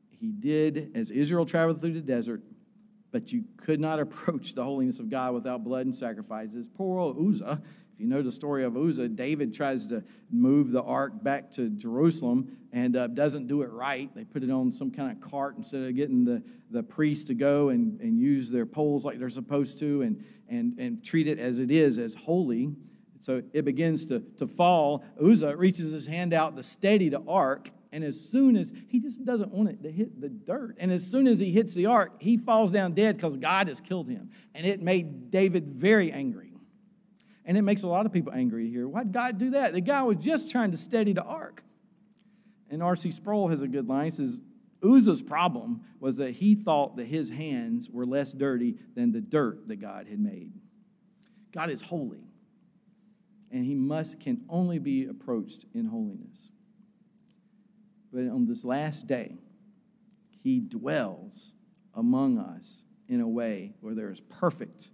He 0.09 0.33
did 0.33 0.93
as 0.95 1.11
Israel 1.11 1.45
traveled 1.45 1.83
through 1.83 1.93
the 1.93 2.01
desert, 2.01 2.43
but 3.13 3.31
you 3.31 3.45
could 3.59 3.81
not 3.81 4.01
approach 4.01 4.55
the 4.55 4.65
holiness 4.65 5.01
of 5.01 5.11
God 5.11 5.35
without 5.35 5.65
blood 5.65 5.85
and 5.85 5.95
sacrifices. 5.95 6.67
Poor 6.67 6.99
old 6.99 7.19
Uzzah 7.19 7.61
you 8.01 8.07
know 8.07 8.23
the 8.23 8.33
story 8.33 8.65
of 8.65 8.77
Uzzah, 8.77 9.09
David 9.09 9.53
tries 9.53 9.87
to 9.89 10.03
move 10.31 10.73
the 10.73 10.83
ark 10.83 11.23
back 11.23 11.53
to 11.53 11.69
Jerusalem 11.69 12.57
and 12.73 12.97
uh, 12.97 13.09
doesn't 13.09 13.47
do 13.47 13.63
it 13.63 13.71
right. 13.71 14.11
They 14.15 14.25
put 14.25 14.43
it 14.43 14.51
on 14.51 14.73
some 14.73 14.91
kind 14.91 15.11
of 15.11 15.31
cart 15.31 15.57
instead 15.59 15.83
of 15.83 15.95
getting 15.95 16.25
the, 16.25 16.43
the 16.71 16.83
priests 16.83 17.27
to 17.27 17.35
go 17.35 17.69
and, 17.69 18.01
and 18.01 18.19
use 18.19 18.49
their 18.51 18.65
poles 18.65 19.05
like 19.05 19.19
they're 19.19 19.29
supposed 19.29 19.79
to 19.81 20.03
and, 20.03 20.25
and, 20.49 20.79
and 20.79 21.05
treat 21.05 21.29
it 21.29 21.39
as 21.39 21.59
it 21.59 21.71
is, 21.71 21.99
as 21.99 22.15
holy. 22.15 22.73
So 23.21 23.43
it 23.53 23.67
begins 23.67 24.07
to, 24.07 24.21
to 24.39 24.47
fall. 24.47 25.05
Uzzah 25.23 25.55
reaches 25.57 25.93
his 25.93 26.07
hand 26.07 26.33
out 26.33 26.57
to 26.57 26.63
steady 26.63 27.11
the 27.11 27.23
ark, 27.29 27.71
and 27.93 28.03
as 28.03 28.19
soon 28.19 28.57
as 28.57 28.73
he 28.89 28.99
just 28.99 29.25
doesn't 29.27 29.53
want 29.53 29.69
it 29.69 29.83
to 29.83 29.91
hit 29.91 30.21
the 30.21 30.31
dirt, 30.31 30.77
and 30.79 30.91
as 30.91 31.07
soon 31.07 31.27
as 31.27 31.39
he 31.39 31.53
hits 31.53 31.75
the 31.75 31.85
ark, 31.85 32.15
he 32.19 32.39
falls 32.39 32.71
down 32.71 32.95
dead 32.95 33.17
because 33.17 33.37
God 33.37 33.69
has 33.69 33.81
killed 33.81 34.09
him. 34.09 34.31
And 34.55 34.67
it 34.67 34.81
made 34.81 35.31
David 35.31 35.67
very 35.75 36.11
angry. 36.11 36.50
And 37.51 37.59
it 37.59 37.63
makes 37.63 37.83
a 37.83 37.89
lot 37.89 38.07
of 38.07 38.13
people 38.13 38.33
angry 38.33 38.71
here. 38.71 38.87
Why'd 38.87 39.11
God 39.11 39.37
do 39.37 39.51
that? 39.51 39.73
The 39.73 39.81
guy 39.81 40.05
was 40.05 40.19
just 40.19 40.53
trying 40.53 40.71
to 40.71 40.77
steady 40.77 41.15
the 41.15 41.25
ark. 41.25 41.65
And 42.71 42.81
R.C. 42.81 43.11
Sproul 43.11 43.49
has 43.49 43.61
a 43.61 43.67
good 43.67 43.89
line. 43.89 44.05
He 44.05 44.11
says, 44.13 44.41
Uzzah's 44.85 45.21
problem 45.21 45.81
was 45.99 46.19
that 46.19 46.31
he 46.31 46.55
thought 46.55 46.97
that 46.97 47.09
his 47.09 47.29
hands 47.29 47.91
were 47.91 48.07
less 48.07 48.33
dirty 48.33 48.77
than 48.95 49.11
the 49.11 49.21
dirt 49.21 49.67
that 49.67 49.81
God 49.81 50.07
had 50.07 50.21
made. 50.21 50.53
God 51.51 51.71
is 51.71 51.83
holy, 51.83 52.23
and 53.51 53.65
he 53.65 53.75
must 53.75 54.21
can 54.21 54.45
only 54.49 54.79
be 54.79 55.07
approached 55.07 55.67
in 55.75 55.87
holiness. 55.87 56.53
But 58.13 58.29
on 58.29 58.47
this 58.47 58.65
last 58.65 59.09
day, 59.09 59.39
he 60.45 60.61
dwells 60.61 61.55
among 61.95 62.39
us 62.39 62.85
in 63.09 63.21
a 63.21 63.29
way 63.29 63.75
where 63.81 63.97
there 63.97 64.13
is 64.13 64.21
perfect 64.21 64.91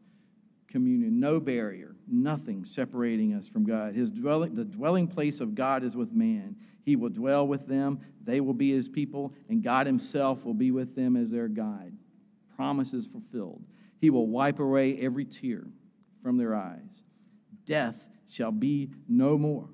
communion, 0.69 1.21
no 1.21 1.39
barrier, 1.39 1.96
nothing 2.09 2.65
separating 2.65 3.35
us 3.35 3.49
from 3.49 3.65
God. 3.65 3.95
His 3.95 4.11
dwelling, 4.11 4.55
the 4.55 4.65
dwelling 4.65 5.09
place 5.09 5.41
of 5.41 5.55
God 5.55 5.85
is 5.85 5.97
with 5.97 6.13
man. 6.13 6.57
He 6.85 6.97
will 6.97 7.11
dwell 7.11 7.47
with 7.47 7.67
them, 7.67 8.01
they 8.23 8.41
will 8.41 8.55
be 8.55 8.71
his 8.71 8.89
people, 8.89 9.35
and 9.49 9.63
God 9.63 9.87
himself 9.87 10.45
will 10.45 10.55
be 10.55 10.71
with 10.71 10.95
them 10.95 11.17
as 11.17 11.31
their 11.31 11.49
guide. 11.49 11.93
Promises 12.55 13.07
fulfilled. 13.07 13.63
He 14.01 14.11
will 14.11 14.27
wipe 14.29 14.61
away 14.61 14.99
every 14.99 15.25
tear 15.25 15.67
from 16.23 16.37
their 16.37 16.55
eyes. 16.55 17.05
Death 17.67 18.07
shall 18.29 18.53
be 18.53 18.91
no 19.09 19.37
more. 19.37 19.69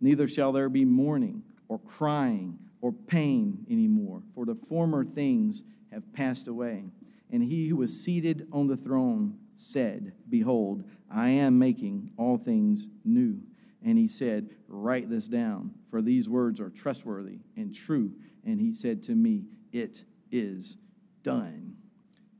Neither 0.00 0.28
shall 0.28 0.52
there 0.52 0.68
be 0.68 0.84
mourning 0.84 1.42
or 1.68 1.78
crying 1.78 2.58
or 2.80 2.92
pain 2.92 3.66
anymore, 3.68 4.22
for 4.34 4.46
the 4.46 4.54
former 4.54 5.04
things 5.04 5.62
have 5.92 6.12
passed 6.12 6.46
away. 6.46 6.84
And 7.30 7.42
he 7.42 7.68
who 7.68 7.76
was 7.76 7.98
seated 7.98 8.48
on 8.52 8.66
the 8.66 8.76
throne 8.76 9.38
said, 9.56 10.12
Behold, 10.28 10.84
I 11.10 11.30
am 11.30 11.58
making 11.58 12.10
all 12.16 12.38
things 12.38 12.88
new. 13.04 13.40
And 13.84 13.98
he 13.98 14.08
said, 14.08 14.50
Write 14.66 15.10
this 15.10 15.26
down, 15.26 15.72
for 15.90 16.02
these 16.02 16.28
words 16.28 16.60
are 16.60 16.70
trustworthy 16.70 17.38
and 17.56 17.74
true. 17.74 18.12
And 18.44 18.60
he 18.60 18.72
said 18.72 19.02
to 19.04 19.12
me, 19.12 19.44
It 19.72 20.04
is 20.30 20.76
done. 21.22 21.76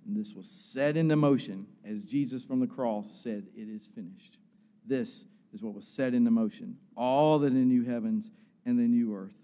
And 0.06 0.16
this 0.16 0.34
was 0.34 0.48
set 0.48 0.96
into 0.96 1.16
motion 1.16 1.66
as 1.84 2.04
Jesus 2.04 2.42
from 2.42 2.60
the 2.60 2.66
cross 2.66 3.12
said, 3.12 3.46
It 3.54 3.68
is 3.68 3.86
finished. 3.86 4.38
This 4.86 5.26
is 5.52 5.62
what 5.62 5.74
was 5.74 5.86
set 5.86 6.14
into 6.14 6.30
motion. 6.30 6.76
All 6.96 7.38
that 7.40 7.52
the 7.52 7.58
new 7.58 7.84
heavens 7.84 8.30
and 8.64 8.78
the 8.78 8.88
new 8.88 9.14
earth. 9.14 9.34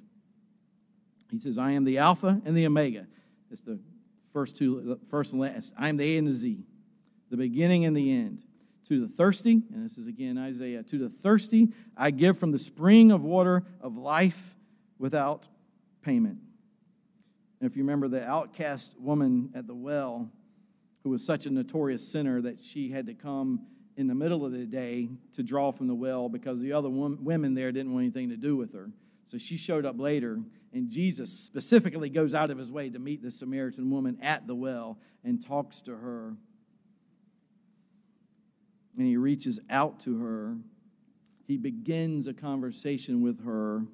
He 1.30 1.40
says, 1.40 1.58
I 1.58 1.72
am 1.72 1.84
the 1.84 1.98
Alpha 1.98 2.40
and 2.44 2.56
the 2.56 2.66
Omega. 2.66 3.06
It's 3.50 3.62
the 3.62 3.78
first 4.34 4.58
two, 4.58 5.00
first 5.08 5.32
and 5.32 5.40
last. 5.40 5.72
I 5.78 5.88
am 5.88 5.96
the 5.96 6.14
A 6.14 6.18
and 6.18 6.28
the 6.28 6.32
Z 6.34 6.66
the 7.30 7.36
beginning 7.36 7.84
and 7.84 7.96
the 7.96 8.12
end. 8.12 8.42
To 8.88 9.00
the 9.00 9.08
thirsty, 9.08 9.62
and 9.72 9.84
this 9.84 9.96
is 9.96 10.06
again 10.06 10.36
Isaiah, 10.36 10.82
to 10.82 10.98
the 10.98 11.08
thirsty, 11.08 11.72
I 11.96 12.10
give 12.10 12.38
from 12.38 12.52
the 12.52 12.58
spring 12.58 13.10
of 13.10 13.22
water 13.22 13.64
of 13.80 13.96
life 13.96 14.54
without 14.98 15.48
payment. 16.02 16.38
And 17.60 17.70
if 17.70 17.76
you 17.76 17.82
remember 17.82 18.08
the 18.08 18.22
outcast 18.22 18.94
woman 19.00 19.50
at 19.54 19.66
the 19.66 19.74
well, 19.74 20.30
who 21.02 21.10
was 21.10 21.24
such 21.24 21.46
a 21.46 21.50
notorious 21.50 22.06
sinner 22.06 22.42
that 22.42 22.62
she 22.62 22.90
had 22.90 23.06
to 23.06 23.14
come 23.14 23.62
in 23.96 24.06
the 24.06 24.14
middle 24.14 24.44
of 24.44 24.52
the 24.52 24.66
day 24.66 25.08
to 25.32 25.42
draw 25.42 25.72
from 25.72 25.86
the 25.88 25.94
well 25.94 26.28
because 26.28 26.60
the 26.60 26.72
other 26.72 26.90
women 26.90 27.54
there 27.54 27.72
didn't 27.72 27.92
want 27.92 28.04
anything 28.04 28.28
to 28.28 28.36
do 28.36 28.54
with 28.54 28.74
her. 28.74 28.90
So 29.28 29.38
she 29.38 29.56
showed 29.56 29.86
up 29.86 29.98
later, 29.98 30.40
and 30.74 30.90
Jesus 30.90 31.30
specifically 31.30 32.10
goes 32.10 32.34
out 32.34 32.50
of 32.50 32.58
his 32.58 32.70
way 32.70 32.90
to 32.90 32.98
meet 32.98 33.22
the 33.22 33.30
Samaritan 33.30 33.90
woman 33.90 34.18
at 34.20 34.46
the 34.46 34.54
well 34.54 34.98
and 35.24 35.42
talks 35.42 35.80
to 35.82 35.92
her 35.92 36.34
and 38.96 39.06
he 39.06 39.16
reaches 39.16 39.60
out 39.70 40.00
to 40.00 40.20
her. 40.20 40.56
He 41.46 41.56
begins 41.56 42.26
a 42.26 42.32
conversation 42.32 43.22
with 43.22 43.44
her, 43.44 43.84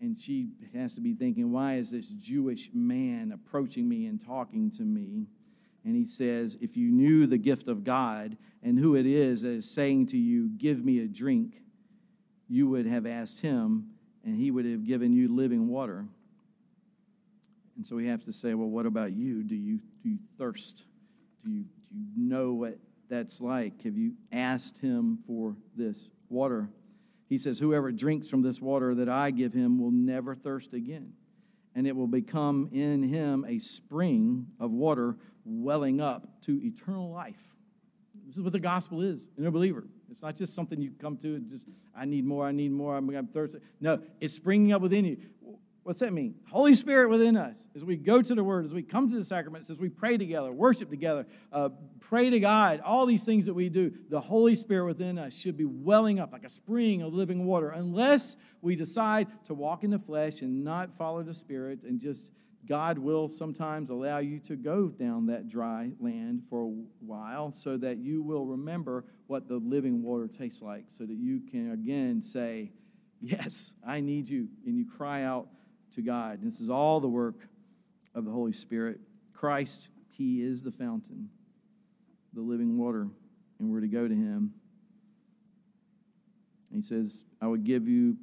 and 0.00 0.18
she 0.18 0.48
has 0.74 0.94
to 0.94 1.00
be 1.00 1.14
thinking, 1.14 1.52
Why 1.52 1.76
is 1.76 1.90
this 1.90 2.08
Jewish 2.08 2.70
man 2.72 3.32
approaching 3.32 3.88
me 3.88 4.06
and 4.06 4.24
talking 4.24 4.70
to 4.72 4.82
me? 4.82 5.26
And 5.84 5.94
he 5.94 6.06
says, 6.06 6.56
If 6.60 6.76
you 6.76 6.90
knew 6.90 7.26
the 7.26 7.38
gift 7.38 7.68
of 7.68 7.84
God 7.84 8.36
and 8.62 8.78
who 8.78 8.96
it 8.96 9.06
is 9.06 9.42
that 9.42 9.50
is 9.50 9.70
saying 9.70 10.08
to 10.08 10.18
you, 10.18 10.48
Give 10.48 10.84
me 10.84 11.00
a 11.00 11.06
drink, 11.06 11.62
you 12.48 12.68
would 12.68 12.86
have 12.86 13.06
asked 13.06 13.40
him, 13.40 13.90
and 14.26 14.36
he 14.36 14.50
would 14.50 14.66
have 14.66 14.84
given 14.84 15.14
you 15.14 15.34
living 15.34 15.68
water. 15.68 16.04
And 17.76 17.86
so 17.86 17.96
we 17.96 18.08
have 18.08 18.24
to 18.24 18.32
say, 18.32 18.52
Well, 18.52 18.68
what 18.68 18.84
about 18.84 19.12
you? 19.12 19.42
Do 19.42 19.54
you, 19.54 19.80
do 20.02 20.10
you 20.10 20.18
thirst? 20.36 20.84
Do 21.42 21.50
you, 21.50 21.62
do 21.62 21.98
you 21.98 22.28
know 22.28 22.52
what 22.52 22.78
that's 23.08 23.40
like. 23.40 23.82
Have 23.84 23.96
you 23.96 24.12
asked 24.32 24.78
him 24.78 25.18
for 25.26 25.56
this 25.76 26.10
water? 26.28 26.68
He 27.28 27.38
says, 27.38 27.58
Whoever 27.58 27.92
drinks 27.92 28.28
from 28.28 28.42
this 28.42 28.60
water 28.60 28.94
that 28.96 29.08
I 29.08 29.30
give 29.30 29.52
him 29.52 29.78
will 29.78 29.90
never 29.90 30.34
thirst 30.34 30.74
again, 30.74 31.12
and 31.74 31.86
it 31.86 31.94
will 31.94 32.06
become 32.06 32.68
in 32.72 33.02
him 33.02 33.44
a 33.48 33.58
spring 33.58 34.46
of 34.60 34.70
water 34.70 35.16
welling 35.44 36.00
up 36.00 36.42
to 36.42 36.60
eternal 36.64 37.10
life. 37.10 37.36
This 38.26 38.36
is 38.36 38.42
what 38.42 38.52
the 38.52 38.60
gospel 38.60 39.02
is 39.02 39.28
in 39.38 39.46
a 39.46 39.50
believer. 39.50 39.86
It's 40.10 40.22
not 40.22 40.36
just 40.36 40.54
something 40.54 40.80
you 40.80 40.92
come 41.00 41.16
to 41.18 41.34
and 41.34 41.48
just, 41.48 41.66
I 41.96 42.04
need 42.04 42.24
more, 42.24 42.46
I 42.46 42.52
need 42.52 42.72
more, 42.72 42.96
I'm, 42.96 43.08
I'm 43.10 43.26
thirsty. 43.26 43.58
No, 43.80 44.00
it's 44.20 44.34
springing 44.34 44.72
up 44.72 44.82
within 44.82 45.04
you. 45.04 45.18
What's 45.86 46.00
that 46.00 46.12
mean? 46.12 46.34
Holy 46.50 46.74
Spirit 46.74 47.10
within 47.10 47.36
us. 47.36 47.68
As 47.76 47.84
we 47.84 47.96
go 47.96 48.20
to 48.20 48.34
the 48.34 48.42
Word, 48.42 48.64
as 48.64 48.74
we 48.74 48.82
come 48.82 49.08
to 49.12 49.16
the 49.16 49.24
sacraments, 49.24 49.70
as 49.70 49.78
we 49.78 49.88
pray 49.88 50.16
together, 50.16 50.50
worship 50.50 50.90
together, 50.90 51.26
uh, 51.52 51.68
pray 52.00 52.28
to 52.28 52.40
God, 52.40 52.80
all 52.80 53.06
these 53.06 53.24
things 53.24 53.46
that 53.46 53.54
we 53.54 53.68
do, 53.68 53.92
the 54.08 54.20
Holy 54.20 54.56
Spirit 54.56 54.86
within 54.86 55.16
us 55.16 55.32
should 55.32 55.56
be 55.56 55.64
welling 55.64 56.18
up 56.18 56.32
like 56.32 56.42
a 56.42 56.48
spring 56.48 57.02
of 57.02 57.14
living 57.14 57.46
water, 57.46 57.70
unless 57.70 58.36
we 58.62 58.74
decide 58.74 59.28
to 59.44 59.54
walk 59.54 59.84
in 59.84 59.90
the 59.90 59.98
flesh 60.00 60.42
and 60.42 60.64
not 60.64 60.90
follow 60.98 61.22
the 61.22 61.34
Spirit, 61.34 61.84
and 61.84 62.00
just 62.00 62.32
God 62.66 62.98
will 62.98 63.28
sometimes 63.28 63.90
allow 63.90 64.18
you 64.18 64.40
to 64.40 64.56
go 64.56 64.88
down 64.88 65.26
that 65.26 65.48
dry 65.48 65.90
land 66.00 66.42
for 66.50 66.62
a 66.62 66.74
while 67.04 67.52
so 67.52 67.76
that 67.76 67.98
you 67.98 68.22
will 68.22 68.44
remember 68.44 69.04
what 69.26 69.48
the 69.48 69.56
living 69.56 70.02
water 70.02 70.28
tastes 70.28 70.62
like, 70.62 70.84
so 70.90 71.04
that 71.04 71.16
you 71.16 71.40
can 71.50 71.72
again 71.72 72.22
say, 72.22 72.72
Yes, 73.20 73.74
I 73.86 74.00
need 74.00 74.28
you. 74.28 74.48
And 74.66 74.76
you 74.76 74.84
cry 74.84 75.22
out 75.22 75.48
to 75.94 76.02
God. 76.02 76.40
This 76.42 76.60
is 76.60 76.68
all 76.68 77.00
the 77.00 77.08
work 77.08 77.48
of 78.14 78.24
the 78.24 78.30
Holy 78.30 78.52
Spirit. 78.52 79.00
Christ, 79.32 79.88
He 80.10 80.42
is 80.42 80.62
the 80.62 80.70
fountain, 80.70 81.30
the 82.34 82.42
living 82.42 82.76
water, 82.76 83.08
and 83.58 83.70
we're 83.70 83.80
to 83.80 83.88
go 83.88 84.06
to 84.06 84.14
Him. 84.14 84.52
And 86.70 86.84
he 86.84 86.86
says, 86.86 87.24
I 87.40 87.46
would 87.46 87.64
give 87.64 87.88
you 87.88 88.16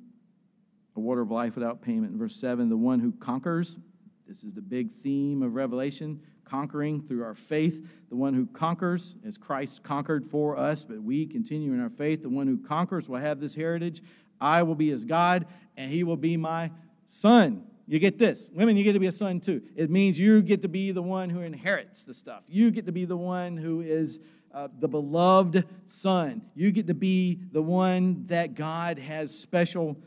a 0.95 0.99
water 0.99 1.21
of 1.21 1.31
life 1.31 1.55
without 1.55 1.81
payment. 1.81 2.13
verse 2.13 2.35
7, 2.35 2.69
the 2.69 2.77
one 2.77 2.99
who 2.99 3.11
conquers, 3.11 3.79
this 4.27 4.43
is 4.43 4.53
the 4.53 4.61
big 4.61 4.91
theme 4.91 5.43
of 5.43 5.53
Revelation, 5.53 6.21
conquering 6.45 7.01
through 7.01 7.23
our 7.23 7.35
faith. 7.35 7.85
The 8.09 8.15
one 8.15 8.33
who 8.33 8.45
conquers, 8.47 9.15
as 9.27 9.37
Christ 9.37 9.83
conquered 9.83 10.25
for 10.25 10.57
us, 10.57 10.85
but 10.85 11.01
we 11.01 11.25
continue 11.25 11.73
in 11.73 11.81
our 11.81 11.89
faith. 11.89 12.21
The 12.21 12.29
one 12.29 12.47
who 12.47 12.57
conquers 12.57 13.09
will 13.09 13.19
have 13.19 13.39
this 13.39 13.55
heritage. 13.55 14.01
I 14.39 14.63
will 14.63 14.75
be 14.75 14.89
his 14.89 15.03
God, 15.03 15.45
and 15.77 15.91
he 15.91 16.03
will 16.03 16.17
be 16.17 16.37
my 16.37 16.71
son. 17.05 17.63
You 17.85 17.99
get 17.99 18.17
this. 18.17 18.49
Women, 18.53 18.77
you 18.77 18.83
get 18.83 18.93
to 18.93 18.99
be 18.99 19.07
a 19.07 19.11
son 19.11 19.41
too. 19.41 19.61
It 19.75 19.89
means 19.89 20.17
you 20.17 20.41
get 20.41 20.61
to 20.61 20.69
be 20.69 20.91
the 20.91 21.01
one 21.01 21.29
who 21.29 21.41
inherits 21.41 22.03
the 22.03 22.13
stuff. 22.13 22.43
You 22.47 22.71
get 22.71 22.85
to 22.85 22.91
be 22.93 23.05
the 23.05 23.17
one 23.17 23.57
who 23.57 23.81
is 23.81 24.19
uh, 24.53 24.69
the 24.79 24.87
beloved 24.87 25.65
son. 25.85 26.43
You 26.55 26.71
get 26.71 26.87
to 26.87 26.93
be 26.93 27.41
the 27.51 27.61
one 27.61 28.25
that 28.27 28.55
God 28.55 28.99
has 28.99 29.37
special 29.37 29.97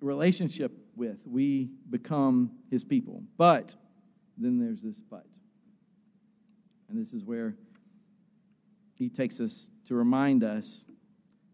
relationship 0.00 0.72
with. 1.00 1.18
We 1.26 1.70
become 1.88 2.52
his 2.70 2.84
people. 2.84 3.24
But 3.36 3.74
then 4.38 4.60
there's 4.60 4.82
this 4.82 5.02
but. 5.10 5.26
And 6.88 7.00
this 7.00 7.12
is 7.12 7.24
where 7.24 7.56
he 8.94 9.08
takes 9.08 9.40
us 9.40 9.68
to 9.86 9.94
remind 9.94 10.44
us 10.44 10.84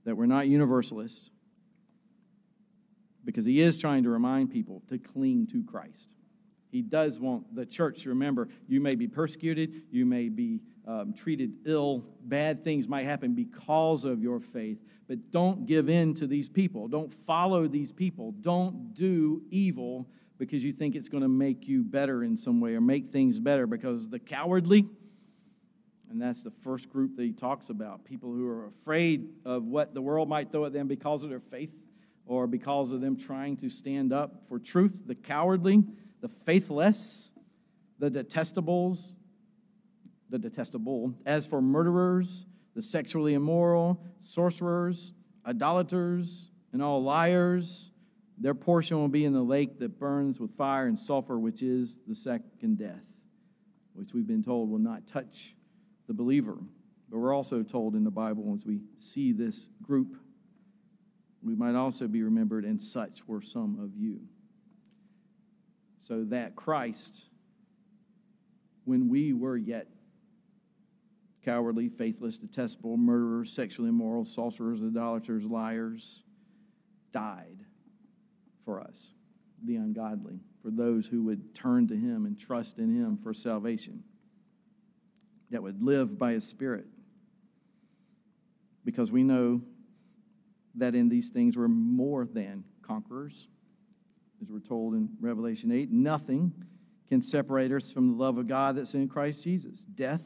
that 0.05 0.17
we're 0.17 0.27
not 0.27 0.49
universalists 0.49 1.31
because 3.25 3.47
he 3.47 3.61
is 3.61 3.79
trying 3.79 4.03
to 4.03 4.11
remind 4.11 4.51
people 4.51 4.83
to 4.89 4.99
cling 4.99 5.47
to 5.49 5.63
Christ. 5.63 6.15
He 6.71 6.83
does 6.83 7.19
want 7.19 7.55
the 7.55 7.65
church 7.65 8.03
to 8.03 8.11
remember 8.11 8.49
you 8.69 8.81
may 8.81 8.95
be 8.95 9.09
persecuted, 9.09 9.83
you 9.91 10.05
may 10.05 10.29
be 10.29 10.61
um, 10.87 11.13
treated 11.13 11.53
ill, 11.65 12.05
bad 12.23 12.63
things 12.63 12.89
might 12.89 13.05
happen 13.05 13.35
because 13.35 14.05
of 14.05 14.23
your 14.23 14.39
faith, 14.41 14.79
but 15.09 15.31
don't 15.31 15.67
give 15.67 15.89
in 15.89 16.15
to 16.15 16.27
these 16.27 16.49
people. 16.49 16.89
Don't 16.89 17.13
follow 17.13 17.67
these 17.67 17.93
people. 17.93 18.33
Don't 18.41 18.95
do 18.95 19.43
evil 19.51 20.09
because 20.39 20.63
you 20.63 20.73
think 20.73 20.95
it's 20.95 21.09
going 21.09 21.23
to 21.23 21.29
make 21.29 21.67
you 21.67 21.83
better 21.83 22.23
in 22.23 22.37
some 22.37 22.61
way 22.61 22.75
or 22.75 22.81
make 22.81 23.11
things 23.11 23.39
better 23.39 23.67
because 23.67 24.09
the 24.09 24.19
cowardly, 24.19 24.87
and 26.11 26.21
that's 26.21 26.43
the 26.43 26.51
first 26.51 26.89
group 26.89 27.17
that 27.17 27.23
he 27.23 27.33
talks 27.33 27.69
about 27.69 28.05
people 28.05 28.33
who 28.33 28.47
are 28.47 28.67
afraid 28.67 29.29
of 29.45 29.65
what 29.65 29.95
the 29.95 30.03
world 30.03 30.29
might 30.29 30.53
throw 30.53 30.65
at 30.67 30.73
them 30.73 30.87
because 30.87 31.25
of 31.25 31.31
their 31.31 31.41
faith 31.41 31.73
or 32.27 32.47
because 32.47 32.93
of 32.93 33.01
them 33.01 33.17
trying 33.17 33.57
to 33.57 33.71
stand 33.71 34.13
up 34.13 34.43
for 34.49 34.59
truth, 34.59 35.03
the 35.07 35.15
cowardly, 35.15 35.83
the 36.21 36.29
faithless, 36.29 37.31
the 37.99 38.11
detestables, 38.11 39.13
the 40.31 40.39
detestable. 40.39 41.15
As 41.25 41.47
for 41.47 41.61
murderers, 41.61 42.47
the 42.75 42.83
sexually 42.83 43.35
immoral, 43.35 44.01
sorcerers, 44.21 45.15
idolaters, 45.47 46.51
and 46.73 46.83
all 46.83 47.03
liars. 47.03 47.91
Their 48.39 48.55
portion 48.55 48.99
will 48.99 49.09
be 49.09 49.25
in 49.25 49.33
the 49.33 49.43
lake 49.43 49.79
that 49.79 49.99
burns 49.99 50.39
with 50.39 50.55
fire 50.55 50.87
and 50.87 51.01
sulfur, 51.01 51.39
which 51.39 51.63
is 51.63 51.97
the 52.07 52.15
second 52.15 52.79
death, 52.79 53.05
which 53.95 54.13
we've 54.13 54.27
been 54.27 54.43
told 54.43 54.69
will 54.71 54.79
not 54.79 55.07
touch 55.07 55.55
the 56.07 56.13
believer. 56.13 56.59
But 57.09 57.19
we're 57.19 57.35
also 57.35 57.63
told 57.63 57.95
in 57.95 58.05
the 58.05 58.11
Bible, 58.11 58.53
as 58.55 58.67
we 58.67 58.81
see 58.99 59.33
this 59.33 59.71
group, 59.83 60.17
we 61.43 61.55
might 61.55 61.77
also 61.77 62.09
be 62.09 62.23
remembered, 62.23 62.65
and 62.65 62.83
such 62.83 63.27
were 63.27 63.41
some 63.41 63.79
of 63.81 63.97
you. 63.97 64.21
So 65.97 66.25
that 66.25 66.57
Christ, 66.57 67.25
when 68.85 69.09
we 69.09 69.33
were 69.33 69.57
yet 69.57 69.87
cowardly, 71.47 71.89
faithless, 71.89 72.37
detestable, 72.37 72.97
murderers, 72.97 73.53
sexually 73.53 73.89
immoral, 73.89 74.25
sorcerers, 74.25 74.81
idolaters, 74.83 75.45
liars, 75.45 76.25
died 77.13 77.65
for 78.65 78.81
us, 78.81 79.15
the 79.65 79.77
ungodly, 79.77 80.41
for 80.61 80.71
those 80.73 81.07
who 81.07 81.23
would 81.23 81.55
turn 81.55 81.87
to 81.87 81.95
Him 81.95 82.27
and 82.27 82.39
trust 82.39 82.79
in 82.79 82.95
Him 82.95 83.17
for 83.23 83.33
salvation, 83.33 84.03
that 85.51 85.63
would 85.63 85.81
live 85.83 86.19
by 86.19 86.33
His 86.33 86.45
Spirit. 86.45 86.87
Because 88.85 89.13
we 89.13 89.23
know 89.23 89.63
that 90.75 90.97
in 90.97 91.09
these 91.09 91.31
things 91.31 91.57
we're 91.57 91.69
more 91.69 92.27
than 92.27 92.65
conquerors. 92.83 93.47
As 94.43 94.51
we're 94.51 94.59
told 94.59 94.95
in 94.95 95.11
Revelation 95.21 95.71
8, 95.71 95.91
nothing 95.91 96.53
can 97.09 97.23
separate 97.23 97.71
us 97.71 97.93
from 97.93 98.09
the 98.09 98.15
love 98.17 98.37
of 98.37 98.49
God 98.49 98.77
that's 98.77 98.95
in 98.95 99.09
Christ 99.09 99.45
Jesus. 99.45 99.85
Death, 99.95 100.23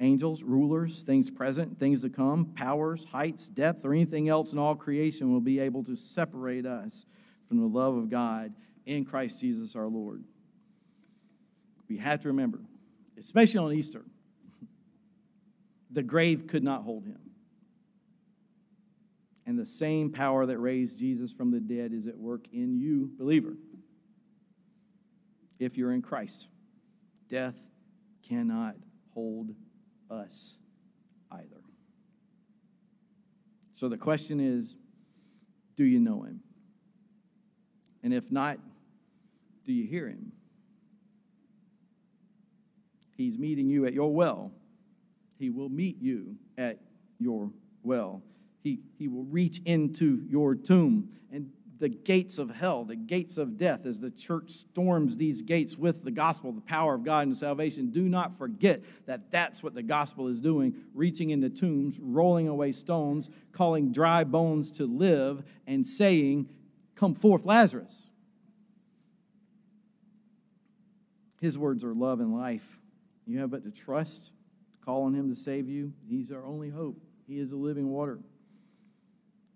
angels, 0.00 0.42
rulers, 0.42 1.00
things 1.00 1.30
present, 1.30 1.78
things 1.78 2.02
to 2.02 2.08
come, 2.08 2.46
powers, 2.54 3.04
heights, 3.04 3.48
depth, 3.48 3.84
or 3.84 3.92
anything 3.92 4.28
else 4.28 4.52
in 4.52 4.58
all 4.58 4.74
creation 4.74 5.32
will 5.32 5.40
be 5.40 5.58
able 5.58 5.82
to 5.84 5.96
separate 5.96 6.66
us 6.66 7.04
from 7.48 7.58
the 7.58 7.66
love 7.66 7.96
of 7.96 8.08
God 8.08 8.52
in 8.86 9.04
Christ 9.04 9.40
Jesus 9.40 9.74
our 9.74 9.88
Lord. 9.88 10.22
We 11.88 11.96
have 11.98 12.20
to 12.22 12.28
remember, 12.28 12.60
especially 13.18 13.58
on 13.58 13.72
Easter, 13.72 14.04
the 15.90 16.02
grave 16.02 16.46
could 16.46 16.62
not 16.62 16.82
hold 16.82 17.04
him. 17.04 17.18
And 19.46 19.58
the 19.58 19.66
same 19.66 20.12
power 20.12 20.44
that 20.44 20.58
raised 20.58 20.98
Jesus 20.98 21.32
from 21.32 21.50
the 21.50 21.60
dead 21.60 21.92
is 21.94 22.06
at 22.06 22.18
work 22.18 22.46
in 22.52 22.76
you, 22.76 23.10
believer. 23.18 23.56
If 25.58 25.78
you're 25.78 25.92
in 25.92 26.02
Christ, 26.02 26.46
death 27.30 27.56
cannot 28.22 28.76
hold 29.14 29.54
us 30.10 30.58
either. 31.30 31.62
So 33.74 33.88
the 33.88 33.96
question 33.96 34.40
is 34.40 34.76
do 35.76 35.84
you 35.84 36.00
know 36.00 36.22
him? 36.22 36.40
And 38.02 38.12
if 38.12 38.30
not, 38.32 38.58
do 39.64 39.72
you 39.72 39.86
hear 39.86 40.08
him? 40.08 40.32
He's 43.16 43.38
meeting 43.38 43.68
you 43.68 43.86
at 43.86 43.92
your 43.92 44.12
well. 44.12 44.52
He 45.38 45.50
will 45.50 45.68
meet 45.68 46.00
you 46.00 46.36
at 46.56 46.78
your 47.18 47.50
well. 47.82 48.22
He, 48.62 48.80
he 48.98 49.08
will 49.08 49.24
reach 49.24 49.60
into 49.64 50.22
your 50.28 50.54
tomb. 50.54 51.10
And 51.32 51.52
the 51.78 51.88
gates 51.88 52.38
of 52.38 52.50
hell, 52.50 52.84
the 52.84 52.96
gates 52.96 53.38
of 53.38 53.56
death, 53.56 53.86
as 53.86 53.98
the 53.98 54.10
church 54.10 54.50
storms 54.50 55.16
these 55.16 55.42
gates 55.42 55.76
with 55.76 56.04
the 56.04 56.10
gospel, 56.10 56.52
the 56.52 56.60
power 56.60 56.94
of 56.94 57.04
God 57.04 57.26
and 57.26 57.36
salvation, 57.36 57.90
do 57.90 58.08
not 58.08 58.36
forget 58.36 58.82
that 59.06 59.30
that's 59.30 59.62
what 59.62 59.74
the 59.74 59.82
gospel 59.82 60.28
is 60.28 60.40
doing 60.40 60.74
reaching 60.94 61.30
into 61.30 61.48
tombs, 61.48 61.98
rolling 62.00 62.48
away 62.48 62.72
stones, 62.72 63.30
calling 63.52 63.92
dry 63.92 64.24
bones 64.24 64.70
to 64.72 64.86
live, 64.86 65.42
and 65.66 65.86
saying, 65.86 66.48
Come 66.96 67.14
forth, 67.14 67.44
Lazarus. 67.44 68.10
His 71.40 71.56
words 71.56 71.84
are 71.84 71.94
love 71.94 72.18
and 72.18 72.34
life. 72.34 72.78
You 73.24 73.38
have 73.40 73.50
but 73.50 73.62
to 73.64 73.70
trust, 73.70 74.32
call 74.84 75.04
on 75.04 75.14
Him 75.14 75.32
to 75.32 75.40
save 75.40 75.68
you. 75.68 75.92
He's 76.08 76.32
our 76.32 76.44
only 76.44 76.70
hope. 76.70 77.00
He 77.28 77.38
is 77.38 77.50
the 77.50 77.56
living 77.56 77.88
water. 77.88 78.18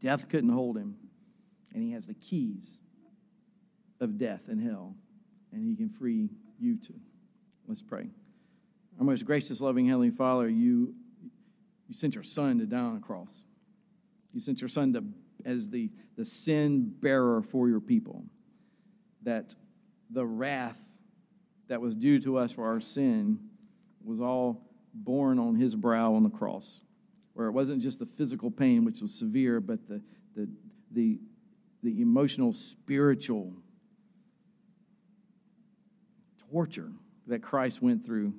Death 0.02 0.28
couldn't 0.28 0.50
hold 0.50 0.76
him. 0.76 0.96
And 1.74 1.82
he 1.82 1.92
has 1.92 2.06
the 2.06 2.14
keys 2.14 2.78
of 4.00 4.18
death 4.18 4.42
and 4.48 4.62
hell, 4.62 4.94
and 5.52 5.64
he 5.64 5.76
can 5.76 5.88
free 5.88 6.28
you 6.58 6.76
too. 6.76 7.00
Let's 7.68 7.82
pray. 7.82 8.08
Our 8.98 9.04
most 9.04 9.24
gracious, 9.24 9.60
loving 9.60 9.86
Heavenly 9.86 10.10
Father, 10.10 10.48
you, 10.48 10.94
you 11.88 11.94
sent 11.94 12.14
your 12.14 12.24
Son 12.24 12.58
to 12.58 12.66
die 12.66 12.78
on 12.78 12.96
a 12.96 13.00
cross. 13.00 13.44
You 14.32 14.40
sent 14.40 14.60
your 14.60 14.68
Son 14.68 14.92
to, 14.92 15.04
as 15.44 15.70
the, 15.70 15.90
the 16.16 16.24
sin 16.24 16.92
bearer 17.00 17.42
for 17.42 17.68
your 17.68 17.80
people, 17.80 18.24
that 19.22 19.54
the 20.10 20.26
wrath 20.26 20.78
that 21.68 21.80
was 21.80 21.94
due 21.94 22.20
to 22.20 22.36
us 22.36 22.52
for 22.52 22.66
our 22.66 22.80
sin 22.80 23.38
was 24.04 24.20
all 24.20 24.68
borne 24.92 25.38
on 25.38 25.54
his 25.54 25.74
brow 25.74 26.14
on 26.14 26.22
the 26.22 26.30
cross 26.30 26.80
where 27.34 27.46
it 27.46 27.52
wasn't 27.52 27.82
just 27.82 27.98
the 27.98 28.06
physical 28.06 28.50
pain, 28.50 28.84
which 28.84 29.00
was 29.00 29.14
severe, 29.14 29.60
but 29.60 29.88
the, 29.88 30.02
the, 30.36 30.48
the, 30.90 31.18
the 31.82 32.00
emotional, 32.00 32.52
spiritual 32.52 33.52
torture 36.50 36.92
that 37.26 37.42
Christ 37.42 37.82
went 37.82 38.04
through 38.04 38.34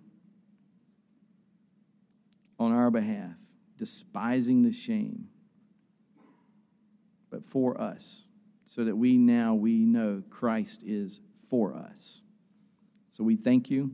on 2.60 2.72
our 2.72 2.91
behalf, 2.91 3.36
despising 3.78 4.64
the 4.64 4.72
shame, 4.72 5.28
but 7.30 7.46
for 7.50 7.80
us, 7.82 8.26
so 8.68 8.84
that 8.86 8.96
we 8.96 9.18
now 9.18 9.54
we 9.56 9.86
know 9.86 10.24
Christ 10.30 10.84
is 10.86 11.20
for 11.50 11.74
us. 11.74 12.22
So 13.12 13.24
we 13.24 13.36
thank 13.36 13.70
you 13.70 13.91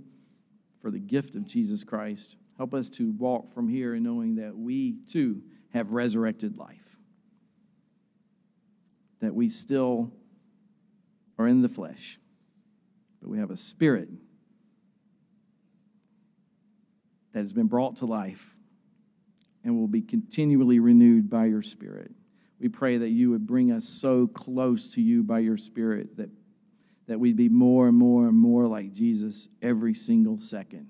for 0.82 0.91
the 0.91 1.00
gift 1.00 1.36
of 1.36 1.45
Jesus 1.45 1.84
Christ. 1.84 2.38
Help 2.58 2.74
us 2.74 2.89
to 2.89 3.12
walk 3.12 3.54
from 3.54 3.68
here 3.68 3.95
knowing 4.00 4.36
that 4.36 4.58
we 4.58 4.97
too 5.08 5.41
have 5.74 5.91
resurrected 5.91 6.58
life. 6.58 6.89
That 9.22 9.36
we 9.36 9.49
still 9.49 10.11
are 11.38 11.47
in 11.47 11.61
the 11.61 11.70
flesh, 11.70 12.20
but 13.22 13.30
we 13.30 13.39
have 13.39 13.51
a 13.51 13.57
spirit 13.57 14.09
that 17.34 17.43
has 17.43 17.53
been 17.53 17.67
brought 17.67 17.97
to 17.97 18.05
life 18.05 18.55
and 19.63 19.78
will 19.78 19.88
be 19.88 20.01
continually 20.01 20.80
renewed 20.80 21.30
by 21.30 21.45
your 21.45 21.61
spirit. 21.61 22.11
We 22.59 22.67
pray 22.67 22.97
that 22.97 23.09
you 23.09 23.30
would 23.32 23.47
bring 23.47 23.72
us 23.72 23.86
so 23.86 24.28
close 24.28 24.89
to 24.89 25.01
you 25.01 25.24
by 25.24 25.39
your 25.39 25.57
spirit 25.57 26.17
that, 26.17 26.30
that 27.07 27.20
we'd 27.20 27.38
be 27.38 27.49
more 27.49 27.88
and 27.88 27.97
more 27.97 28.28
and 28.28 28.38
more 28.38 28.67
like 28.67 28.91
Jesus 28.91 29.47
every 29.61 29.93
single 29.93 30.39
second. 30.39 30.88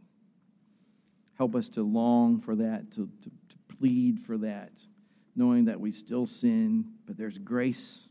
Help 1.38 1.56
us 1.56 1.70
to 1.70 1.84
long 1.84 2.40
for 2.40 2.56
that, 2.56 2.92
to, 2.94 3.10
to, 3.22 3.30
to 3.50 3.76
plead 3.78 4.20
for 4.20 4.38
that, 4.40 4.72
knowing 5.36 5.66
that 5.66 5.80
we 5.80 5.92
still 5.92 6.26
sin, 6.26 6.86
but 7.06 7.18
there's 7.18 7.38
grace, 7.38 8.10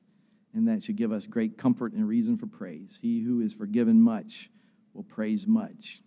and 0.59 0.67
that 0.67 0.83
should 0.83 0.97
give 0.97 1.13
us 1.13 1.25
great 1.25 1.57
comfort 1.57 1.93
and 1.93 2.07
reason 2.07 2.37
for 2.37 2.47
praise. 2.47 2.99
He 3.01 3.23
who 3.23 3.41
is 3.41 3.55
forgiven 3.55 4.03
much 4.03 4.51
will 4.93 5.05
praise 5.05 5.47
much. 5.47 6.03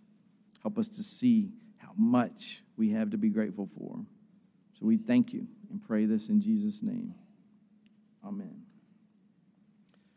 Help 0.60 0.78
us 0.78 0.88
to 0.88 1.02
see 1.02 1.52
how 1.78 1.92
much 1.96 2.62
we 2.76 2.90
have 2.90 3.10
to 3.10 3.16
be 3.16 3.30
grateful 3.30 3.70
for. 3.78 4.04
So 4.78 4.84
we 4.84 4.98
thank 4.98 5.32
you 5.32 5.46
and 5.70 5.82
pray 5.82 6.04
this 6.04 6.28
in 6.28 6.42
Jesus' 6.42 6.82
name. 6.82 7.14
Amen. 8.22 8.61